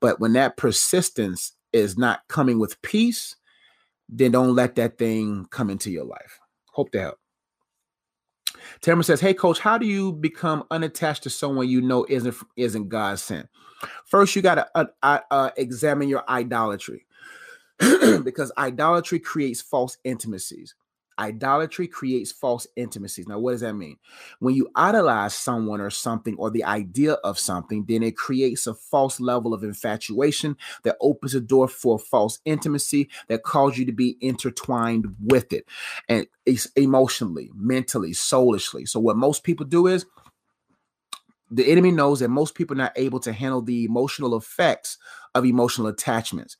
But 0.00 0.18
when 0.18 0.32
that 0.32 0.56
persistence 0.56 1.52
is 1.72 1.96
not 1.96 2.26
coming 2.26 2.58
with 2.58 2.82
peace, 2.82 3.36
then 4.08 4.32
don't 4.32 4.56
let 4.56 4.74
that 4.74 4.98
thing 4.98 5.46
come 5.50 5.70
into 5.70 5.88
your 5.88 6.02
life. 6.02 6.40
Hope 6.72 6.90
to 6.90 7.00
help. 7.00 7.18
Tamara 8.80 9.04
says, 9.04 9.20
"Hey, 9.20 9.34
coach, 9.34 9.60
how 9.60 9.78
do 9.78 9.86
you 9.86 10.12
become 10.12 10.64
unattached 10.72 11.22
to 11.22 11.30
someone 11.30 11.68
you 11.68 11.80
know 11.80 12.04
isn't 12.08 12.34
isn't 12.56 12.88
God 12.88 13.20
sent? 13.20 13.48
First, 14.04 14.34
you 14.34 14.42
got 14.42 14.56
to 14.56 14.68
uh, 14.74 14.86
uh, 15.04 15.20
uh, 15.30 15.50
examine 15.56 16.08
your 16.08 16.28
idolatry, 16.28 17.06
because 17.78 18.50
idolatry 18.58 19.20
creates 19.20 19.60
false 19.62 19.96
intimacies. 20.02 20.74
Idolatry 21.20 21.86
creates 21.86 22.32
false 22.32 22.66
intimacies. 22.76 23.28
Now, 23.28 23.38
what 23.38 23.52
does 23.52 23.60
that 23.60 23.74
mean? 23.74 23.98
When 24.38 24.54
you 24.54 24.70
idolize 24.74 25.34
someone 25.34 25.80
or 25.80 25.90
something 25.90 26.34
or 26.38 26.50
the 26.50 26.64
idea 26.64 27.14
of 27.14 27.38
something, 27.38 27.84
then 27.86 28.02
it 28.02 28.16
creates 28.16 28.66
a 28.66 28.74
false 28.74 29.20
level 29.20 29.52
of 29.52 29.62
infatuation 29.62 30.56
that 30.84 30.96
opens 31.00 31.34
a 31.34 31.40
door 31.40 31.68
for 31.68 31.98
false 31.98 32.38
intimacy 32.46 33.10
that 33.28 33.42
causes 33.42 33.78
you 33.78 33.84
to 33.86 33.92
be 33.92 34.16
intertwined 34.20 35.14
with 35.20 35.52
it 35.52 35.66
and 36.08 36.26
emotionally, 36.76 37.50
mentally, 37.54 38.14
soulishly. 38.14 38.86
So, 38.86 38.98
what 38.98 39.16
most 39.16 39.44
people 39.44 39.66
do 39.66 39.86
is 39.86 40.06
the 41.50 41.70
enemy 41.70 41.90
knows 41.90 42.20
that 42.20 42.28
most 42.28 42.54
people 42.54 42.76
are 42.76 42.84
not 42.84 42.92
able 42.96 43.20
to 43.20 43.32
handle 43.32 43.60
the 43.60 43.84
emotional 43.84 44.36
effects 44.36 44.98
of 45.34 45.44
emotional 45.44 45.88
attachments. 45.88 46.56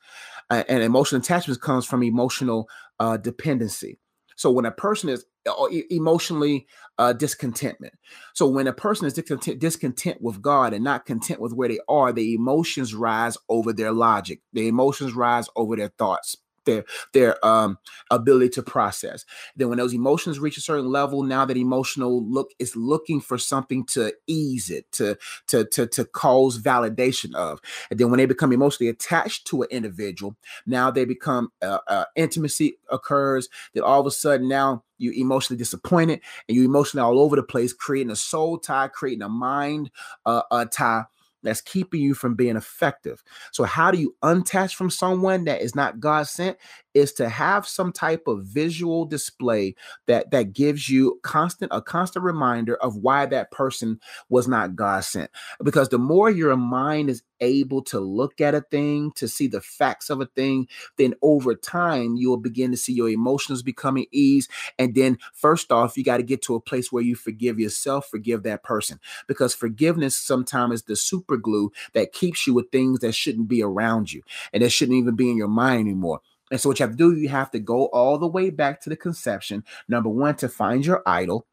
And 0.51 0.83
emotional 0.83 1.20
attachments 1.20 1.61
comes 1.62 1.87
from 1.87 2.03
emotional 2.03 2.68
uh, 2.99 3.16
dependency. 3.16 3.99
So 4.40 4.50
when 4.50 4.64
a 4.64 4.70
person 4.70 5.11
is 5.11 5.26
uh, 5.46 5.66
emotionally 5.90 6.66
uh, 6.98 7.12
discontentment. 7.12 7.92
So 8.33 8.46
when 8.46 8.66
a 8.66 8.72
person 8.72 9.07
is 9.07 9.12
discontent, 9.12 9.59
discontent 9.59 10.22
with 10.22 10.40
God 10.40 10.72
and 10.72 10.83
not 10.83 11.05
content 11.05 11.42
with 11.42 11.53
where 11.53 11.68
they 11.68 11.79
are, 11.90 12.11
the 12.11 12.33
emotions 12.33 12.94
rise 12.94 13.37
over 13.50 13.74
their 13.74 13.92
logic. 13.92 14.40
The 14.55 14.66
emotions 14.66 15.12
rise 15.12 15.46
over 15.57 15.76
their 15.76 15.92
thoughts 15.98 16.38
their 16.70 16.85
their 17.12 17.46
um 17.46 17.78
ability 18.11 18.50
to 18.50 18.62
process. 18.62 19.24
Then 19.56 19.68
when 19.68 19.78
those 19.78 19.94
emotions 19.94 20.38
reach 20.38 20.56
a 20.56 20.61
certain 20.61 20.88
level 20.88 21.22
now 21.22 21.44
that 21.44 21.56
emotional 21.56 22.24
look 22.24 22.50
is 22.59 22.76
looking 22.76 23.20
for 23.20 23.38
something 23.38 23.85
to 23.87 24.12
ease 24.26 24.70
it 24.70 24.90
to 24.92 25.16
to 25.48 25.64
to, 25.64 25.87
to 25.87 26.04
cause 26.04 26.59
validation 26.59 27.35
of. 27.35 27.61
And 27.90 27.98
then 27.98 28.11
when 28.11 28.18
they 28.18 28.26
become 28.26 28.52
emotionally 28.52 28.88
attached 28.88 29.46
to 29.48 29.62
an 29.62 29.68
individual 29.70 30.37
now 30.66 30.90
they 30.90 31.04
become 31.04 31.52
uh, 31.62 31.78
uh, 31.88 32.04
intimacy 32.16 32.78
occurs 32.90 33.48
that 33.74 33.85
all 33.85 34.00
of 34.00 34.06
a 34.06 34.11
sudden 34.11 34.48
now 34.48 34.83
you 34.98 35.12
emotionally 35.12 35.59
disappointed 35.59 36.20
and 36.48 36.56
you 36.56 36.64
emotionally 36.64 37.02
all 37.02 37.18
over 37.18 37.37
the 37.37 37.42
place 37.42 37.72
creating 37.72 38.11
a 38.11 38.16
soul 38.16 38.59
tie 38.59 38.88
creating 38.88 39.22
a 39.22 39.28
mind 39.28 39.90
uh, 40.26 40.42
a 40.50 40.66
tie 40.66 41.04
that's 41.42 41.61
keeping 41.61 42.00
you 42.00 42.14
from 42.14 42.35
being 42.35 42.57
effective. 42.57 43.22
So, 43.53 43.64
how 43.64 43.90
do 43.90 43.98
you 43.98 44.14
untouch 44.22 44.74
from 44.74 44.90
someone 44.90 45.44
that 45.44 45.62
is 45.62 45.74
not 45.74 46.00
God 46.00 46.26
sent? 46.26 46.57
Is 46.94 47.12
to 47.14 47.29
have 47.29 47.66
some 47.66 47.92
type 47.92 48.26
of 48.26 48.44
visual 48.44 49.05
display 49.05 49.74
that 50.07 50.31
that 50.33 50.53
gives 50.53 50.88
you 50.88 51.20
constant 51.22 51.70
a 51.72 51.81
constant 51.81 52.24
reminder 52.24 52.76
of 52.76 52.96
why 52.96 53.26
that 53.26 53.50
person 53.50 54.00
was 54.29 54.48
not 54.48 54.74
God 54.74 55.05
sent. 55.05 55.31
Because 55.62 55.88
the 55.88 55.98
more 55.98 56.31
your 56.31 56.57
mind 56.57 57.11
is 57.11 57.22
able 57.40 57.83
to 57.83 58.00
look 58.00 58.40
at 58.40 58.55
a 58.55 58.61
thing, 58.61 59.12
to 59.16 59.29
see 59.29 59.46
the 59.46 59.61
facts 59.61 60.11
of 60.11 60.20
a 60.20 60.26
thing, 60.26 60.68
then 60.98 61.14
over 61.22 61.55
time 61.55 62.16
you 62.16 62.29
will 62.29 62.37
begin 62.37 62.70
to 62.70 62.76
see 62.76 62.92
your 62.92 63.09
emotions 63.09 63.62
becoming 63.62 64.07
ease. 64.11 64.48
And 64.79 64.94
then, 64.94 65.18
first 65.33 65.72
off, 65.72 65.96
you 65.96 66.05
got 66.05 66.18
to 66.18 66.22
get 66.22 66.42
to 66.42 66.55
a 66.55 66.61
place 66.61 66.92
where 66.92 67.03
you 67.03 67.14
forgive 67.14 67.59
yourself, 67.59 68.09
forgive 68.09 68.42
that 68.44 68.62
person, 68.62 69.00
because 69.26 69.55
forgiveness 69.55 70.16
sometimes 70.16 70.74
is 70.74 70.83
the 70.83 70.96
super 70.96 71.37
glue 71.37 71.72
that 71.94 72.12
keeps 72.12 72.46
you 72.46 72.55
with 72.55 72.70
things 72.70 73.00
that 73.00 73.14
shouldn't 73.14 73.48
be 73.48 73.62
around 73.62 74.12
you 74.12 74.22
and 74.53 74.62
that 74.62 74.70
shouldn't 74.70 74.98
even 74.98 75.16
be 75.16 75.31
in 75.31 75.37
your 75.37 75.48
mind 75.48 75.81
anymore. 75.81 76.20
And 76.50 76.60
so, 76.60 76.68
what 76.68 76.80
you 76.80 76.84
have 76.84 76.96
to 76.96 76.96
do, 76.96 77.16
you 77.16 77.28
have 77.28 77.50
to 77.52 77.58
go 77.58 77.86
all 77.86 78.18
the 78.18 78.26
way 78.26 78.50
back 78.50 78.80
to 78.82 78.90
the 78.90 78.96
conception. 78.96 79.64
Number 79.88 80.08
one, 80.08 80.36
to 80.36 80.48
find 80.48 80.84
your 80.84 81.02
idol. 81.06 81.46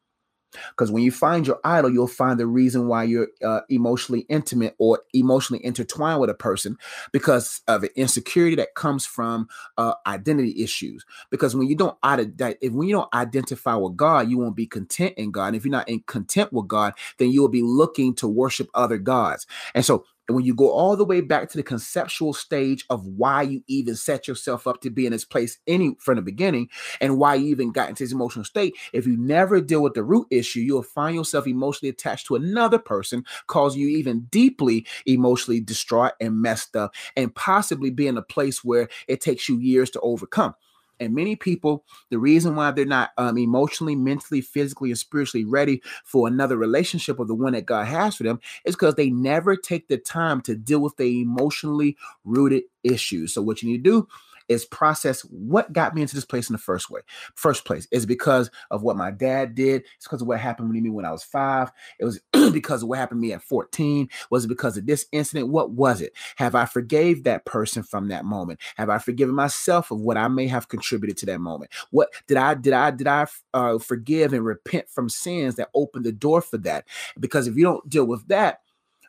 Because 0.70 0.92
when 0.92 1.04
you 1.04 1.12
find 1.12 1.46
your 1.46 1.60
idol, 1.64 1.92
you'll 1.92 2.08
find 2.08 2.40
the 2.40 2.48
reason 2.48 2.88
why 2.88 3.04
you're 3.04 3.28
uh, 3.44 3.62
emotionally 3.70 4.22
intimate 4.30 4.76
or 4.78 5.02
emotionally 5.14 5.64
intertwined 5.64 6.20
with 6.20 6.30
a 6.30 6.34
person 6.34 6.78
because 7.12 7.62
of 7.68 7.84
an 7.84 7.90
insecurity 7.96 8.56
that 8.56 8.76
comes 8.76 9.06
from 9.06 9.48
uh, 9.78 9.94
identity 10.06 10.64
issues. 10.64 11.06
Because 11.30 11.56
when 11.56 11.68
you 11.68 11.76
don't 11.76 11.98
if 12.04 12.72
when 12.72 12.88
you 12.88 12.96
don't 12.96 13.14
identify 13.14 13.76
with 13.76 13.98
God, 13.98 14.30
you 14.30 14.38
won't 14.38 14.56
be 14.56 14.68
content 14.68 15.16
in 15.18 15.32
God. 15.32 15.48
And 15.48 15.56
if 15.56 15.66
you're 15.66 15.72
not 15.72 15.90
in 15.90 16.02
content 16.08 16.54
with 16.54 16.68
God, 16.68 16.94
then 17.18 17.32
you 17.32 17.42
will 17.42 17.50
be 17.50 17.64
looking 17.64 18.16
to 18.16 18.28
worship 18.28 18.70
other 18.74 18.98
gods. 18.98 19.46
And 19.76 19.86
so 19.86 20.06
and 20.28 20.36
when 20.36 20.46
you 20.46 20.54
go 20.54 20.70
all 20.70 20.96
the 20.96 21.06
way 21.06 21.22
back 21.22 21.50
to 21.50 21.58
the 21.58 21.64
conceptual 21.64 22.34
stage 22.34 22.86
of 22.90 23.06
why 23.06 23.44
you 23.44 23.64
even 23.68 23.96
set 23.96 24.28
yourself 24.28 24.68
up 24.68 24.82
to 24.82 24.90
be 24.90 25.06
in 25.06 25.12
this 25.12 25.26
place 25.26 25.58
any 25.68 25.96
from 26.00 26.16
the 26.16 26.22
beginning 26.22 26.70
and 27.02 27.18
why 27.18 27.36
you 27.36 27.48
even 27.48 27.72
got 27.72 27.90
into 27.90 28.04
this 28.04 28.12
emotional 28.12 28.46
state, 28.46 28.76
if 28.94 29.08
you 29.08 29.18
never 29.18 29.62
deal 29.62 29.82
with 29.82 29.94
the 29.94 30.04
root 30.04 30.28
issue, 30.30 30.60
you'll 30.60 30.84
find 30.84 31.16
yourself 31.16 31.48
emotionally 31.48 31.90
attached 31.90 32.28
to 32.28 32.36
another 32.36 32.80
person, 32.80 33.24
causing 33.48 33.82
you 33.82 33.88
even 33.88 34.22
deeply 34.32 34.86
emotionally 35.06 35.60
distraught 35.60 36.14
and 36.20 36.42
messed 36.42 36.76
up, 36.76 36.94
and 37.16 37.34
possibly 37.34 37.90
be 37.90 38.08
in 38.08 38.18
a 38.18 38.22
place 38.22 38.64
where 38.64 38.90
it 39.08 39.22
takes 39.22 39.48
you 39.48 39.58
years 39.60 39.90
to 39.92 40.00
overcome. 40.02 40.54
And 41.00 41.14
many 41.14 41.36
people, 41.36 41.84
the 42.10 42.20
reason 42.20 42.56
why 42.56 42.72
they're 42.72 42.86
not 42.86 43.12
um, 43.18 43.38
emotionally, 43.38 43.96
mentally, 43.96 44.42
physically, 44.42 44.90
and 44.90 44.98
spiritually 44.98 45.46
ready 45.46 45.82
for 46.06 46.28
another 46.28 46.58
relationship 46.58 47.20
or 47.20 47.26
the 47.26 47.36
one 47.36 47.54
that 47.54 47.66
God 47.66 47.86
has 47.88 48.16
for 48.16 48.24
them 48.24 48.40
is 48.66 48.76
because 48.76 48.96
they 48.96 49.10
never 49.10 49.56
take 49.56 49.88
the 49.88 49.98
time 49.98 50.42
to 50.42 50.56
deal 50.56 50.80
with 50.80 50.98
the 50.98 51.22
emotionally 51.22 51.98
rooted 52.24 52.64
issues. 52.84 53.34
So, 53.34 53.42
what 53.42 53.62
you 53.62 53.70
need 53.70 53.84
to 53.84 53.90
do 53.90 54.08
is 54.50 54.66
process 54.66 55.22
what 55.22 55.74
got 55.74 55.94
me 55.96 56.02
into 56.02 56.16
this 56.16 56.26
place 56.26 56.50
in 56.50 56.54
the 56.54 56.60
first 56.60 56.90
way. 56.90 57.02
First 57.36 57.66
place 57.66 57.88
is 57.92 58.06
because 58.06 58.50
of 58.72 58.84
what 58.84 58.98
my 58.98 59.12
dad 59.12 59.56
did. 59.56 59.84
It's 59.96 60.06
because 60.06 60.22
of 60.22 60.28
what 60.28 60.40
happened 60.40 60.74
to 60.74 60.82
me 60.82 60.90
when 60.90 61.06
I 61.06 61.12
was 61.12 61.24
five. 61.24 61.72
It 62.00 62.06
was 62.06 62.20
because 62.54 62.84
of 62.84 62.90
what 62.90 63.00
happened 63.00 63.22
to 63.22 63.28
me 63.28 63.34
at 63.34 63.44
14. 63.44 64.10
Was 64.30 64.46
it 64.46 64.50
because 64.50 64.78
of 64.78 64.86
this 64.86 65.06
incident? 65.12 65.50
What 65.50 65.72
was 65.72 66.02
it? 66.02 66.14
Have 66.38 66.56
I 66.56 66.66
forgave 66.66 67.24
that 67.24 67.46
person 67.46 67.84
from 67.84 68.08
that 68.10 68.26
moment? 68.26 68.60
Have 68.78 68.90
I 68.90 68.98
forgiven 68.98 69.36
myself 69.36 69.92
of 69.92 70.00
what 70.00 70.18
I 70.18 70.28
may 70.28 70.48
have 70.48 70.70
contributed 70.70 71.18
to 71.18 71.26
that 71.28 71.40
moment? 71.40 71.72
What 71.92 72.10
did 72.28 72.38
I 72.38 72.54
did 72.54 72.74
I 72.74 72.92
did 72.92 73.08
I 73.08 73.28
uh, 73.54 73.78
forgive 73.80 74.34
and 74.34 74.46
repent 74.46 74.90
from 74.90 75.10
sins 75.10 75.56
that 75.56 75.70
opened 75.74 76.06
the 76.06 76.12
door 76.12 76.42
for 76.42 76.58
that? 76.60 76.86
Because 77.20 77.48
if 77.48 77.56
you 77.56 77.64
don't 77.64 77.88
deal 77.90 78.06
with 78.06 78.28
that, 78.28 78.62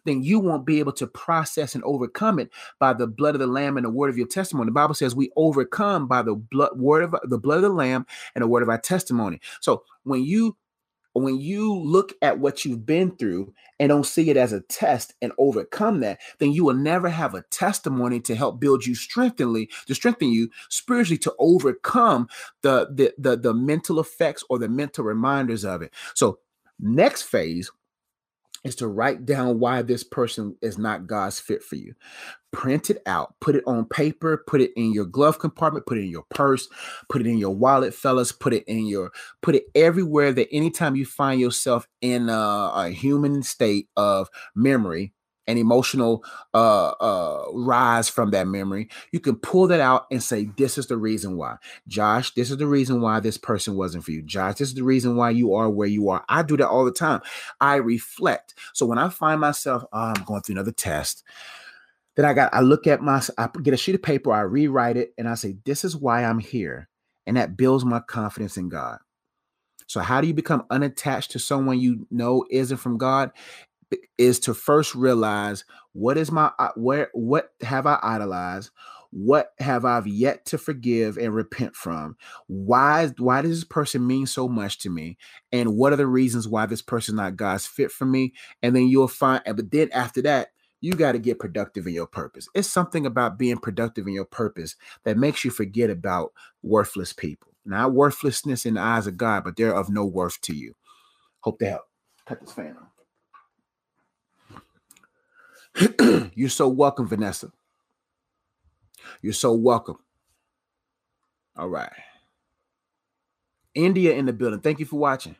then 0.08 0.22
you 0.22 0.40
won't 0.40 0.66
be 0.66 0.78
able 0.78 0.92
to 0.92 1.06
process 1.06 1.74
and 1.74 1.84
overcome 1.84 2.38
it 2.38 2.50
by 2.78 2.92
the 2.92 3.06
blood 3.06 3.34
of 3.34 3.40
the 3.40 3.46
lamb 3.46 3.76
and 3.76 3.86
the 3.86 3.90
word 3.90 4.10
of 4.10 4.18
your 4.18 4.26
testimony. 4.26 4.66
The 4.68 4.72
Bible 4.72 4.94
says 4.94 5.14
we 5.14 5.30
overcome 5.36 6.08
by 6.08 6.22
the 6.22 6.34
blood 6.34 6.78
word 6.78 7.04
of 7.04 7.16
the 7.24 7.38
blood 7.38 7.56
of 7.56 7.62
the 7.62 7.68
lamb 7.70 8.06
and 8.34 8.42
the 8.42 8.48
word 8.48 8.62
of 8.62 8.68
our 8.68 8.78
testimony. 8.78 9.40
So 9.60 9.84
when 10.04 10.24
you 10.24 10.56
when 11.14 11.40
you 11.40 11.74
look 11.74 12.12
at 12.22 12.38
what 12.38 12.64
you've 12.64 12.86
been 12.86 13.16
through 13.16 13.52
and 13.80 13.88
don't 13.88 14.06
see 14.06 14.30
it 14.30 14.36
as 14.36 14.52
a 14.52 14.60
test 14.60 15.14
and 15.20 15.32
overcome 15.38 16.00
that, 16.00 16.20
then 16.38 16.52
you 16.52 16.64
will 16.64 16.74
never 16.74 17.08
have 17.08 17.34
a 17.34 17.42
testimony 17.50 18.20
to 18.20 18.34
help 18.36 18.60
build 18.60 18.86
you 18.86 18.94
strengthenly, 18.94 19.68
to 19.86 19.94
strengthen 19.94 20.28
you 20.28 20.50
spiritually 20.68 21.18
to 21.18 21.34
overcome 21.38 22.28
the 22.62 22.88
the 22.92 23.14
the, 23.18 23.36
the 23.36 23.54
mental 23.54 23.98
effects 24.00 24.44
or 24.48 24.58
the 24.58 24.68
mental 24.68 25.04
reminders 25.04 25.64
of 25.64 25.82
it. 25.82 25.92
So 26.14 26.38
next 26.78 27.22
phase 27.22 27.70
is 28.64 28.74
to 28.76 28.88
write 28.88 29.24
down 29.24 29.60
why 29.60 29.82
this 29.82 30.04
person 30.04 30.56
is 30.60 30.78
not 30.78 31.06
God's 31.06 31.40
fit 31.40 31.62
for 31.62 31.76
you. 31.76 31.94
Print 32.50 32.90
it 32.90 33.02
out, 33.06 33.34
put 33.40 33.54
it 33.54 33.64
on 33.66 33.84
paper, 33.84 34.42
put 34.46 34.60
it 34.60 34.72
in 34.74 34.92
your 34.92 35.04
glove 35.04 35.38
compartment, 35.38 35.86
put 35.86 35.98
it 35.98 36.02
in 36.02 36.10
your 36.10 36.24
purse, 36.30 36.68
put 37.08 37.20
it 37.20 37.26
in 37.26 37.38
your 37.38 37.54
wallet, 37.54 37.94
fellas, 37.94 38.32
put 38.32 38.54
it 38.54 38.64
in 38.66 38.86
your, 38.86 39.10
put 39.42 39.54
it 39.54 39.64
everywhere 39.74 40.32
that 40.32 40.48
anytime 40.50 40.96
you 40.96 41.04
find 41.04 41.40
yourself 41.40 41.86
in 42.00 42.28
a, 42.28 42.72
a 42.74 42.90
human 42.90 43.42
state 43.42 43.88
of 43.96 44.28
memory, 44.54 45.12
an 45.48 45.56
emotional 45.56 46.22
uh, 46.54 46.90
uh, 47.00 47.44
rise 47.52 48.08
from 48.08 48.30
that 48.30 48.46
memory, 48.46 48.88
you 49.12 49.18
can 49.18 49.34
pull 49.36 49.66
that 49.66 49.80
out 49.80 50.06
and 50.12 50.22
say, 50.22 50.44
This 50.56 50.78
is 50.78 50.86
the 50.86 50.96
reason 50.96 51.36
why. 51.36 51.56
Josh, 51.88 52.32
this 52.34 52.50
is 52.50 52.58
the 52.58 52.66
reason 52.66 53.00
why 53.00 53.18
this 53.18 53.38
person 53.38 53.74
wasn't 53.74 54.04
for 54.04 54.12
you. 54.12 54.22
Josh, 54.22 54.56
this 54.56 54.68
is 54.68 54.74
the 54.74 54.84
reason 54.84 55.16
why 55.16 55.30
you 55.30 55.54
are 55.54 55.68
where 55.70 55.88
you 55.88 56.10
are. 56.10 56.24
I 56.28 56.42
do 56.42 56.56
that 56.58 56.68
all 56.68 56.84
the 56.84 56.92
time. 56.92 57.22
I 57.60 57.76
reflect. 57.76 58.54
So 58.74 58.86
when 58.86 58.98
I 58.98 59.08
find 59.08 59.40
myself, 59.40 59.82
oh, 59.92 60.12
I'm 60.16 60.24
going 60.24 60.42
through 60.42 60.56
another 60.56 60.72
test, 60.72 61.24
then 62.14 62.26
I 62.26 62.34
got, 62.34 62.52
I 62.52 62.60
look 62.60 62.86
at 62.86 63.00
my, 63.00 63.22
I 63.38 63.48
get 63.62 63.74
a 63.74 63.78
sheet 63.78 63.94
of 63.94 64.02
paper, 64.02 64.32
I 64.32 64.40
rewrite 64.40 64.98
it, 64.98 65.14
and 65.16 65.28
I 65.28 65.34
say, 65.34 65.56
This 65.64 65.82
is 65.82 65.96
why 65.96 66.24
I'm 66.24 66.38
here. 66.38 66.88
And 67.26 67.36
that 67.36 67.56
builds 67.56 67.84
my 67.84 68.00
confidence 68.00 68.56
in 68.56 68.68
God. 68.68 68.98
So, 69.88 70.00
how 70.00 70.20
do 70.20 70.26
you 70.26 70.34
become 70.34 70.66
unattached 70.70 71.30
to 71.30 71.38
someone 71.38 71.80
you 71.80 72.06
know 72.10 72.44
isn't 72.50 72.76
from 72.76 72.98
God? 72.98 73.32
Is 74.16 74.40
to 74.40 74.54
first 74.54 74.94
realize 74.94 75.64
what 75.92 76.18
is 76.18 76.30
my 76.30 76.50
uh, 76.58 76.70
where 76.76 77.10
what 77.12 77.50
have 77.62 77.86
I 77.86 77.98
idolized? 78.02 78.70
What 79.10 79.52
have 79.58 79.86
I 79.86 80.02
yet 80.04 80.44
to 80.46 80.58
forgive 80.58 81.16
and 81.16 81.34
repent 81.34 81.74
from? 81.74 82.16
Why 82.46 83.06
why 83.18 83.42
does 83.42 83.60
this 83.60 83.64
person 83.64 84.06
mean 84.06 84.26
so 84.26 84.48
much 84.48 84.78
to 84.80 84.90
me? 84.90 85.16
And 85.50 85.76
what 85.76 85.92
are 85.92 85.96
the 85.96 86.06
reasons 86.06 86.46
why 86.46 86.66
this 86.66 86.82
person 86.82 87.16
not 87.16 87.36
God's 87.36 87.66
fit 87.66 87.90
for 87.90 88.04
me? 88.04 88.34
And 88.62 88.76
then 88.76 88.88
you'll 88.88 89.08
find, 89.08 89.42
but 89.46 89.70
then 89.70 89.88
after 89.92 90.20
that, 90.22 90.48
you 90.80 90.92
got 90.92 91.12
to 91.12 91.18
get 91.18 91.38
productive 91.38 91.86
in 91.86 91.94
your 91.94 92.06
purpose. 92.06 92.48
It's 92.54 92.68
something 92.68 93.06
about 93.06 93.38
being 93.38 93.58
productive 93.58 94.06
in 94.06 94.12
your 94.12 94.24
purpose 94.24 94.76
that 95.04 95.16
makes 95.16 95.44
you 95.44 95.50
forget 95.50 95.90
about 95.90 96.32
worthless 96.62 97.12
people. 97.12 97.52
Not 97.64 97.92
worthlessness 97.92 98.64
in 98.64 98.74
the 98.74 98.80
eyes 98.80 99.06
of 99.06 99.16
God, 99.16 99.44
but 99.44 99.56
they're 99.56 99.74
of 99.74 99.90
no 99.90 100.04
worth 100.04 100.40
to 100.42 100.54
you. 100.54 100.74
Hope 101.40 101.58
that 101.58 101.70
help. 101.70 101.82
Cut 102.26 102.40
this 102.40 102.52
fan 102.52 102.76
on. 102.78 102.86
You're 106.34 106.50
so 106.50 106.68
welcome, 106.68 107.08
Vanessa. 107.08 107.52
You're 109.22 109.32
so 109.34 109.52
welcome. 109.54 109.98
All 111.56 111.68
right. 111.68 111.92
India 113.74 114.14
in 114.14 114.26
the 114.26 114.34
building. 114.34 114.60
Thank 114.60 114.80
you 114.80 114.86
for 114.86 114.98
watching. 114.98 115.36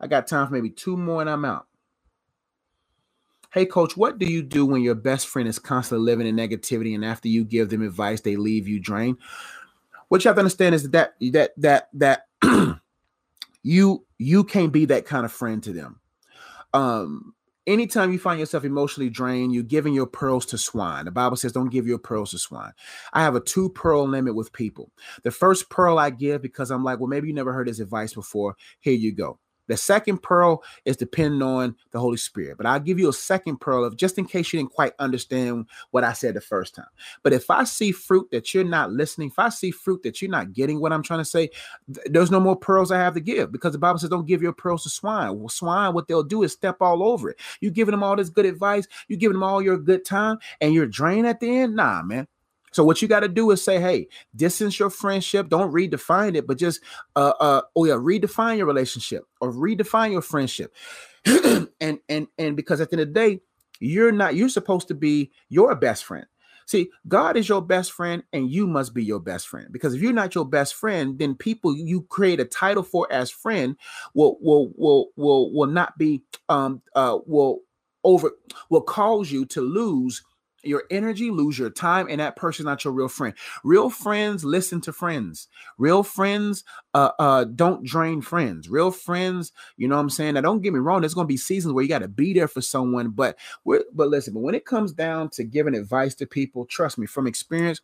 I 0.00 0.08
got 0.08 0.26
time 0.28 0.48
for 0.48 0.54
maybe 0.54 0.70
two 0.70 0.96
more 0.96 1.22
and 1.22 1.30
I'm 1.30 1.44
out. 1.44 1.66
Hey, 3.52 3.66
coach, 3.66 3.96
what 3.96 4.18
do 4.18 4.26
you 4.26 4.42
do 4.42 4.66
when 4.66 4.82
your 4.82 4.94
best 4.96 5.28
friend 5.28 5.48
is 5.48 5.58
constantly 5.58 6.04
living 6.06 6.26
in 6.26 6.36
negativity 6.36 6.94
and 6.94 7.04
after 7.04 7.28
you 7.28 7.44
give 7.44 7.70
them 7.70 7.82
advice, 7.82 8.20
they 8.22 8.36
leave 8.36 8.68
you 8.68 8.80
drained? 8.80 9.18
What 10.08 10.24
you 10.24 10.30
have 10.30 10.36
to 10.36 10.40
understand 10.40 10.74
is 10.76 10.90
that 10.92 11.14
that 11.32 11.52
that 11.58 11.88
that 11.94 12.26
you 13.64 14.06
you 14.18 14.44
can't 14.44 14.72
be 14.72 14.86
that 14.86 15.06
kind 15.06 15.24
of 15.26 15.32
friend 15.32 15.62
to 15.64 15.72
them. 15.72 16.00
Um, 16.74 17.33
anytime 17.66 18.12
you 18.12 18.18
find 18.18 18.40
yourself 18.40 18.64
emotionally 18.64 19.10
drained, 19.10 19.54
you're 19.54 19.62
giving 19.62 19.94
your 19.94 20.06
pearls 20.06 20.46
to 20.46 20.58
swine. 20.58 21.04
The 21.04 21.10
Bible 21.10 21.36
says, 21.36 21.52
don't 21.52 21.70
give 21.70 21.86
your 21.86 21.98
pearls 21.98 22.30
to 22.30 22.38
swine. 22.38 22.72
I 23.12 23.22
have 23.22 23.34
a 23.34 23.40
two 23.40 23.70
pearl 23.70 24.06
limit 24.06 24.34
with 24.34 24.52
people. 24.52 24.90
The 25.22 25.30
first 25.30 25.70
pearl 25.70 25.98
I 25.98 26.10
give 26.10 26.42
because 26.42 26.70
I'm 26.70 26.84
like, 26.84 27.00
well, 27.00 27.08
maybe 27.08 27.28
you 27.28 27.34
never 27.34 27.52
heard 27.52 27.68
this 27.68 27.80
advice 27.80 28.14
before. 28.14 28.56
Here 28.80 28.94
you 28.94 29.12
go. 29.14 29.38
The 29.66 29.76
second 29.76 30.22
pearl 30.22 30.62
is 30.84 30.96
depending 30.96 31.42
on 31.42 31.76
the 31.90 32.00
Holy 32.00 32.16
Spirit. 32.16 32.56
But 32.56 32.66
I'll 32.66 32.80
give 32.80 32.98
you 32.98 33.08
a 33.08 33.12
second 33.12 33.60
pearl 33.60 33.84
of 33.84 33.96
just 33.96 34.18
in 34.18 34.26
case 34.26 34.52
you 34.52 34.58
didn't 34.58 34.72
quite 34.72 34.92
understand 34.98 35.66
what 35.90 36.04
I 36.04 36.12
said 36.12 36.34
the 36.34 36.40
first 36.40 36.74
time. 36.74 36.86
But 37.22 37.32
if 37.32 37.50
I 37.50 37.64
see 37.64 37.92
fruit 37.92 38.30
that 38.30 38.52
you're 38.52 38.64
not 38.64 38.92
listening, 38.92 39.28
if 39.28 39.38
I 39.38 39.48
see 39.48 39.70
fruit 39.70 40.02
that 40.02 40.20
you're 40.20 40.30
not 40.30 40.52
getting 40.52 40.80
what 40.80 40.92
I'm 40.92 41.02
trying 41.02 41.20
to 41.20 41.24
say, 41.24 41.50
th- 41.92 42.06
there's 42.10 42.30
no 42.30 42.40
more 42.40 42.56
pearls 42.56 42.90
I 42.90 42.98
have 42.98 43.14
to 43.14 43.20
give 43.20 43.52
because 43.52 43.72
the 43.72 43.78
Bible 43.78 43.98
says 43.98 44.10
don't 44.10 44.26
give 44.26 44.42
your 44.42 44.52
pearls 44.52 44.82
to 44.84 44.90
swine. 44.90 45.38
Well, 45.38 45.48
swine, 45.48 45.94
what 45.94 46.08
they'll 46.08 46.22
do 46.22 46.42
is 46.42 46.52
step 46.52 46.76
all 46.80 47.02
over 47.02 47.30
it. 47.30 47.40
You're 47.60 47.72
giving 47.72 47.92
them 47.92 48.02
all 48.02 48.16
this 48.16 48.30
good 48.30 48.46
advice, 48.46 48.86
you're 49.08 49.18
giving 49.18 49.34
them 49.34 49.42
all 49.42 49.62
your 49.62 49.78
good 49.78 50.04
time, 50.04 50.38
and 50.60 50.74
you're 50.74 50.86
drained 50.86 51.26
at 51.26 51.40
the 51.40 51.58
end. 51.58 51.76
Nah, 51.76 52.02
man. 52.02 52.26
So 52.74 52.82
what 52.82 53.00
you 53.00 53.06
got 53.06 53.20
to 53.20 53.28
do 53.28 53.52
is 53.52 53.62
say, 53.62 53.80
hey, 53.80 54.08
distance 54.34 54.80
your 54.80 54.90
friendship. 54.90 55.48
Don't 55.48 55.72
redefine 55.72 56.34
it, 56.34 56.44
but 56.44 56.58
just 56.58 56.80
uh 57.14 57.32
uh 57.38 57.62
oh 57.76 57.84
yeah, 57.84 57.94
redefine 57.94 58.56
your 58.56 58.66
relationship 58.66 59.22
or 59.40 59.52
redefine 59.52 60.10
your 60.10 60.22
friendship. 60.22 60.74
and 61.80 62.00
and 62.08 62.26
and 62.36 62.56
because 62.56 62.80
at 62.80 62.90
the 62.90 62.94
end 62.94 63.02
of 63.02 63.08
the 63.08 63.14
day, 63.14 63.40
you're 63.78 64.10
not 64.10 64.34
you're 64.34 64.48
supposed 64.48 64.88
to 64.88 64.94
be 64.94 65.30
your 65.48 65.76
best 65.76 66.04
friend. 66.04 66.26
See, 66.66 66.90
God 67.06 67.36
is 67.36 67.48
your 67.48 67.62
best 67.62 67.92
friend, 67.92 68.24
and 68.32 68.50
you 68.50 68.66
must 68.66 68.92
be 68.92 69.04
your 69.04 69.20
best 69.20 69.46
friend. 69.46 69.68
Because 69.70 69.94
if 69.94 70.02
you're 70.02 70.12
not 70.12 70.34
your 70.34 70.46
best 70.46 70.74
friend, 70.74 71.16
then 71.16 71.36
people 71.36 71.76
you 71.76 72.02
create 72.02 72.40
a 72.40 72.44
title 72.44 72.82
for 72.82 73.06
as 73.08 73.30
friend 73.30 73.76
will 74.14 74.36
will 74.40 74.72
will 74.76 75.10
will 75.14 75.54
will 75.54 75.68
not 75.68 75.96
be 75.96 76.24
um 76.48 76.82
uh 76.96 77.18
will 77.24 77.60
over 78.02 78.32
will 78.68 78.82
cause 78.82 79.30
you 79.30 79.46
to 79.46 79.60
lose 79.60 80.24
your 80.66 80.84
energy, 80.90 81.30
lose 81.30 81.58
your 81.58 81.70
time, 81.70 82.06
and 82.08 82.20
that 82.20 82.36
person's 82.36 82.66
not 82.66 82.84
your 82.84 82.92
real 82.92 83.08
friend. 83.08 83.34
Real 83.62 83.90
friends 83.90 84.44
listen 84.44 84.80
to 84.82 84.92
friends. 84.92 85.48
Real 85.78 86.02
friends 86.02 86.64
uh, 86.94 87.10
uh, 87.18 87.44
don't 87.44 87.84
drain 87.84 88.20
friends. 88.20 88.68
Real 88.68 88.90
friends, 88.90 89.52
you 89.76 89.88
know 89.88 89.96
what 89.96 90.02
I'm 90.02 90.10
saying? 90.10 90.34
Now, 90.34 90.40
don't 90.40 90.62
get 90.62 90.72
me 90.72 90.78
wrong, 90.78 91.00
there's 91.00 91.14
gonna 91.14 91.26
be 91.26 91.36
seasons 91.36 91.72
where 91.72 91.82
you 91.82 91.88
gotta 91.88 92.08
be 92.08 92.32
there 92.32 92.48
for 92.48 92.60
someone, 92.60 93.10
but 93.10 93.38
but 93.64 93.84
listen, 93.96 94.34
but 94.34 94.40
when 94.40 94.54
it 94.54 94.64
comes 94.64 94.92
down 94.92 95.30
to 95.30 95.44
giving 95.44 95.74
advice 95.74 96.14
to 96.16 96.26
people, 96.26 96.64
trust 96.66 96.98
me, 96.98 97.06
from 97.06 97.26
experience, 97.26 97.80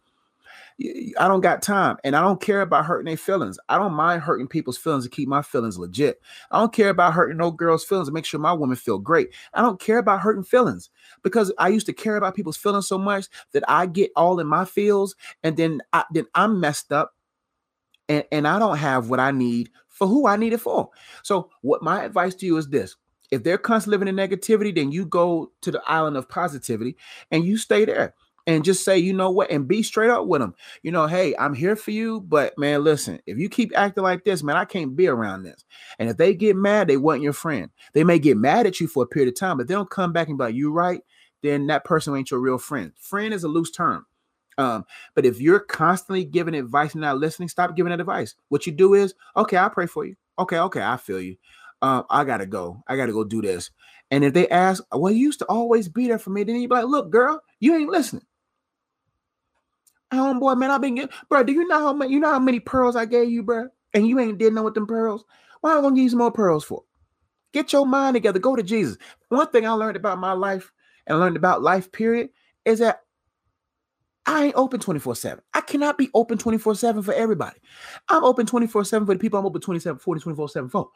I 1.19 1.29
don't 1.29 1.43
got 1.43 1.61
time 1.63 1.99
and 2.05 2.17
I 2.17 2.21
don't 2.21 2.41
care 2.41 2.63
about 2.63 2.87
hurting 2.87 3.07
their 3.07 3.17
feelings. 3.17 3.59
I 3.69 3.77
don't 3.77 3.93
mind 3.93 4.23
hurting 4.23 4.49
people's 4.49 4.79
feelings 4.79 5.05
to 5.05 5.11
keep 5.11 5.29
my 5.29 5.43
feelings 5.43 5.79
legit. 5.79 6.21
I 6.51 6.59
don't 6.59 6.73
care 6.73 6.89
about 6.89 7.13
hurting 7.13 7.37
no 7.37 7.51
girl's 7.51 7.85
feelings 7.85 8.09
to 8.09 8.15
make 8.15 8.25
sure 8.25 8.41
my 8.41 8.53
woman 8.53 8.77
feel 8.77 8.99
great. 8.99 9.31
I 9.53 9.61
don't 9.61 9.81
care 9.81 9.99
about 9.99 10.21
hurting 10.21 10.45
feelings 10.45 10.89
because 11.23 11.53
I 11.59 11.69
used 11.69 11.87
to 11.87 11.93
care 11.93 12.17
about 12.17 12.35
people's 12.35 12.57
feelings 12.57 12.89
so 12.89 12.99
much 12.99 13.27
that 13.53 13.65
I 13.69 13.87
get 13.87 14.11
all 14.17 14.41
in 14.41 14.47
my 14.47 14.65
feels 14.65 15.15
and 15.43 15.57
then 15.57 15.81
I, 15.93 16.05
then 16.13 16.27
I'm 16.35 16.61
messed 16.61 16.93
up 16.93 17.15
and, 18.09 18.25
and 18.33 18.49
I 18.49 18.59
don't 18.59 18.79
have 18.79 19.09
what 19.09 19.21
I 19.21 19.31
need 19.31 19.71
for 19.89 20.07
who 20.07 20.27
I 20.27 20.37
need 20.37 20.53
it 20.53 20.61
for. 20.61 20.91
So 21.23 21.51
what 21.63 21.83
my 21.83 22.05
advice 22.05 22.35
to 22.37 22.47
you 22.47 22.57
is 22.57 22.69
this. 22.69 22.97
If 23.31 23.45
they're 23.45 23.59
constantly 23.59 23.99
living 23.99 24.09
in 24.09 24.29
negativity, 24.29 24.75
then 24.75 24.91
you 24.91 25.07
go 25.07 25.53
to 25.61 25.71
the 25.71 25.83
island 25.87 26.17
of 26.17 26.29
positivity 26.29 26.97
and 27.31 27.45
you 27.45 27.57
stay 27.57 27.85
there 27.85 28.15
and 28.47 28.65
just 28.65 28.85
say, 28.85 28.99
you 28.99 29.13
know 29.13 29.31
what, 29.31 29.51
and 29.51 29.69
be 29.69 29.83
straight 29.83 30.11
up 30.11 30.27
with 30.27 30.41
them. 30.41 30.55
You 30.83 30.93
know, 30.93 31.07
hey, 31.07 31.35
I'm 31.39 31.55
here 31.55 31.77
for 31.77 31.91
you, 31.91 32.21
but 32.23 32.57
man, 32.59 32.83
listen, 32.85 33.21
if 33.27 33.39
you 33.39 33.49
keep 33.49 33.73
acting 33.77 34.03
like 34.03 34.25
this, 34.25 34.43
man, 34.43 34.57
I 34.57 34.65
can't 34.65 34.97
be 34.97 35.07
around 35.07 35.43
this. 35.43 35.65
And 35.99 36.09
if 36.09 36.17
they 36.17 36.35
get 36.35 36.57
mad, 36.57 36.89
they 36.89 36.97
want 36.97 37.23
your 37.23 37.33
friend. 37.33 37.71
They 37.93 38.05
may 38.05 38.19
get 38.19 38.37
mad 38.37 38.67
at 38.67 38.81
you 38.81 38.89
for 38.89 39.05
a 39.05 39.07
period 39.07 39.29
of 39.29 39.39
time, 39.39 39.59
but 39.59 39.69
they 39.69 39.75
don't 39.75 39.91
come 39.91 40.13
back 40.13 40.29
and 40.29 40.39
be 40.39 40.45
like, 40.45 40.55
you 40.55 40.73
right, 40.73 41.03
then 41.43 41.67
that 41.69 41.85
person 41.85 42.15
ain't 42.17 42.31
your 42.31 42.41
real 42.41 42.59
friend. 42.59 42.93
Friend 42.99 43.33
is 43.33 43.45
a 43.45 43.49
loose 43.49 43.71
term. 43.71 44.07
Um, 44.59 44.85
but 45.15 45.25
if 45.25 45.41
you're 45.41 45.61
constantly 45.61 46.25
giving 46.25 46.55
advice 46.55 46.93
and 46.93 47.01
not 47.01 47.19
listening, 47.19 47.49
stop 47.49 47.77
giving 47.77 47.91
that 47.91 48.01
advice. 48.01 48.35
What 48.49 48.67
you 48.67 48.73
do 48.73 48.95
is, 48.95 49.15
okay, 49.37 49.57
I'll 49.57 49.71
pray 49.71 49.87
for 49.87 50.05
you. 50.05 50.17
Okay, 50.39 50.59
okay, 50.59 50.83
I 50.83 50.97
feel 50.97 51.21
you. 51.21 51.37
Um, 51.83 52.05
I 52.11 52.25
gotta 52.25 52.47
go. 52.47 52.83
I 52.87 52.97
gotta 52.97 53.13
go 53.13 53.25
do 53.25 53.41
this. 53.41 53.71
And 54.11 54.25
if 54.25 54.35
they 54.35 54.49
ask, 54.49 54.83
well, 54.93 55.13
you 55.13 55.21
used 55.21 55.39
to 55.39 55.47
always 55.47 55.89
be 55.89 56.09
there 56.09 56.19
for 56.19 56.31
me, 56.31 56.45
then 56.45 56.57
you 56.57 56.69
be 56.69 56.75
like, 56.75 56.87
look, 56.87 57.11
girl, 57.11 57.41
you 57.61 57.75
ain't 57.75 57.91
listening. 57.91 58.25
Homeboy, 60.13 60.59
man, 60.59 60.71
I've 60.71 60.81
been 60.81 60.97
getting, 60.97 61.15
bro. 61.29 61.43
Do 61.45 61.53
you 61.53 61.67
know 61.69 61.79
how 61.79 61.93
many 61.93 62.13
you 62.13 62.21
know 62.21 62.31
how 62.31 62.39
many 62.39 62.61
pearls 62.61 62.97
I 62.97 63.05
gave 63.05 63.31
you, 63.31 63.43
bro? 63.43 63.69
And 63.95 64.07
you 64.07 64.19
ain't 64.19 64.39
did 64.39 64.53
know 64.53 64.63
with 64.63 64.75
them 64.75 64.87
pearls. 64.87 65.25
Why 65.61 65.73
am 65.73 65.79
I 65.79 65.81
gonna 65.83 65.95
give 65.95 66.05
you 66.05 66.11
some 66.11 66.19
more 66.19 66.33
pearls 66.33 66.65
for? 66.65 66.85
Get 67.53 67.73
your 67.73 67.87
mind 67.87 68.15
together. 68.15 68.39
Go 68.39 68.57
to 68.57 68.63
Jesus. 68.63 68.97
One 69.29 69.49
thing 69.49 69.67
I 69.67 69.73
learned 69.73 69.97
about 69.97 70.19
my 70.19 70.33
life 70.33 70.73
and 71.07 71.19
learned 71.19 71.37
about 71.37 71.63
life, 71.63 71.91
period, 71.93 72.31
is 72.65 72.79
that 72.79 73.01
I 74.27 74.45
ain't 74.45 74.55
open 74.57 74.81
24-7. 74.81 75.41
I 75.55 75.61
cannot 75.61 75.99
be 75.99 76.11
open 76.15 76.39
24-7 76.39 77.05
for 77.05 77.15
everybody. 77.15 77.59
I'm 78.09 78.23
open 78.23 78.47
24-7 78.47 79.07
for 79.07 79.15
the 79.15 79.19
people 79.19 79.39
I'm 79.39 79.47
open 79.47 79.61
27, 79.61 79.99
40, 79.99 80.21
24-7 80.21 80.71
for. 80.71 80.89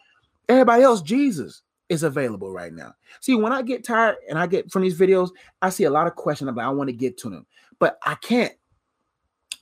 Everybody 0.49 0.83
else, 0.83 1.03
Jesus 1.03 1.63
is 1.89 2.03
available 2.03 2.53
right 2.53 2.73
now. 2.73 2.95
See, 3.21 3.35
when 3.35 3.53
I 3.53 3.63
get 3.63 3.85
tired 3.85 4.17
and 4.29 4.39
I 4.39 4.47
get 4.47 4.71
from 4.71 4.83
these 4.83 4.99
videos, 4.99 5.31
I 5.63 5.71
see 5.71 5.85
a 5.85 5.91
lot 5.91 6.07
of 6.07 6.15
questions 6.15 6.49
about 6.49 6.65
I 6.65 6.71
want 6.71 6.89
to 6.89 6.95
get 6.95 7.19
to 7.19 7.31
them, 7.31 7.47
but 7.79 7.99
I 8.05 8.15
can't 8.17 8.53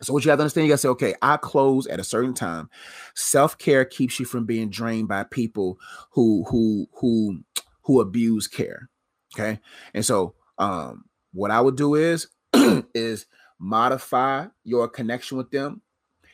so 0.03 0.13
what 0.13 0.25
you 0.25 0.31
have 0.31 0.39
to 0.39 0.43
understand, 0.43 0.67
you 0.67 0.73
gotta 0.73 0.79
say, 0.79 0.89
okay, 0.89 1.15
I 1.23 1.37
close 1.37 1.87
at 1.87 2.01
a 2.01 2.05
certain 2.05 2.35
time. 2.35 2.69
Self-care 3.15 3.85
keeps 3.85 4.19
you 4.19 4.27
from 4.27 4.45
being 4.45 4.69
drained 4.69 5.09
by 5.09 5.25
people 5.25 5.79
who 6.11 6.45
who 6.49 6.89
who 6.95 7.41
who 7.83 8.01
abuse 8.01 8.47
care. 8.49 8.89
Okay. 9.35 9.61
And 9.95 10.05
so 10.05 10.35
um 10.59 11.05
what 11.33 11.51
I 11.51 11.61
would 11.61 11.77
do 11.77 11.95
is 11.95 12.29
is 12.95 13.27
modify 13.59 14.47
your 14.65 14.89
connection 14.89 15.39
with 15.39 15.51
them. 15.51 15.83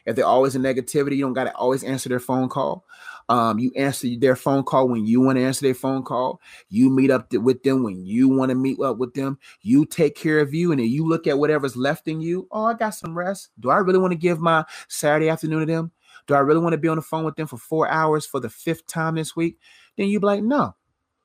If 0.07 0.17
they're 0.17 0.25
always 0.25 0.57
in 0.57 0.63
negativity, 0.63 1.17
you 1.17 1.23
don't 1.23 1.35
gotta 1.35 1.55
always 1.55 1.85
answer 1.85 2.09
their 2.09 2.21
phone 2.21 2.49
call. 2.49 2.87
Um, 3.29 3.59
you 3.59 3.71
answer 3.77 4.09
their 4.19 4.37
phone 4.37 4.63
call 4.63 4.89
when 4.89 5.05
you 5.05 5.21
want 5.21 5.37
to 5.37 5.45
answer 5.45 5.63
their 5.63 5.75
phone 5.75 6.03
call. 6.03 6.41
You 6.71 6.89
meet 6.89 7.11
up 7.11 7.33
with 7.33 7.63
them 7.63 7.83
when 7.83 8.05
you 8.05 8.29
want 8.29 8.51
to 8.51 8.55
meet 8.55 8.81
up 8.81 8.97
with 8.99 9.15
them. 9.15 9.39
You 9.61 9.85
take 9.85 10.17
care 10.17 10.41
of 10.41 10.55
you, 10.55 10.73
and 10.73 10.81
then 10.81 10.89
you 10.89 11.07
look 11.07 11.27
at 11.27 11.39
whatever's 11.39 11.77
left 11.77 12.09
in 12.09 12.21
you. 12.21 12.49
Oh, 12.51 12.65
I 12.65 12.75
got 12.75 12.91
some 12.91 13.17
rest. 13.17 13.51
Do 13.61 13.71
I 13.71 13.79
really 13.79 13.99
want 13.99 14.13
to 14.13 14.19
give 14.19 14.41
my 14.41 14.65
Saturday 14.89 15.29
afternoon 15.29 15.61
to 15.61 15.67
them? 15.67 15.93
Do 16.27 16.35
I 16.35 16.41
really 16.41 16.61
want 16.61 16.73
to 16.73 16.79
be 16.79 16.89
on 16.89 16.97
the 16.97 17.03
phone 17.03 17.25
with 17.25 17.37
them 17.37 17.47
for 17.47 17.59
four 17.59 17.89
hours 17.89 18.27
for 18.27 18.41
the 18.41 18.51
fifth 18.51 18.87
time 18.87 19.15
this 19.15 19.37
week? 19.37 19.59
Then 19.97 20.09
you'd 20.09 20.21
be 20.21 20.27
like, 20.27 20.43
no. 20.43 20.75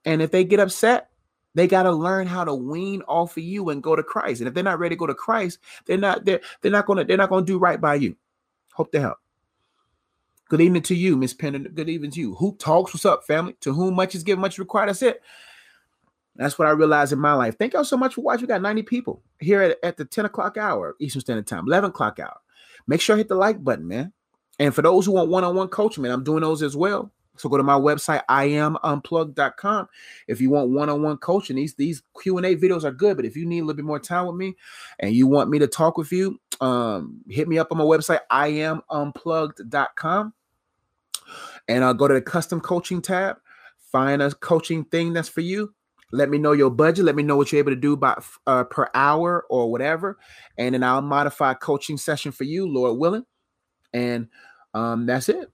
And 0.05 0.21
if 0.21 0.31
they 0.31 0.43
get 0.43 0.59
upset, 0.59 1.09
they 1.55 1.67
got 1.67 1.83
to 1.83 1.91
learn 1.91 2.27
how 2.27 2.43
to 2.43 2.53
wean 2.53 3.01
off 3.03 3.37
of 3.37 3.43
you 3.43 3.69
and 3.69 3.83
go 3.83 3.95
to 3.95 4.03
Christ. 4.03 4.41
And 4.41 4.47
if 4.47 4.53
they're 4.53 4.63
not 4.63 4.79
ready 4.79 4.95
to 4.95 4.99
go 4.99 5.07
to 5.07 5.13
Christ, 5.13 5.59
they're 5.85 5.97
not 5.97 6.25
they're 6.25 6.41
they're 6.61 6.71
not 6.71 6.85
gonna 6.85 7.03
they're 7.03 7.17
not 7.17 7.29
gonna 7.29 7.45
do 7.45 7.59
right 7.59 7.79
by 7.79 7.95
you. 7.95 8.15
Hope 8.73 8.91
to 8.91 8.99
help. 8.99 9.17
Good 10.53 10.61
evening 10.61 10.83
to 10.83 10.93
you, 10.93 11.17
Miss 11.17 11.33
Pennant. 11.33 11.73
Good 11.73 11.89
evening 11.89 12.11
to 12.11 12.19
you. 12.19 12.35
Who 12.35 12.55
talks? 12.57 12.93
What's 12.93 13.05
up, 13.05 13.25
family? 13.25 13.55
To 13.61 13.73
whom 13.73 13.95
much 13.95 14.13
is 14.13 14.21
given, 14.21 14.39
much 14.39 14.53
is 14.53 14.59
required. 14.59 14.89
That's 14.89 15.01
it. 15.01 15.19
That's 16.35 16.59
what 16.59 16.67
I 16.67 16.71
realized 16.73 17.11
in 17.11 17.17
my 17.17 17.33
life. 17.33 17.57
Thank 17.57 17.73
y'all 17.73 17.83
so 17.83 17.97
much 17.97 18.13
for 18.13 18.21
watching. 18.21 18.43
We 18.43 18.49
got 18.49 18.61
90 18.61 18.83
people 18.83 19.23
here 19.39 19.63
at, 19.63 19.79
at 19.81 19.97
the 19.97 20.05
10 20.05 20.25
o'clock 20.25 20.57
hour, 20.57 20.95
Eastern 20.99 21.21
Standard 21.21 21.47
Time, 21.47 21.63
11 21.65 21.89
o'clock 21.89 22.19
hour. 22.19 22.39
Make 22.85 23.01
sure 23.01 23.15
I 23.15 23.17
hit 23.17 23.29
the 23.29 23.35
like 23.35 23.63
button, 23.63 23.87
man. 23.87 24.13
And 24.59 24.75
for 24.75 24.83
those 24.83 25.07
who 25.07 25.13
want 25.13 25.31
one-on-one 25.31 25.69
coaching, 25.69 26.03
man, 26.03 26.11
I'm 26.11 26.23
doing 26.23 26.41
those 26.41 26.61
as 26.61 26.77
well. 26.77 27.11
So 27.35 27.49
go 27.49 27.57
to 27.57 27.63
my 27.63 27.73
website, 27.73 28.21
iamunplugged.com. 28.29 29.87
If 30.27 30.39
you 30.39 30.51
want 30.51 30.69
one-on-one 30.69 31.17
coaching, 31.17 31.55
these 31.55 31.73
these 31.73 32.03
Q&A 32.21 32.55
videos 32.55 32.83
are 32.83 32.91
good, 32.91 33.15
but 33.15 33.25
if 33.25 33.35
you 33.35 33.47
need 33.47 33.61
a 33.61 33.63
little 33.63 33.77
bit 33.77 33.85
more 33.85 33.97
time 33.97 34.27
with 34.27 34.35
me 34.35 34.55
and 34.99 35.15
you 35.15 35.25
want 35.25 35.49
me 35.49 35.57
to 35.57 35.65
talk 35.65 35.97
with 35.97 36.11
you, 36.11 36.39
um, 36.61 37.21
hit 37.27 37.47
me 37.47 37.57
up 37.57 37.71
on 37.71 37.79
my 37.79 37.83
website, 37.83 38.19
iamunplugged.com 38.31 40.33
and 41.67 41.83
I'll 41.83 41.93
go 41.93 42.07
to 42.07 42.13
the 42.13 42.21
custom 42.21 42.59
coaching 42.59 43.01
tab, 43.01 43.37
find 43.91 44.21
a 44.21 44.31
coaching 44.31 44.85
thing 44.85 45.13
that's 45.13 45.29
for 45.29 45.41
you. 45.41 45.73
Let 46.11 46.29
me 46.29 46.37
know 46.37 46.51
your 46.51 46.69
budget. 46.69 47.05
Let 47.05 47.15
me 47.15 47.23
know 47.23 47.35
what 47.35 47.51
you're 47.51 47.59
able 47.59 47.71
to 47.71 47.75
do 47.75 47.97
by 47.97 48.21
uh, 48.45 48.65
per 48.65 48.89
hour 48.93 49.45
or 49.49 49.71
whatever, 49.71 50.19
and 50.57 50.75
then 50.75 50.83
I'll 50.83 51.01
modify 51.01 51.51
a 51.51 51.55
coaching 51.55 51.97
session 51.97 52.31
for 52.31 52.43
you, 52.43 52.67
Lord 52.67 52.99
willing. 52.99 53.25
And 53.93 54.27
um, 54.73 55.05
that's 55.05 55.29
it. 55.29 55.51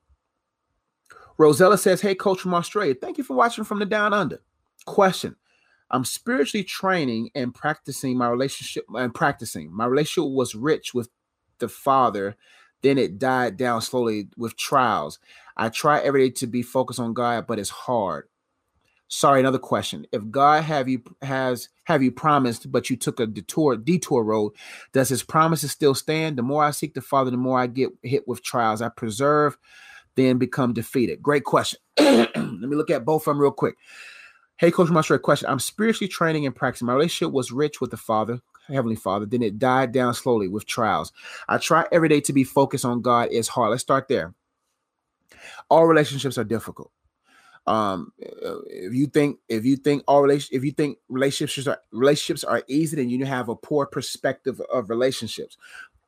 Rosella 1.38 1.78
says, 1.78 2.02
"Hey, 2.02 2.14
coach 2.14 2.42
from 2.42 2.54
Australia, 2.54 2.94
thank 2.94 3.18
you 3.18 3.24
for 3.24 3.36
watching 3.36 3.64
from 3.64 3.80
the 3.80 3.86
down 3.86 4.14
under." 4.14 4.42
Question: 4.86 5.38
I'm 5.92 6.04
spiritually 6.04 6.66
training 6.66 7.30
and 7.36 7.56
practicing 7.56 8.18
my 8.18 8.28
relationship 8.28 8.86
and 8.94 9.14
practicing. 9.14 9.74
My 9.74 9.86
relationship 9.86 10.32
was 10.32 10.56
rich 10.56 10.94
with 10.94 11.10
the 11.60 11.70
Father, 11.70 12.36
then 12.82 12.98
it 12.98 13.20
died 13.20 13.58
down 13.58 13.82
slowly 13.82 14.30
with 14.38 14.58
trials. 14.58 15.20
I 15.60 15.68
try 15.68 16.00
every 16.00 16.22
day 16.30 16.34
to 16.36 16.48
be 16.48 16.62
focused 16.62 17.02
on 17.02 17.14
God, 17.14 17.46
but 17.46 17.60
it's 17.60 17.70
hard. 17.70 18.30
Sorry, 19.10 19.42
another 19.42 19.60
question. 19.60 20.08
If 20.14 20.32
God 20.32 20.64
have 20.64 20.88
you 20.88 21.04
has 21.22 21.68
have 21.84 22.02
you 22.02 22.14
promised, 22.14 22.72
but 22.72 22.90
you 22.90 22.96
took 22.96 23.20
a 23.20 23.28
detour 23.28 23.76
detour 23.76 24.24
road, 24.24 24.54
does 24.94 25.10
his 25.10 25.22
promises 25.22 25.72
still 25.72 25.94
stand? 25.94 26.38
The 26.38 26.44
more 26.44 26.64
I 26.64 26.72
seek 26.72 26.94
the 26.94 27.02
Father, 27.02 27.30
the 27.30 27.38
more 27.38 27.60
I 27.60 27.68
get 27.68 27.90
hit 28.04 28.26
with 28.26 28.42
trials. 28.42 28.82
I 28.82 28.88
preserve, 28.88 29.58
then 30.16 30.38
become 30.38 30.72
defeated. 30.72 31.22
Great 31.22 31.44
question. 31.44 31.80
Let 32.00 32.36
me 32.36 32.78
look 32.78 32.90
at 32.90 33.04
both 33.04 33.24
of 33.24 33.26
them 33.26 33.42
real 33.42 33.52
quick. 33.52 33.76
Hey, 34.56 34.72
Coach 34.72 34.90
Master, 34.90 35.18
question. 35.18 35.50
I'm 35.50 35.60
spiritually 35.60 36.08
training 36.08 36.46
and 36.46 36.56
practicing. 36.56 36.86
My 36.86 36.94
relationship 36.94 37.34
was 37.34 37.52
rich 37.52 37.82
with 37.82 37.92
the 37.92 37.98
Father, 37.98 38.40
Heavenly 38.68 38.96
Father. 38.96 39.26
Then 39.26 39.42
it 39.42 39.60
died 39.60 39.92
down 39.92 40.14
slowly 40.14 40.48
with 40.48 40.66
trials. 40.66 41.12
I 41.50 41.58
try 41.58 41.86
every 41.92 42.08
day 42.08 42.22
to 42.22 42.34
be 42.34 42.46
focused 42.46 42.86
on 42.86 43.02
God. 43.02 43.30
It's 43.32 43.50
hard. 43.50 43.72
Let's 43.72 43.82
start 43.82 44.08
there. 44.08 44.34
All 45.70 45.86
relationships 45.86 46.38
are 46.38 46.44
difficult. 46.44 46.92
Um 47.68 48.14
if 48.18 48.94
you 48.94 49.08
think 49.08 49.40
if 49.50 49.66
you 49.66 49.76
think 49.76 50.04
all 50.08 50.22
relation 50.22 50.56
if 50.56 50.64
you 50.64 50.72
think 50.72 50.98
relationships 51.10 51.68
are 51.68 51.80
relationships 51.92 52.44
are 52.44 52.64
easy 52.68 52.96
then 52.96 53.10
you 53.10 53.26
have 53.26 53.50
a 53.50 53.56
poor 53.56 53.86
perspective 53.86 54.62
of 54.74 54.90
relationships. 54.90 55.58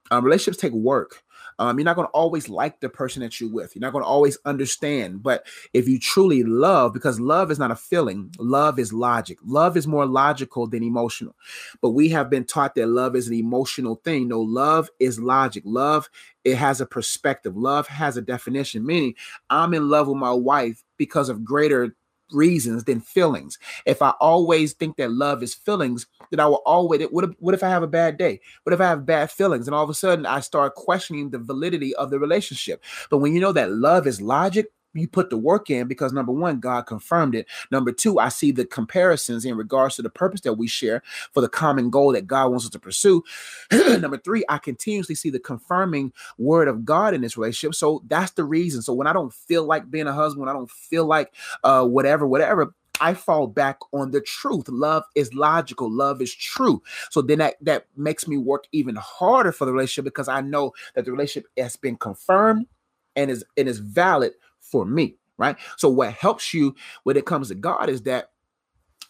Um, 0.09 0.25
relationships 0.25 0.57
take 0.57 0.73
work 0.73 1.23
um, 1.59 1.77
you're 1.77 1.85
not 1.85 1.95
going 1.95 2.07
to 2.07 2.11
always 2.13 2.49
like 2.49 2.79
the 2.79 2.89
person 2.89 3.21
that 3.21 3.39
you're 3.39 3.51
with. 3.51 3.75
You're 3.75 3.81
not 3.81 3.93
going 3.93 4.03
to 4.03 4.09
always 4.09 4.37
understand. 4.45 5.23
But 5.23 5.45
if 5.73 5.87
you 5.87 5.99
truly 5.99 6.43
love, 6.43 6.93
because 6.93 7.19
love 7.19 7.51
is 7.51 7.59
not 7.59 7.71
a 7.71 7.75
feeling, 7.75 8.33
love 8.39 8.79
is 8.79 8.93
logic. 8.93 9.37
Love 9.45 9.77
is 9.77 9.87
more 9.87 10.05
logical 10.05 10.67
than 10.67 10.83
emotional. 10.83 11.35
But 11.81 11.89
we 11.91 12.09
have 12.09 12.29
been 12.29 12.45
taught 12.45 12.75
that 12.75 12.87
love 12.87 13.15
is 13.15 13.27
an 13.27 13.33
emotional 13.33 13.95
thing. 14.03 14.27
No, 14.27 14.41
love 14.41 14.89
is 14.99 15.19
logic. 15.19 15.63
Love, 15.65 16.09
it 16.43 16.55
has 16.55 16.81
a 16.81 16.85
perspective. 16.85 17.55
Love 17.55 17.87
has 17.87 18.17
a 18.17 18.21
definition, 18.21 18.85
meaning 18.85 19.15
I'm 19.49 19.73
in 19.73 19.89
love 19.89 20.07
with 20.07 20.17
my 20.17 20.33
wife 20.33 20.83
because 20.97 21.29
of 21.29 21.43
greater 21.43 21.95
reasons 22.33 22.83
than 22.83 23.01
feelings. 23.01 23.57
If 23.85 24.01
I 24.01 24.11
always 24.19 24.73
think 24.73 24.97
that 24.97 25.11
love 25.11 25.43
is 25.43 25.53
feelings, 25.53 26.07
then 26.29 26.39
I 26.39 26.45
will 26.45 26.61
always. 26.65 27.01
What 27.09 27.25
if, 27.25 27.31
what 27.39 27.53
if 27.53 27.63
I 27.63 27.69
have 27.69 27.83
a 27.83 27.87
bad 27.87 28.17
day? 28.17 28.39
What 28.63 28.73
if 28.73 28.81
I 28.81 28.85
have 28.85 29.05
bad 29.05 29.31
feelings? 29.31 29.67
And 29.67 29.75
all 29.75 29.83
of 29.83 29.89
a 29.89 29.93
sudden, 29.93 30.25
I 30.25 30.39
start 30.39 30.75
questioning 30.75 31.29
the 31.29 31.39
validity 31.39 31.95
of 31.95 32.09
the 32.09 32.19
relationship. 32.19 32.83
But 33.09 33.19
when 33.19 33.33
you 33.33 33.41
know 33.41 33.51
that 33.53 33.71
love 33.71 34.07
is 34.07 34.21
logic, 34.21 34.67
you 34.93 35.07
put 35.07 35.29
the 35.29 35.37
work 35.37 35.69
in 35.69 35.87
because 35.87 36.13
number 36.13 36.31
one, 36.31 36.59
God 36.59 36.83
confirmed 36.83 37.35
it. 37.35 37.47
Number 37.71 37.91
two, 37.91 38.19
I 38.19 38.29
see 38.29 38.51
the 38.51 38.65
comparisons 38.65 39.45
in 39.45 39.55
regards 39.55 39.95
to 39.95 40.01
the 40.01 40.09
purpose 40.09 40.41
that 40.41 40.53
we 40.53 40.67
share 40.67 41.01
for 41.33 41.41
the 41.41 41.49
common 41.49 41.89
goal 41.89 42.11
that 42.13 42.27
God 42.27 42.49
wants 42.49 42.65
us 42.65 42.71
to 42.71 42.79
pursue. 42.79 43.23
number 43.71 44.17
three, 44.17 44.43
I 44.49 44.57
continuously 44.57 45.15
see 45.15 45.29
the 45.29 45.39
confirming 45.39 46.11
word 46.37 46.67
of 46.67 46.85
God 46.85 47.13
in 47.13 47.21
this 47.21 47.37
relationship. 47.37 47.75
So 47.75 48.03
that's 48.07 48.31
the 48.31 48.43
reason. 48.43 48.81
So 48.81 48.93
when 48.93 49.07
I 49.07 49.13
don't 49.13 49.33
feel 49.33 49.63
like 49.63 49.89
being 49.89 50.07
a 50.07 50.13
husband, 50.13 50.49
I 50.49 50.53
don't 50.53 50.71
feel 50.71 51.05
like 51.05 51.33
uh, 51.63 51.85
whatever, 51.85 52.27
whatever, 52.27 52.73
I 52.99 53.15
fall 53.15 53.47
back 53.47 53.79
on 53.93 54.11
the 54.11 54.21
truth. 54.21 54.69
Love 54.69 55.03
is 55.15 55.33
logical. 55.33 55.91
Love 55.91 56.21
is 56.21 56.33
true. 56.33 56.83
So 57.09 57.21
then 57.21 57.39
that, 57.39 57.55
that 57.61 57.87
makes 57.97 58.27
me 58.27 58.37
work 58.37 58.65
even 58.71 58.95
harder 58.95 59.51
for 59.51 59.65
the 59.65 59.73
relationship 59.73 60.05
because 60.05 60.27
I 60.27 60.41
know 60.41 60.73
that 60.93 61.05
the 61.05 61.11
relationship 61.11 61.49
has 61.57 61.75
been 61.75 61.95
confirmed 61.95 62.67
and 63.15 63.31
is 63.31 63.43
and 63.57 63.67
is 63.67 63.79
valid 63.79 64.33
for 64.71 64.85
me, 64.85 65.15
right? 65.37 65.57
So 65.77 65.89
what 65.89 66.13
helps 66.13 66.53
you 66.53 66.75
when 67.03 67.17
it 67.17 67.25
comes 67.25 67.49
to 67.49 67.55
God 67.55 67.89
is 67.89 68.03
that 68.03 68.31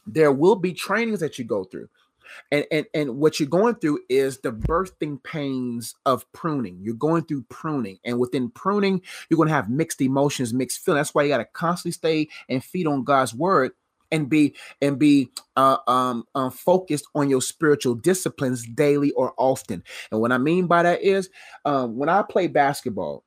there 0.08 0.32
will 0.32 0.56
be 0.56 0.74
trainings 0.74 1.20
that 1.20 1.38
you 1.38 1.46
go 1.46 1.64
through. 1.64 1.90
And, 2.50 2.66
and 2.72 2.86
and 2.94 3.18
what 3.18 3.40
you're 3.40 3.50
going 3.50 3.76
through 3.76 4.00
is 4.08 4.40
the 4.40 4.54
birthing 4.54 5.22
pains 5.22 5.96
of 6.06 6.32
pruning. 6.32 6.78
You're 6.82 6.96
going 6.96 7.26
through 7.26 7.44
pruning, 7.50 8.00
and 8.06 8.20
within 8.20 8.50
pruning, 8.50 9.02
you're 9.30 9.36
going 9.36 9.50
to 9.50 9.54
have 9.54 9.70
mixed 9.70 10.02
emotions, 10.02 10.54
mixed 10.54 10.80
feelings. 10.80 11.00
That's 11.00 11.16
why 11.16 11.24
you 11.24 11.30
got 11.30 11.40
to 11.40 11.46
constantly 11.46 11.92
stay 11.92 12.30
and 12.48 12.64
feed 12.64 12.88
on 12.88 13.04
God's 13.04 13.34
word 13.34 13.72
and 14.12 14.30
be 14.30 14.56
and 14.82 15.00
be 15.00 15.30
uh, 15.56 15.78
um, 15.88 16.26
um, 16.36 16.52
focused 16.52 17.06
on 17.16 17.30
your 17.30 17.42
spiritual 17.42 17.96
disciplines 17.96 18.66
daily 18.66 19.12
or 19.12 19.34
often. 19.38 19.84
And 20.12 20.22
what 20.22 20.32
I 20.32 20.38
mean 20.38 20.68
by 20.68 20.84
that 20.84 21.02
is, 21.02 21.30
um, 21.66 21.98
when 21.98 22.10
I 22.10 22.22
play 22.22 22.48
basketball, 22.48 23.24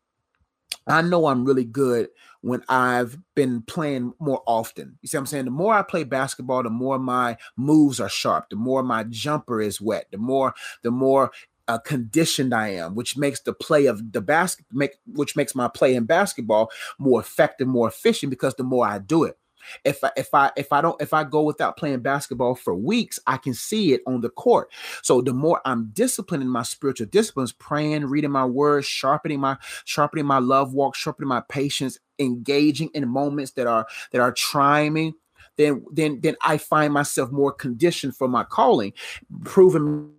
I 0.87 1.03
know 1.03 1.27
I'm 1.27 1.45
really 1.45 1.65
good 1.65 2.09
when 2.43 2.63
I've 2.69 3.19
been 3.35 3.63
playing 3.63 4.13
more 4.19 4.43
often. 4.47 4.99
You 5.01 5.09
see 5.09 5.17
what 5.17 5.21
I'm 5.21 5.27
saying? 5.27 5.45
The 5.47 5.51
more 5.51 5.75
I 5.75 5.83
play 5.83 6.05
basketball, 6.05 6.63
the 6.63 6.71
more 6.71 6.99
my 6.99 7.37
moves 7.57 8.01
are 8.01 8.09
sharp, 8.09 8.51
the 8.51 8.57
more 8.57 8.83
my 8.83 9.05
jumper 9.05 9.61
is 9.61 9.81
wet, 9.81 10.07
the 10.11 10.19
more, 10.19 10.55
the 10.83 10.91
more 10.91 11.33
uh, 11.69 11.79
conditioned 11.79 12.53
I 12.53 12.69
am, 12.69 12.95
which 12.95 13.17
makes 13.17 13.41
the 13.41 13.55
play 13.55 13.87
of 13.87 14.13
the 14.13 14.21
basket 14.21 14.67
make 14.71 14.97
which 15.07 15.37
makes 15.37 15.55
my 15.55 15.69
play 15.69 15.95
in 15.95 16.05
basketball 16.05 16.71
more 16.99 17.21
effective, 17.21 17.67
more 17.67 17.89
efficient 17.89 18.31
because 18.31 18.55
the 18.55 18.65
more 18.65 18.87
I 18.87 18.99
do 18.99 19.25
it. 19.25 19.39
If 19.85 20.03
I 20.03 20.11
if 20.17 20.35
I 20.35 20.51
if 20.57 20.73
I 20.73 20.81
don't 20.81 21.01
if 21.01 21.13
I 21.13 21.25
go 21.25 21.43
without 21.43 21.77
playing 21.77 22.01
basketball 22.01 22.55
for 22.55 22.75
weeks, 22.75 23.19
I 23.27 23.37
can 23.37 23.55
see 23.55 23.93
it 23.93 24.03
on 24.07 24.21
the 24.21 24.31
court. 24.31 24.71
So 25.03 25.21
the 25.21 25.33
more 25.33 25.61
I'm 25.65 25.91
disciplined 25.93 26.43
in 26.43 26.49
my 26.49 26.63
spiritual 26.63 27.07
disciplines, 27.07 27.53
praying, 27.53 28.07
reading 28.07 28.31
my 28.31 28.45
words, 28.45 28.87
sharpening 28.87 29.41
my 29.41 29.57
sharpening 29.85 30.27
my 30.27 30.39
love 30.39 30.75
walk, 30.75 30.95
sharpening 30.95 31.29
my 31.29 31.43
patience, 31.49 31.99
engaging 32.19 32.91
in 32.95 33.09
moments 33.09 33.53
that 33.53 33.67
are 33.67 33.87
that 34.13 34.21
are 34.21 34.33
trying 34.33 34.93
me, 34.93 35.15
then 35.57 35.85
then 35.93 36.21
then 36.23 36.37
I 36.43 36.59
find 36.59 36.93
myself 36.93 37.31
more 37.31 37.53
conditioned 37.53 38.17
for 38.17 38.29
my 38.29 38.45
calling, 38.45 38.93
proving 39.45 40.13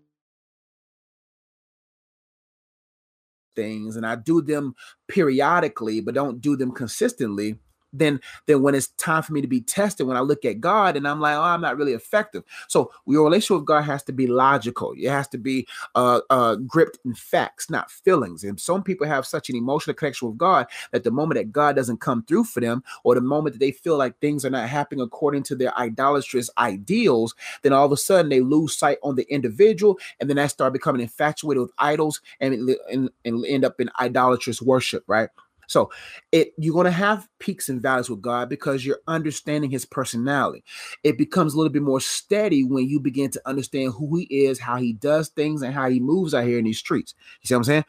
things 3.56 3.96
and 3.96 4.06
I 4.06 4.16
do 4.16 4.41
them 4.41 4.76
periodically 5.08 6.02
but 6.02 6.14
don't 6.14 6.41
do 6.41 6.58
them 6.58 6.72
consistently 6.72 7.58
then 8.00 8.20
then 8.46 8.62
when 8.62 8.76
it's 8.76 8.88
time 8.88 9.24
for 9.24 9.34
me 9.34 9.41
to 9.41 9.48
be 9.48 9.62
tested, 9.62 10.08
when 10.08 10.18
I 10.18 10.22
look 10.22 10.46
at 10.46 10.62
God 10.62 10.96
and 10.96 11.08
I'm 11.08 11.20
like, 11.20 11.36
oh, 11.36 11.41
I'm 11.41 11.62
not 11.62 11.78
really 11.78 11.93
effective. 11.93 12.43
So 12.68 12.91
your 13.08 13.24
relationship 13.24 13.62
with 13.62 13.68
God 13.68 13.82
has 13.84 14.04
to 14.04 14.14
be 14.14 14.28
logical. 14.28 14.93
It 14.98 15.10
has 15.10 15.28
to 15.30 15.38
be 15.38 15.68
uh, 15.96 16.22
uh, 16.30 16.56
gripped 16.56 17.00
in 17.06 17.14
facts, 17.14 17.70
not 17.70 17.91
feelings. 17.91 18.43
And 18.43 18.60
some 18.60 18.84
people 18.84 19.08
have 19.08 19.26
such 19.26 19.50
an 19.50 19.56
emotional 19.56 19.93
connection 19.93 20.28
with 20.28 20.38
God 20.38 20.68
that 20.91 21.04
the 21.04 21.12
moment 21.12 21.38
that 21.38 21.52
God 21.52 21.76
doesn't 21.76 22.02
come 22.02 22.24
through 22.24 22.46
for 22.46 22.60
them, 22.60 22.84
or 23.04 23.16
the 23.16 23.22
moment 23.22 23.54
that 23.54 23.60
they 23.60 23.72
feel 23.72 23.98
like 23.98 24.20
things 24.20 24.46
are 24.46 24.50
not 24.50 24.70
happening 24.70 25.02
according 25.02 25.43
to 25.43 25.56
their 25.56 25.78
idolatrous 25.78 26.50
ideals, 26.58 27.36
then 27.62 27.74
all 27.74 27.86
of 27.86 27.91
a 27.91 27.98
sudden 27.98 28.30
they 28.30 28.41
lose 28.41 28.78
sight 28.78 28.98
on 29.04 29.16
the 29.16 29.26
individual, 29.34 29.98
and 30.20 30.30
then 30.30 30.38
they 30.38 30.48
start 30.48 30.74
becoming 30.74 31.02
infatuated 31.02 31.62
with 31.62 31.72
idols 31.78 32.22
and, 32.39 32.54
and, 32.91 33.10
and 33.24 33.46
end 33.46 33.66
up 33.66 33.80
in 33.80 33.89
idolatrous 34.00 34.62
worship, 34.62 35.04
right? 35.08 35.30
So 35.68 35.91
it 36.32 36.53
you're 36.57 36.74
going 36.74 36.86
to 36.86 36.91
have 36.91 37.28
peaks 37.39 37.70
and 37.70 37.82
valleys 37.82 38.09
with 38.09 38.22
God 38.22 38.49
because 38.49 38.86
you're 38.86 39.01
understanding 39.07 39.70
his 39.70 39.86
personality. 39.86 40.63
It 41.03 41.18
becomes 41.18 41.53
a 41.53 41.57
little 41.57 41.72
bit 41.72 41.82
more 41.82 42.01
steady 42.01 42.63
when 42.63 42.88
you 42.88 42.99
begin 42.99 43.32
to 43.32 43.41
understand 43.45 43.93
who 43.93 44.18
he 44.18 44.45
is, 44.45 44.59
how 44.59 44.78
he 44.78 44.93
does 44.93 45.30
things, 45.30 45.61
and 45.61 45.74
how 45.74 45.89
he 45.89 45.99
moves 45.99 46.34
out 46.34 46.45
here 46.45 46.59
in 46.59 46.66
these 46.66 46.80
streets. 46.80 47.13
You 47.41 47.47
see 47.47 47.53
what 47.53 47.59
I'm 47.59 47.63
saying? 47.63 47.86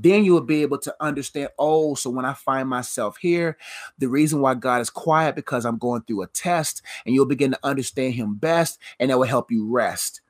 Then 0.00 0.24
you 0.24 0.32
will 0.32 0.42
be 0.42 0.62
able 0.62 0.78
to 0.78 0.94
understand, 1.00 1.48
oh, 1.58 1.96
so 1.96 2.08
when 2.08 2.24
I 2.24 2.32
find 2.32 2.68
myself 2.68 3.16
here, 3.16 3.58
the 3.98 4.08
reason 4.08 4.40
why 4.40 4.54
God 4.54 4.80
is 4.80 4.90
quiet 4.90 5.34
because 5.34 5.64
I'm 5.64 5.76
going 5.76 6.02
through 6.02 6.22
a 6.22 6.28
test, 6.28 6.82
and 7.04 7.14
you'll 7.14 7.26
begin 7.26 7.50
to 7.50 7.58
understand 7.64 8.14
him 8.14 8.36
best, 8.36 8.78
and 9.00 9.10
that 9.10 9.18
will 9.18 9.26
help 9.26 9.50
you 9.50 9.68
rest 9.68 10.20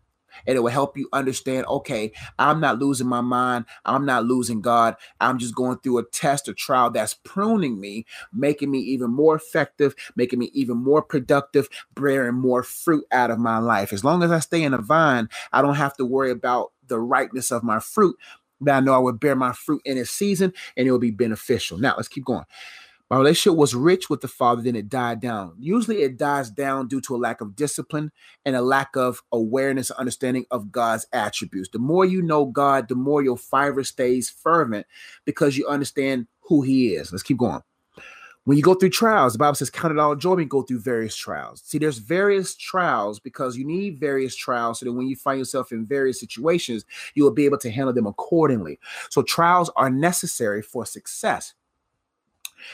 and 0.47 0.57
it 0.57 0.61
will 0.61 0.71
help 0.71 0.97
you 0.97 1.09
understand 1.13 1.67
okay 1.67 2.13
i'm 2.39 2.61
not 2.61 2.79
losing 2.79 3.07
my 3.07 3.21
mind. 3.21 3.65
I'm 3.85 4.05
not 4.05 4.25
losing 4.25 4.61
god. 4.61 4.97
I'm 5.21 5.39
just 5.39 5.55
going 5.55 5.79
through 5.79 5.99
a 5.99 6.05
test 6.05 6.49
or 6.49 6.55
trial 6.55 6.91
that's 6.91 7.15
pruning 7.15 7.81
me 7.81 8.07
making 8.33 8.71
me 8.71 8.79
even 8.81 9.11
more 9.11 9.37
effective 9.37 9.95
making 10.17 10.39
me 10.39 10.51
even 10.55 10.77
more 10.77 11.03
productive 11.03 11.69
bearing 11.95 12.35
more 12.35 12.63
fruit 12.63 13.05
out 13.13 13.31
of 13.31 13.39
my 13.39 13.59
life. 13.59 13.93
As 13.93 14.05
long 14.05 14.23
as 14.23 14.31
i 14.31 14.39
stay 14.39 14.63
in 14.63 14.73
the 14.73 14.79
vine 14.79 15.29
i 15.53 15.63
don't 15.63 15.75
have 15.77 15.97
to 15.97 16.05
worry 16.05 16.31
about 16.31 16.73
the 16.87 16.99
ripeness 16.99 17.51
of 17.51 17.63
my 17.63 17.79
fruit 17.79 18.17
but 18.61 18.73
i 18.73 18.81
know 18.81 18.95
i 18.95 18.99
will 18.99 19.13
bear 19.13 19.37
my 19.37 19.53
fruit 19.53 19.83
in 19.85 19.99
its 19.99 20.11
season 20.11 20.53
and 20.77 20.89
it 20.89 20.91
will 20.91 20.99
be 20.99 21.11
beneficial. 21.11 21.79
Now 21.79 21.95
let's 21.97 22.09
keep 22.09 22.25
going 22.25 22.45
my 23.11 23.17
relationship 23.17 23.57
was 23.57 23.75
rich 23.75 24.11
with 24.11 24.21
the 24.21 24.29
father, 24.29 24.61
then 24.61 24.77
it 24.77 24.91
died 24.91 25.21
down. 25.21 25.55
Usually 25.59 26.03
it 26.03 26.19
dies 26.19 26.51
down 26.51 26.89
due 26.89 27.01
to 27.03 27.17
a 27.17 27.19
lack 27.19 27.41
of 27.41 27.57
discipline 27.57 28.13
and 28.45 28.55
a 28.55 28.61
lack 28.61 28.97
of 28.97 29.23
awareness 29.33 29.89
and 29.91 29.99
understanding 29.99 30.45
of 30.51 30.71
God's 30.71 31.07
attributes. 31.13 31.71
The 31.71 31.79
more 31.79 32.05
you 32.05 32.21
know 32.21 32.45
God, 32.45 32.89
the 32.89 32.95
more 32.95 33.23
your 33.23 33.39
fire 33.39 33.83
stays 33.83 34.29
fervent 34.29 34.87
because 35.25 35.57
you 35.57 35.67
understand 35.67 36.27
who 36.41 36.61
he 36.63 36.95
is. 36.95 37.11
Let's 37.11 37.23
keep 37.23 37.39
going. 37.39 37.63
When 38.45 38.57
you 38.57 38.63
go 38.63 38.73
through 38.73 38.91
trials, 38.91 39.35
the 39.35 39.39
Bible 39.39 39.57
says, 39.57 39.69
Count 39.69 39.93
it 39.93 39.99
all 39.99 40.17
joy 40.17 40.31
when 40.31 40.41
you 40.41 40.47
go 40.47 40.63
through 40.63 40.81
various 40.81 41.15
trials. 41.15 41.63
See, 41.67 41.77
there's 41.77 41.99
various 41.99 42.55
trials 42.55 43.21
because 43.21 43.59
you 43.59 43.67
need 43.67 44.01
various 44.01 44.35
trials 44.35 44.81
so 44.81 44.87
that 44.87 44.93
when 44.95 45.07
you 45.07 45.17
find 45.17 45.39
yourself 45.39 45.71
in 45.71 45.85
various 45.85 46.19
situations, 46.19 46.87
you 47.15 47.25
will 47.25 47.31
be 47.31 47.45
able 47.45 47.59
to 47.59 47.71
handle 47.71 47.93
them 47.93 48.07
accordingly. 48.07 48.79
So, 49.11 49.21
trials 49.21 49.71
are 49.77 49.91
necessary 49.91 50.63
for 50.63 50.87
success. 50.87 51.53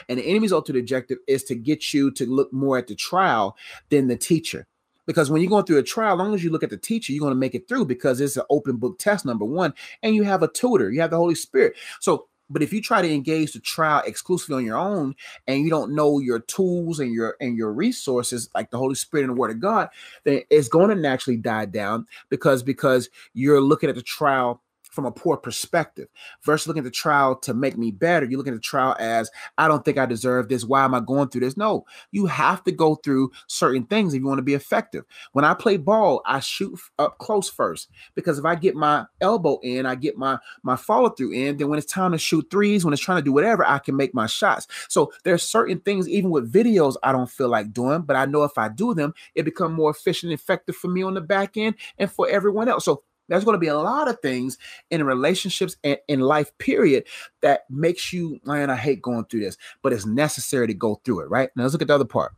And 0.09 0.19
the 0.19 0.25
enemy's 0.25 0.53
ultimate 0.53 0.79
objective 0.79 1.17
is 1.27 1.43
to 1.45 1.55
get 1.55 1.93
you 1.93 2.11
to 2.11 2.25
look 2.25 2.51
more 2.51 2.77
at 2.77 2.87
the 2.87 2.95
trial 2.95 3.57
than 3.89 4.07
the 4.07 4.17
teacher. 4.17 4.67
Because 5.05 5.29
when 5.29 5.41
you're 5.41 5.49
going 5.49 5.65
through 5.65 5.77
a 5.77 5.83
trial, 5.83 6.13
as 6.13 6.19
long 6.19 6.33
as 6.33 6.43
you 6.43 6.49
look 6.49 6.63
at 6.63 6.71
the 6.71 6.77
teacher, 6.77 7.13
you're 7.13 7.19
going 7.19 7.31
to 7.31 7.39
make 7.39 7.53
it 7.53 7.67
through 7.67 7.85
because 7.85 8.19
it's 8.19 8.37
an 8.37 8.43
open 8.49 8.77
book 8.77 8.97
test, 8.97 9.23
number 9.23 9.45
one. 9.45 9.73
And 10.01 10.15
you 10.15 10.23
have 10.23 10.41
a 10.41 10.47
tutor, 10.47 10.91
you 10.91 10.99
have 11.01 11.11
the 11.11 11.17
Holy 11.17 11.35
Spirit. 11.35 11.75
So 11.99 12.27
But 12.49 12.61
if 12.61 12.71
you 12.71 12.81
try 12.81 13.01
to 13.01 13.11
engage 13.11 13.53
the 13.53 13.59
trial 13.59 14.03
exclusively 14.05 14.55
on 14.55 14.65
your 14.65 14.77
own 14.77 15.15
and 15.47 15.63
you 15.63 15.69
don't 15.69 15.95
know 15.95 16.19
your 16.19 16.39
tools 16.39 16.99
and 16.99 17.11
your 17.11 17.35
and 17.39 17.57
your 17.57 17.73
resources 17.73 18.49
like 18.53 18.69
the 18.69 18.77
Holy 18.77 18.95
Spirit 18.95 19.23
and 19.23 19.35
the 19.35 19.39
Word 19.39 19.51
of 19.51 19.59
God, 19.59 19.89
then 20.23 20.41
it's 20.49 20.67
going 20.67 20.89
to 20.89 20.95
naturally 20.95 21.37
die 21.37 21.65
down 21.65 22.05
because 22.29 22.61
because 22.61 23.09
you're 23.33 23.61
looking 23.61 23.89
at 23.89 23.95
the 23.95 24.03
trial 24.03 24.61
from 24.95 25.05
a 25.05 25.11
poor 25.11 25.37
perspective 25.37 26.07
versus 26.43 26.67
looking 26.67 26.79
at 26.79 26.85
the 26.85 26.91
trial 26.91 27.35
to 27.35 27.53
make 27.53 27.77
me 27.77 27.91
better. 27.91 28.25
You 28.25 28.37
look 28.37 28.47
at 28.47 28.53
the 28.53 28.59
trial 28.59 28.95
as 28.99 29.29
I 29.57 29.67
don't 29.67 29.83
think 29.83 29.97
I 29.97 30.05
deserve 30.05 30.49
this. 30.49 30.63
Why 30.63 30.85
am 30.85 30.95
I 30.95 31.01
going 31.01 31.29
through 31.29 31.41
this? 31.41 31.57
No, 31.57 31.85
you 32.11 32.25
have 32.25 32.63
to 32.63 32.71
go 32.71 32.95
through 32.95 33.31
certain 33.47 33.85
things 33.85 34.13
if 34.13 34.21
you 34.21 34.25
want 34.25 34.39
to 34.39 34.43
be 34.43 34.53
effective. 34.53 35.03
When 35.33 35.45
I 35.45 35.53
play 35.53 35.77
ball, 35.77 36.21
I 36.25 36.39
shoot 36.39 36.79
up 36.97 37.17
close 37.19 37.49
first 37.49 37.89
because 38.15 38.39
if 38.39 38.45
I 38.45 38.55
get 38.55 38.75
my 38.75 39.05
elbow 39.21 39.59
in, 39.61 39.85
I 39.85 39.95
get 39.95 40.17
my 40.17 40.37
my 40.63 40.75
follow 40.75 41.09
through 41.09 41.33
in. 41.33 41.57
Then 41.57 41.69
when 41.69 41.77
it's 41.77 41.91
time 41.91 42.13
to 42.13 42.17
shoot 42.17 42.47
threes, 42.49 42.85
when 42.85 42.93
it's 42.93 43.03
trying 43.03 43.19
to 43.19 43.25
do 43.25 43.33
whatever, 43.33 43.67
I 43.67 43.79
can 43.79 43.95
make 43.95 44.13
my 44.13 44.27
shots. 44.27 44.67
So 44.87 45.11
there's 45.23 45.43
certain 45.43 45.79
things, 45.81 46.07
even 46.07 46.29
with 46.29 46.51
videos, 46.51 46.95
I 47.03 47.11
don't 47.11 47.29
feel 47.29 47.49
like 47.49 47.73
doing, 47.73 48.01
but 48.01 48.15
I 48.15 48.25
know 48.25 48.43
if 48.43 48.57
I 48.57 48.69
do 48.69 48.93
them, 48.93 49.13
it 49.35 49.43
become 49.43 49.73
more 49.73 49.91
efficient 49.91 50.31
and 50.31 50.39
effective 50.39 50.75
for 50.75 50.87
me 50.87 51.03
on 51.03 51.13
the 51.13 51.21
back 51.21 51.57
end 51.57 51.75
and 51.97 52.11
for 52.11 52.29
everyone 52.29 52.69
else. 52.69 52.85
So 52.85 53.03
there's 53.27 53.43
going 53.43 53.55
to 53.55 53.59
be 53.59 53.67
a 53.67 53.77
lot 53.77 54.07
of 54.07 54.19
things 54.21 54.57
in 54.89 55.03
relationships 55.03 55.75
and 55.83 55.97
in 56.07 56.19
life, 56.19 56.55
period, 56.57 57.05
that 57.41 57.61
makes 57.69 58.13
you, 58.13 58.39
man, 58.45 58.69
I 58.69 58.75
hate 58.75 59.01
going 59.01 59.25
through 59.25 59.41
this, 59.41 59.57
but 59.81 59.93
it's 59.93 60.05
necessary 60.05 60.67
to 60.67 60.73
go 60.73 61.01
through 61.03 61.21
it, 61.21 61.29
right? 61.29 61.49
Now 61.55 61.63
let's 61.63 61.73
look 61.73 61.81
at 61.81 61.87
the 61.87 61.95
other 61.95 62.05
part. 62.05 62.33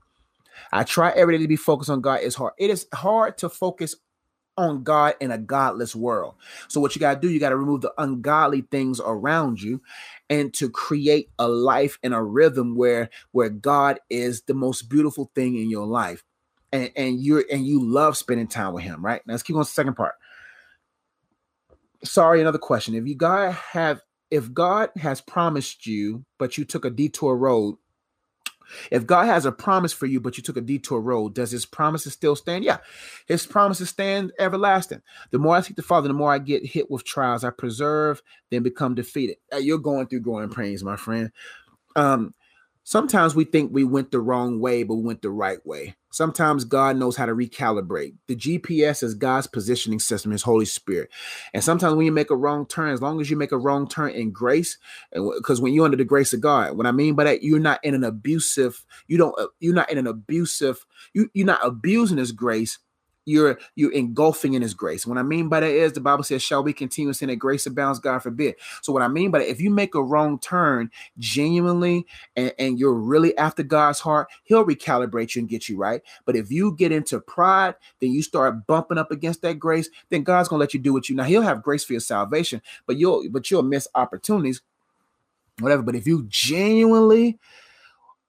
I 0.71 0.83
try 0.83 1.11
every 1.11 1.37
day 1.37 1.43
to 1.43 1.47
be 1.47 1.55
focused 1.55 1.89
on 1.89 2.01
God. 2.01 2.19
It's 2.23 2.35
hard. 2.35 2.53
It 2.57 2.69
is 2.69 2.87
hard 2.93 3.37
to 3.39 3.49
focus 3.49 3.95
on 4.57 4.83
God 4.83 5.13
in 5.19 5.31
a 5.31 5.37
godless 5.37 5.95
world. 5.95 6.33
So 6.67 6.81
what 6.81 6.95
you 6.95 6.99
got 6.99 7.15
to 7.15 7.19
do, 7.19 7.29
you 7.31 7.39
got 7.39 7.49
to 7.49 7.57
remove 7.57 7.81
the 7.81 7.93
ungodly 7.97 8.61
things 8.61 8.99
around 8.99 9.61
you 9.61 9.81
and 10.29 10.51
to 10.55 10.69
create 10.69 11.29
a 11.37 11.47
life 11.47 11.99
and 12.01 12.13
a 12.13 12.21
rhythm 12.21 12.75
where 12.75 13.09
where 13.31 13.49
God 13.49 13.99
is 14.09 14.41
the 14.43 14.55
most 14.55 14.89
beautiful 14.89 15.31
thing 15.35 15.55
in 15.55 15.69
your 15.69 15.85
life. 15.85 16.23
And, 16.73 16.91
and 16.97 17.21
you're 17.21 17.45
and 17.51 17.65
you 17.65 17.87
love 17.87 18.17
spending 18.17 18.47
time 18.47 18.73
with 18.73 18.83
him, 18.83 19.05
right? 19.05 19.21
Now 19.25 19.35
let's 19.35 19.43
keep 19.43 19.55
on 19.55 19.61
the 19.61 19.65
second 19.65 19.93
part 19.93 20.15
sorry, 22.03 22.41
another 22.41 22.57
question. 22.57 22.95
If 22.95 23.07
you 23.07 23.15
God 23.15 23.53
have 23.53 24.01
if 24.29 24.53
God 24.53 24.89
has 24.97 25.21
promised 25.21 25.85
you, 25.87 26.25
but 26.37 26.57
you 26.57 26.65
took 26.65 26.85
a 26.85 26.89
detour 26.89 27.37
road, 27.37 27.77
if 28.91 29.07
God 29.07 29.25
has 29.25 29.45
a 29.45 29.51
promise 29.51 29.93
for 29.93 30.05
you, 30.05 30.19
but 30.19 30.35
you 30.37 30.43
took 30.43 30.57
a 30.57 30.61
detour 30.61 30.99
road, 30.99 31.33
does 31.33 31.51
his 31.51 31.65
promises 31.65 32.13
still 32.13 32.35
stand? 32.35 32.65
Yeah, 32.65 32.79
his 33.27 33.45
promises 33.45 33.89
stand 33.89 34.33
everlasting. 34.39 35.01
The 35.31 35.39
more 35.39 35.55
I 35.55 35.61
seek 35.61 35.77
the 35.77 35.81
Father, 35.81 36.09
the 36.09 36.13
more 36.13 36.33
I 36.33 36.39
get 36.39 36.65
hit 36.65 36.91
with 36.91 37.05
trials. 37.05 37.43
I 37.45 37.51
preserve, 37.51 38.21
then 38.51 38.63
become 38.63 38.95
defeated. 38.95 39.37
You're 39.57 39.77
going 39.77 40.07
through 40.07 40.21
growing 40.21 40.49
pains, 40.49 40.83
my 40.83 40.97
friend. 40.97 41.31
Um, 41.95 42.33
Sometimes 42.87 43.35
we 43.35 43.43
think 43.43 43.73
we 43.73 43.83
went 43.83 44.11
the 44.11 44.21
wrong 44.21 44.61
way, 44.61 44.83
but 44.83 44.95
we 44.95 45.03
went 45.03 45.21
the 45.21 45.29
right 45.29 45.59
way. 45.65 45.93
Sometimes 46.17 46.65
God 46.65 46.97
knows 46.97 47.15
how 47.15 47.27
to 47.27 47.35
recalibrate. 47.35 48.15
The 48.25 48.35
GPS 48.35 49.03
is 49.03 49.13
God's 49.13 49.45
positioning 49.45 49.99
system, 49.99 50.31
His 50.31 50.41
Holy 50.41 50.65
Spirit. 50.65 51.11
And 51.53 51.63
sometimes 51.63 51.93
when 51.93 52.07
you 52.07 52.11
make 52.11 52.31
a 52.31 52.35
wrong 52.35 52.65
turn, 52.65 52.91
as 52.91 53.03
long 53.03 53.21
as 53.21 53.29
you 53.29 53.37
make 53.37 53.51
a 53.51 53.57
wrong 53.57 53.87
turn 53.87 54.09
in 54.13 54.31
grace, 54.31 54.79
because 55.13 55.61
when 55.61 55.73
you're 55.73 55.85
under 55.85 55.95
the 55.95 56.03
grace 56.03 56.33
of 56.33 56.41
God, 56.41 56.75
what 56.75 56.87
I 56.87 56.91
mean 56.91 57.13
by 57.13 57.25
that, 57.25 57.43
you're 57.43 57.59
not 57.59 57.85
in 57.85 57.93
an 57.93 58.03
abusive, 58.03 58.83
you 59.05 59.19
don't, 59.19 59.37
uh, 59.37 59.45
you're 59.59 59.75
not 59.75 59.91
in 59.91 59.99
an 59.99 60.07
abusive, 60.07 60.87
you, 61.13 61.29
you're 61.35 61.45
not 61.45 61.63
abusing 61.63 62.17
His 62.17 62.31
grace 62.31 62.79
you're 63.27 63.59
you're 63.75 63.91
engulfing 63.91 64.53
in 64.53 64.61
his 64.61 64.73
grace. 64.73 65.05
What 65.05 65.17
I 65.17 65.23
mean 65.23 65.49
by 65.49 65.59
that 65.59 65.69
is 65.69 65.91
the 65.91 65.99
Bible 65.99 66.23
says, 66.23 66.41
Shall 66.41 66.63
we 66.63 66.71
continue 66.71 67.11
in 67.19 67.27
that 67.27 67.35
grace 67.35 67.65
abounds? 67.65 67.99
God 67.99 68.19
forbid. 68.19 68.55
So, 68.81 68.93
what 68.93 69.01
I 69.01 69.09
mean 69.09 69.31
by 69.31 69.39
that, 69.39 69.51
if 69.51 69.59
you 69.59 69.69
make 69.69 69.95
a 69.95 70.01
wrong 70.01 70.39
turn 70.39 70.89
genuinely 71.19 72.07
and, 72.37 72.53
and 72.57 72.79
you're 72.79 72.93
really 72.93 73.37
after 73.37 73.63
God's 73.63 73.99
heart, 73.99 74.29
he'll 74.45 74.65
recalibrate 74.65 75.35
you 75.35 75.41
and 75.41 75.49
get 75.49 75.67
you 75.67 75.77
right. 75.77 76.01
But 76.25 76.37
if 76.37 76.49
you 76.49 76.73
get 76.75 76.93
into 76.93 77.19
pride, 77.19 77.75
then 77.99 78.11
you 78.11 78.23
start 78.23 78.65
bumping 78.65 78.97
up 78.97 79.11
against 79.11 79.41
that 79.41 79.59
grace, 79.59 79.89
then 80.09 80.23
God's 80.23 80.47
gonna 80.47 80.61
let 80.61 80.73
you 80.73 80.79
do 80.79 80.93
what 80.93 81.09
you 81.09 81.15
now. 81.15 81.23
He'll 81.23 81.41
have 81.41 81.61
grace 81.61 81.83
for 81.83 81.93
your 81.93 81.99
salvation, 81.99 82.61
but 82.85 82.95
you'll 82.95 83.29
but 83.29 83.51
you'll 83.51 83.63
miss 83.63 83.89
opportunities, 83.93 84.61
whatever. 85.59 85.81
But 85.81 85.95
if 85.95 86.07
you 86.07 86.25
genuinely 86.29 87.39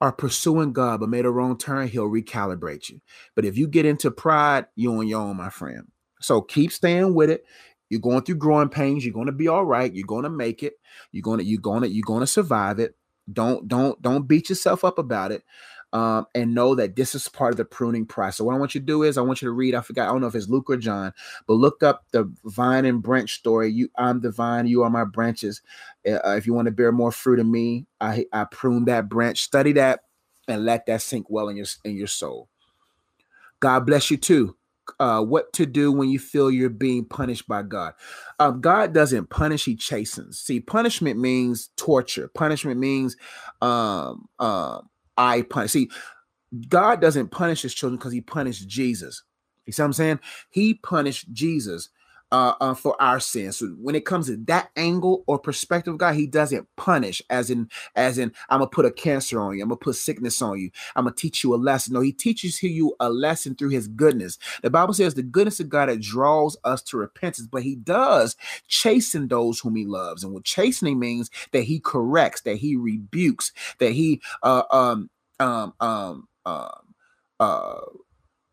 are 0.01 0.13
pursuing 0.13 0.73
God 0.73 1.01
but 1.01 1.09
made 1.09 1.25
a 1.25 1.31
wrong 1.31 1.59
turn, 1.59 1.89
he'll 1.89 2.09
recalibrate 2.09 2.89
you. 2.89 3.01
But 3.35 3.45
if 3.45 3.57
you 3.57 3.67
get 3.67 3.87
into 3.87 4.11
pride, 4.11 4.67
you're 4.77 4.99
on 4.99 5.09
your 5.09 5.21
own, 5.21 5.37
my 5.37 5.51
friend. 5.51 5.89
So 6.21 6.41
keep 6.41 6.73
staying 6.73 7.15
with 7.15 7.31
it. 7.31 7.45
You're 7.89 8.01
going 8.01 8.23
through 8.23 8.37
growing 8.37 8.69
pains. 8.69 9.05
You're 9.05 9.15
going 9.15 9.27
to 9.27 9.33
be 9.33 9.49
all 9.49 9.65
right. 9.65 9.93
You're 9.93 10.07
going 10.07 10.25
to 10.25 10.31
make 10.31 10.63
it. 10.63 10.75
You're 11.11 11.23
going 11.23 11.39
to 11.39 11.45
you're 11.45 11.61
going 11.61 11.83
to 11.83 11.89
you're 11.89 12.03
going 12.07 12.21
to 12.21 12.27
survive 12.27 12.79
it. 12.79 12.95
Don't 13.33 13.67
don't 13.69 14.01
don't 14.03 14.29
beat 14.29 14.49
yourself 14.49 14.85
up 14.85 14.99
about 14.99 15.33
it 15.33 15.43
um, 15.93 16.27
and 16.35 16.55
know 16.55 16.75
that 16.75 16.97
this 16.97 17.15
is 17.15 17.29
part 17.29 17.53
of 17.53 17.57
the 17.57 17.65
pruning 17.65 18.05
process. 18.05 18.37
So 18.37 18.45
what 18.45 18.55
I 18.55 18.59
want 18.59 18.75
you 18.75 18.81
to 18.81 18.87
do 18.87 19.03
is 19.03 19.17
I 19.17 19.23
want 19.23 19.41
you 19.41 19.49
to 19.49 19.53
read. 19.53 19.75
I 19.75 19.81
forgot. 19.81 20.09
I 20.09 20.13
don't 20.13 20.21
know 20.21 20.27
if 20.27 20.35
it's 20.35 20.49
Luke 20.49 20.69
or 20.69 20.77
John, 20.77 21.13
but 21.47 21.55
look 21.55 21.83
up 21.83 22.05
the 22.13 22.31
vine 22.45 22.85
and 22.85 23.03
branch 23.03 23.35
story. 23.35 23.71
You, 23.71 23.89
I'm 23.97 24.21
the 24.21 24.31
vine. 24.31 24.67
You 24.67 24.83
are 24.83 24.91
my 24.91 25.05
branches. 25.05 25.63
Uh, 26.07 26.37
if 26.37 26.47
you 26.47 26.53
want 26.55 26.67
to 26.67 26.73
bear 26.73 26.93
more 26.93 27.13
fruit 27.13 27.39
in 27.39 27.51
me, 27.51 27.87
I 28.01 28.27
I 28.33 28.45
prune 28.45 28.85
that 28.87 29.09
branch. 29.09 29.43
Study 29.43 29.73
that 29.73 30.01
and 30.47 30.65
let 30.65 30.87
that 30.87 31.03
sink 31.03 31.31
well 31.31 31.49
in 31.49 31.57
your 31.57 31.67
in 31.85 31.97
your 31.97 32.07
soul. 32.07 32.49
God 33.61 33.87
bless 33.87 34.11
you 34.11 34.17
too. 34.17 34.57
Uh, 34.99 35.23
what 35.23 35.53
to 35.53 35.67
do 35.67 35.93
when 35.93 36.09
you 36.09 36.19
feel 36.19 36.51
you're 36.51 36.71
being 36.71 37.05
punished 37.05 37.47
by 37.47 37.63
God. 37.63 37.93
Um, 38.39 38.63
God 38.63 38.95
doesn't 38.95 39.29
punish; 39.29 39.65
He 39.65 39.77
chastens. 39.77 40.39
See, 40.39 40.61
punishment 40.61 41.19
means 41.19 41.71
torture. 41.77 42.29
Punishment 42.29 42.81
means 42.81 43.17
um, 43.61 44.29
um, 44.39 44.89
I 45.19 45.43
punish. 45.43 45.73
See, 45.73 45.91
God 46.69 47.01
doesn't 47.01 47.31
punish 47.31 47.63
his 47.63 47.75
children 47.75 47.99
because 47.99 48.13
he 48.13 48.23
punished 48.23 48.67
Jesus. 48.69 49.23
You 49.67 49.73
see 49.73 49.83
what 49.83 49.87
I'm 49.87 49.93
saying? 49.93 50.21
He 50.51 50.75
punished 50.75 51.31
Jesus 51.33 51.91
uh, 52.33 52.55
uh, 52.61 52.75
for 52.75 53.01
our 53.01 53.21
sins. 53.21 53.57
So 53.57 53.69
when 53.81 53.95
it 53.95 54.05
comes 54.05 54.27
to 54.27 54.37
that 54.47 54.71
angle 54.77 55.25
or 55.27 55.39
perspective 55.39 55.95
of 55.95 55.99
God, 55.99 56.15
He 56.15 56.27
doesn't 56.27 56.67
punish, 56.77 57.23
as 57.31 57.51
in, 57.51 57.69
as 57.95 58.19
in, 58.19 58.33
I'm 58.49 58.61
gonna 58.61 58.71
put 58.71 58.87
a 58.87 58.91
cancer 58.91 59.41
on 59.41 59.57
you, 59.57 59.63
I'm 59.63 59.69
gonna 59.69 59.79
put 59.79 59.97
sickness 59.97 60.43
on 60.43 60.59
you, 60.59 60.71
I'm 60.97 61.05
gonna 61.05 61.17
teach 61.17 61.43
you 61.43 61.55
a 61.55 61.57
lesson. 61.57 61.95
No, 61.95 62.01
He 62.01 62.13
teaches 62.13 62.63
you 62.63 62.95
a 63.01 63.11
lesson 63.11 63.55
through 63.55 63.71
His 63.71 63.89
goodness. 63.89 64.39
The 64.63 64.71
Bible 64.71 64.95
says 64.95 65.15
the 65.15 65.23
goodness 65.23 65.61
of 65.61 65.69
God 65.69 65.89
that 65.89 66.01
draws 66.01 66.57
us 66.65 66.83
to 66.85 66.99
repentance, 66.99 67.47
but 67.47 67.63
He 67.63 67.77
does 67.77 68.37
chasten 68.67 69.29
those 69.29 69.61
whom 69.61 69.77
He 69.77 69.87
loves. 69.87 70.25
And 70.25 70.33
what 70.33 70.45
chastening 70.45 70.99
means 70.99 71.31
that 71.53 71.63
He 71.63 71.81
corrects, 71.81 72.43
that 72.43 72.57
He 72.57 72.77
rebukes, 72.77 73.53
that 73.79 73.93
He 73.93 74.21
uh, 74.43 74.65
um 74.71 75.11
um 75.41 75.73
um 75.81 76.29
um 76.45 76.95
uh 77.41 77.81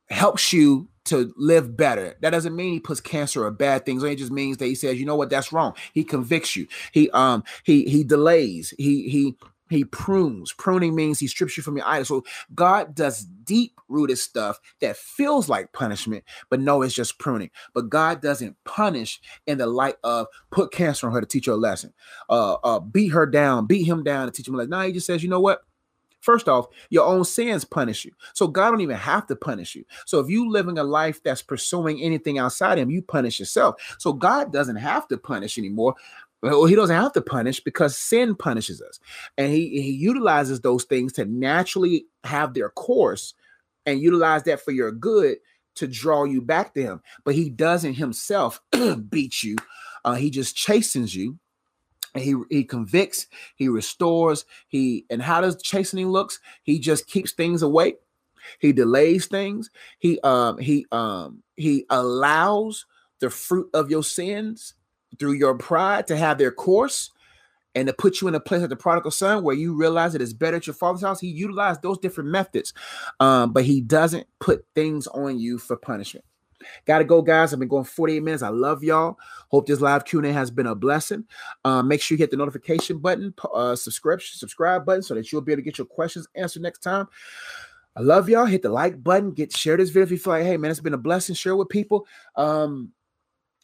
helps 0.10 0.54
you 0.54 0.88
to 1.06 1.34
live 1.38 1.78
better. 1.78 2.16
That 2.22 2.32
doesn't 2.32 2.56
mean 2.56 2.74
he 2.74 2.80
puts 2.80 3.00
cancer 3.00 3.46
or 3.46 3.52
bad 3.52 3.86
things. 3.86 4.04
It 4.04 4.18
just 4.18 4.32
means 4.32 4.58
that 4.58 4.66
he 4.66 4.76
says, 4.76 5.00
you 5.00 5.06
know 5.06 5.16
what, 5.16 5.30
that's 5.30 5.54
wrong. 5.54 5.74
He 5.94 6.04
convicts 6.04 6.56
you. 6.56 6.68
He 6.92 7.10
um 7.12 7.44
he 7.64 7.86
he 7.86 8.04
delays. 8.04 8.74
He 8.78 9.10
he 9.10 9.36
he 9.70 9.84
prunes. 9.84 10.54
Pruning 10.54 10.96
means 10.96 11.20
he 11.20 11.28
strips 11.28 11.58
you 11.58 11.64
from 11.64 11.78
your 11.78 11.88
idol. 11.88 12.06
So 12.06 12.24
God 12.54 12.94
does 12.94 13.26
deep 13.44 13.80
rooted 13.88 14.18
stuff 14.18 14.60
that 14.82 14.98
feels 14.98 15.50
like 15.50 15.74
punishment, 15.74 16.24
but 16.50 16.60
no, 16.60 16.82
it's 16.82 16.94
just 16.94 17.20
pruning. 17.20 17.50
But 17.74 17.90
God 17.90 18.22
doesn't 18.22 18.58
punish 18.64 19.22
in 19.48 19.58
the 19.58 19.68
light 19.68 19.96
of 20.04 20.28
put 20.52 20.72
cancer 20.72 21.08
on 21.08 21.14
her 21.14 21.22
to 21.22 21.28
teach 21.28 21.48
her 21.48 21.54
a 21.54 21.58
lesson, 21.58 21.94
uh, 22.30 22.56
uh, 22.64 22.80
beat 22.80 23.10
her 23.10 23.26
down, 23.26 23.66
beat 23.66 23.88
him 23.88 24.04
down 24.04 24.28
to 24.28 24.32
teach 24.32 24.48
him 24.48 24.56
like. 24.56 24.70
No, 24.70 24.82
he 24.82 24.92
just 24.92 25.08
says, 25.08 25.24
you 25.24 25.30
know 25.30 25.42
what? 25.42 25.62
First 26.26 26.50
off, 26.50 26.66
your 26.90 27.06
own 27.06 27.24
sins 27.24 27.64
punish 27.64 28.04
you. 28.04 28.12
So 28.34 28.48
God 28.48 28.72
don't 28.72 28.82
even 28.82 28.98
have 28.98 29.28
to 29.28 29.36
punish 29.36 29.76
you. 29.76 29.86
So 30.08 30.20
if 30.20 30.28
you 30.28 30.50
living 30.50 30.80
a 30.80 30.84
life 30.84 31.22
that's 31.22 31.44
pursuing 31.44 32.02
anything 32.02 32.40
outside 32.40 32.80
him, 32.80 32.90
you 32.90 33.04
punish 33.04 33.40
yourself. 33.40 33.76
So 34.00 34.12
God 34.12 34.52
doesn't 34.52 34.78
have 34.78 35.08
to 35.10 35.18
punish 35.20 35.60
anymore. 35.60 35.94
Well, 36.42 36.66
he 36.66 36.74
doesn't 36.74 36.96
have 36.96 37.14
to 37.14 37.22
punish 37.22 37.60
because 37.60 37.96
sin 37.96 38.36
punishes 38.36 38.82
us. 38.82 39.00
And 39.38 39.54
he, 39.54 39.82
he 39.84 39.92
utilizes 39.92 40.62
those 40.62 40.86
things 40.86 41.14
to 41.14 41.26
naturally 41.26 42.08
have 42.24 42.56
their 42.56 42.72
course 42.72 43.36
and 43.86 44.02
utilize 44.02 44.42
that 44.44 44.66
for 44.66 44.72
your 44.72 44.92
good 44.92 45.38
to 45.76 45.88
draw 45.88 46.24
you 46.24 46.42
back 46.42 46.74
to 46.74 46.82
him. 46.82 47.02
But 47.24 47.36
he 47.36 47.52
doesn't 47.52 47.94
himself 47.94 48.62
beat 49.10 49.44
you. 49.44 49.58
Uh, 50.04 50.16
he 50.16 50.32
just 50.32 50.56
chastens 50.56 51.16
you 51.16 51.38
he 52.16 52.36
he 52.50 52.64
convicts 52.64 53.28
he 53.56 53.68
restores 53.68 54.46
he 54.68 55.06
and 55.10 55.22
how 55.22 55.42
does 55.42 55.62
chastening 55.62 56.10
looks? 56.10 56.40
He 56.64 56.80
just 56.80 57.08
keeps 57.08 57.32
things 57.32 57.62
away. 57.62 57.96
He 58.60 58.74
delays 58.74 59.26
things. 59.26 59.70
He 60.00 60.20
um 60.22 60.58
he 60.58 60.86
um 60.92 61.44
he 61.56 61.86
allows 61.90 62.86
the 63.20 63.30
fruit 63.30 63.70
of 63.74 63.90
your 63.90 64.04
sins 64.04 64.74
through 65.20 65.34
your 65.34 65.56
pride 65.58 66.08
to 66.08 66.18
have 66.18 66.38
their 66.38 66.52
course 66.52 67.12
and 67.74 67.88
to 67.88 67.94
put 67.94 68.22
you 68.22 68.28
in 68.28 68.36
a 68.36 68.40
place 68.40 68.62
like 68.62 68.70
the 68.70 68.76
prodigal 68.76 69.12
son 69.12 69.44
where 69.44 69.56
you 69.56 69.74
realize 69.74 70.14
that 70.14 70.22
it's 70.22 70.34
better 70.34 70.58
at 70.58 70.68
your 70.68 70.74
father's 70.74 71.02
house. 71.02 71.20
He 71.20 71.28
utilized 71.28 71.82
those 71.82 71.98
different 71.98 72.30
methods 72.30 72.74
um 73.20 73.54
but 73.54 73.66
he 73.66 73.82
doesn't 73.82 74.28
put 74.40 74.66
things 74.76 75.08
on 75.08 75.40
you 75.40 75.58
for 75.58 75.76
punishment 75.76 76.26
Gotta 76.86 77.04
go, 77.04 77.22
guys. 77.22 77.54
I've 77.54 77.60
been 77.60 77.68
going 77.68 77.84
48 77.84 78.24
minutes. 78.24 78.44
I 78.44 78.50
love 78.50 78.84
y'all. 78.84 79.18
Hope 79.50 79.68
this 79.68 79.82
live 79.82 80.06
Q&A 80.06 80.32
has 80.32 80.52
been 80.52 80.68
a 80.68 80.76
blessing. 80.76 81.26
Uh, 81.64 81.82
make 81.82 82.02
sure 82.02 82.16
you 82.16 82.20
hit 82.20 82.32
the 82.32 82.38
notification 82.38 83.00
button, 83.00 83.34
uh, 83.54 83.76
subscribe, 83.76 84.22
subscribe 84.22 84.86
button, 84.86 85.02
so 85.02 85.14
that 85.16 85.32
you'll 85.32 85.42
be 85.42 85.52
able 85.52 85.62
to 85.62 85.66
get 85.66 85.78
your 85.78 85.88
questions 85.88 86.28
answered 86.36 86.62
next 86.62 86.80
time. 86.80 87.08
I 87.96 88.02
love 88.02 88.28
y'all. 88.28 88.46
Hit 88.46 88.62
the 88.62 88.70
like 88.70 89.02
button. 89.04 89.32
Get 89.32 89.56
share 89.56 89.78
this 89.78 89.90
video 89.90 90.04
if 90.04 90.12
you 90.12 90.18
feel 90.18 90.34
like, 90.34 90.44
hey 90.44 90.58
man, 90.58 90.70
it's 90.70 90.80
been 90.82 90.94
a 90.94 90.98
blessing. 90.98 91.36
Share 91.36 91.56
with 91.56 91.70
people. 91.70 92.06
Um, 92.36 92.92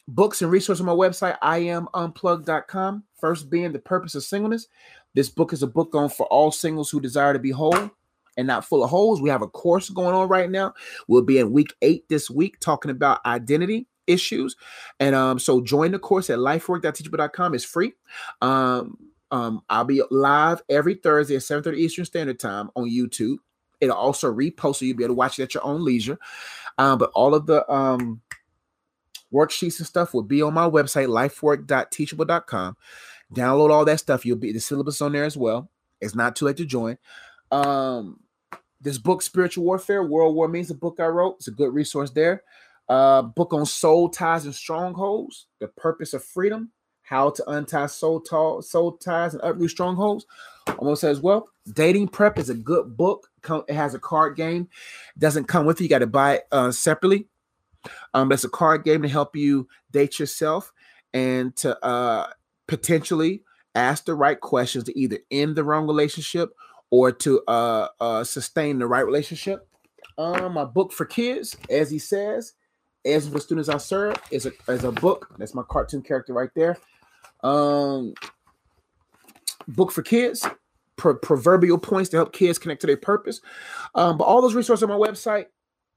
books 0.08 0.42
and 0.42 0.50
resources 0.50 0.80
on 0.80 0.86
my 0.86 0.92
website, 0.92 1.36
I 1.42 1.58
am 1.58 1.88
unplugged.com. 1.94 3.04
First 3.18 3.50
being 3.50 3.72
the 3.72 3.78
purpose 3.78 4.14
of 4.14 4.24
singleness. 4.24 4.68
This 5.14 5.28
book 5.28 5.52
is 5.52 5.62
a 5.62 5.66
book 5.66 5.94
on 5.94 6.08
for 6.08 6.26
all 6.26 6.50
singles 6.50 6.90
who 6.90 7.00
desire 7.00 7.34
to 7.34 7.38
be 7.38 7.50
whole 7.50 7.90
and 8.36 8.46
not 8.46 8.64
full 8.64 8.82
of 8.84 8.90
holes. 8.90 9.20
We 9.20 9.30
have 9.30 9.42
a 9.42 9.48
course 9.48 9.88
going 9.90 10.14
on 10.14 10.28
right 10.28 10.50
now. 10.50 10.74
We'll 11.08 11.22
be 11.22 11.38
in 11.38 11.52
week 11.52 11.74
eight 11.82 12.08
this 12.08 12.30
week 12.30 12.60
talking 12.60 12.90
about 12.90 13.24
identity 13.26 13.86
issues. 14.06 14.56
And 15.00 15.14
um, 15.14 15.38
so 15.38 15.60
join 15.60 15.92
the 15.92 15.98
course 15.98 16.30
at 16.30 16.38
lifework.teachable.com. 16.38 17.54
It's 17.54 17.64
free. 17.64 17.92
Um, 18.40 18.98
um, 19.30 19.62
I'll 19.70 19.84
be 19.84 20.02
live 20.10 20.62
every 20.68 20.94
Thursday 20.94 21.36
at 21.36 21.42
7:30 21.42 21.76
Eastern 21.78 22.04
Standard 22.04 22.38
Time 22.38 22.70
on 22.76 22.90
YouTube. 22.90 23.36
It'll 23.80 23.96
also 23.96 24.32
repost 24.32 24.76
so 24.76 24.84
you'll 24.84 24.96
be 24.96 25.04
able 25.04 25.14
to 25.14 25.18
watch 25.18 25.38
it 25.38 25.42
at 25.42 25.54
your 25.54 25.64
own 25.64 25.84
leisure. 25.84 26.18
Um, 26.78 26.98
but 26.98 27.10
all 27.14 27.34
of 27.34 27.46
the 27.46 27.68
um 27.72 28.20
worksheets 29.32 29.78
and 29.78 29.86
stuff 29.86 30.12
will 30.12 30.22
be 30.22 30.42
on 30.42 30.52
my 30.54 30.68
website, 30.68 31.08
lifework.teachable.com. 31.08 32.76
Download 33.34 33.70
all 33.70 33.84
that 33.86 34.00
stuff. 34.00 34.26
You'll 34.26 34.36
be 34.36 34.52
the 34.52 34.60
syllabus 34.60 35.00
on 35.00 35.12
there 35.12 35.24
as 35.24 35.36
well. 35.36 35.70
It's 36.00 36.14
not 36.14 36.36
too 36.36 36.44
late 36.44 36.58
to 36.58 36.66
join. 36.66 36.98
Um, 37.52 38.18
this 38.80 38.98
book, 38.98 39.22
Spiritual 39.22 39.64
Warfare, 39.64 40.02
World 40.02 40.34
War 40.34 40.48
Means, 40.48 40.70
a 40.70 40.74
book 40.74 40.96
I 40.98 41.06
wrote. 41.06 41.36
It's 41.38 41.48
a 41.48 41.52
good 41.52 41.72
resource 41.72 42.10
there. 42.10 42.42
Uh, 42.88 43.22
book 43.22 43.54
on 43.54 43.64
soul 43.64 44.08
ties 44.08 44.44
and 44.44 44.54
strongholds, 44.54 45.46
the 45.60 45.68
purpose 45.68 46.14
of 46.14 46.24
freedom, 46.24 46.72
how 47.02 47.30
to 47.30 47.50
untie 47.50 47.86
soul, 47.86 48.20
t- 48.20 48.66
soul 48.66 48.96
ties 48.96 49.34
and 49.34 49.42
uproot 49.44 49.70
strongholds. 49.70 50.26
Almost 50.78 51.04
as 51.04 51.20
well. 51.20 51.48
Dating 51.72 52.08
Prep 52.08 52.38
is 52.38 52.50
a 52.50 52.54
good 52.54 52.96
book. 52.96 53.28
It 53.68 53.74
has 53.74 53.94
a 53.94 53.98
card 53.98 54.36
game. 54.36 54.68
Doesn't 55.18 55.46
come 55.46 55.64
with 55.66 55.80
it. 55.80 55.84
You 55.84 55.90
got 55.90 56.00
to 56.00 56.06
buy 56.06 56.34
it 56.34 56.44
uh, 56.50 56.72
separately. 56.72 57.28
Um, 58.14 58.32
it's 58.32 58.44
a 58.44 58.48
card 58.48 58.84
game 58.84 59.02
to 59.02 59.08
help 59.08 59.36
you 59.36 59.68
date 59.90 60.18
yourself 60.18 60.72
and 61.12 61.54
to 61.56 61.84
uh, 61.84 62.28
potentially 62.66 63.42
ask 63.74 64.04
the 64.04 64.14
right 64.14 64.40
questions 64.40 64.84
to 64.84 64.98
either 64.98 65.18
end 65.30 65.56
the 65.56 65.64
wrong 65.64 65.86
relationship 65.86 66.50
or 66.92 67.10
to 67.10 67.42
uh, 67.48 67.88
uh, 68.00 68.22
sustain 68.22 68.78
the 68.78 68.86
right 68.86 69.04
relationship. 69.04 69.66
Um, 70.18 70.52
my 70.52 70.64
book 70.64 70.92
for 70.92 71.06
kids, 71.06 71.56
as 71.70 71.90
he 71.90 71.98
says, 71.98 72.52
as 73.06 73.26
for 73.26 73.40
students 73.40 73.70
I 73.70 73.78
serve, 73.78 74.16
is 74.30 74.44
a, 74.44 74.52
is 74.68 74.84
a 74.84 74.92
book. 74.92 75.34
That's 75.38 75.54
my 75.54 75.62
cartoon 75.68 76.02
character 76.02 76.34
right 76.34 76.50
there. 76.54 76.76
Um, 77.42 78.12
book 79.66 79.90
for 79.90 80.02
kids, 80.02 80.46
pro- 80.96 81.16
proverbial 81.16 81.78
points 81.78 82.10
to 82.10 82.18
help 82.18 82.34
kids 82.34 82.58
connect 82.58 82.82
to 82.82 82.86
their 82.86 82.98
purpose. 82.98 83.40
Um, 83.94 84.18
but 84.18 84.24
all 84.24 84.42
those 84.42 84.54
resources 84.54 84.82
on 84.82 84.90
my 84.90 84.94
website, 84.94 85.46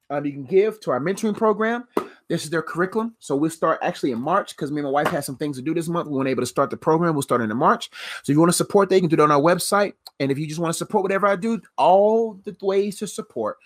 um, 0.09 0.25
you 0.25 0.31
can 0.31 0.45
give 0.45 0.79
to 0.79 0.91
our 0.91 1.01
mentoring 1.01 1.35
program. 1.35 1.83
This 2.28 2.43
is 2.43 2.49
their 2.49 2.63
curriculum. 2.63 3.15
So 3.19 3.36
we'll 3.36 3.51
start 3.51 3.80
actually 3.82 4.11
in 4.11 4.19
March 4.19 4.55
because 4.55 4.71
me 4.71 4.80
and 4.80 4.86
my 4.86 4.91
wife 4.91 5.07
had 5.07 5.23
some 5.23 5.38
things 5.38 5.57
to 5.57 5.63
do 5.63 5.73
this 5.73 5.88
month. 5.88 6.07
We 6.07 6.15
weren't 6.15 6.30
able 6.30 6.41
to 6.41 6.47
start 6.47 6.69
the 6.69 6.78
program. 6.78 7.13
We'll 7.13 7.21
start 7.21 7.41
in 7.41 7.55
March. 7.55 7.89
So 8.23 8.32
if 8.32 8.36
you 8.36 8.39
want 8.39 8.51
to 8.51 8.57
support 8.57 8.91
you 8.91 8.99
can 8.99 9.09
do 9.09 9.15
it 9.15 9.19
on 9.19 9.32
our 9.32 9.41
website. 9.41 9.93
And 10.19 10.32
if 10.32 10.39
you 10.39 10.47
just 10.47 10.59
want 10.59 10.73
to 10.73 10.78
support 10.78 11.03
whatever 11.03 11.28
I 11.28 11.36
do, 11.36 11.61
all 11.78 12.39
the 12.43 12.55
ways 12.61 12.97
to 12.99 13.07
support 13.07 13.57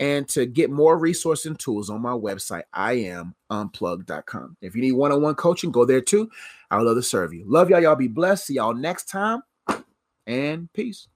and 0.00 0.26
to 0.30 0.46
get 0.46 0.70
more 0.70 0.98
resources 0.98 1.46
and 1.46 1.58
tools 1.58 1.90
on 1.90 2.00
my 2.00 2.12
website, 2.12 2.62
I 2.72 2.94
am 2.94 3.34
unplugged.com. 3.50 4.56
If 4.60 4.74
you 4.74 4.80
need 4.80 4.92
one-on-one 4.92 5.34
coaching, 5.34 5.70
go 5.70 5.84
there 5.84 6.00
too. 6.00 6.30
I 6.70 6.78
would 6.78 6.86
love 6.86 6.96
to 6.96 7.02
serve 7.02 7.34
you. 7.34 7.44
Love 7.46 7.70
y'all. 7.70 7.80
Y'all 7.80 7.96
be 7.96 8.08
blessed. 8.08 8.46
See 8.46 8.54
y'all 8.54 8.74
next 8.74 9.08
time. 9.08 9.42
And 10.26 10.72
peace. 10.72 11.06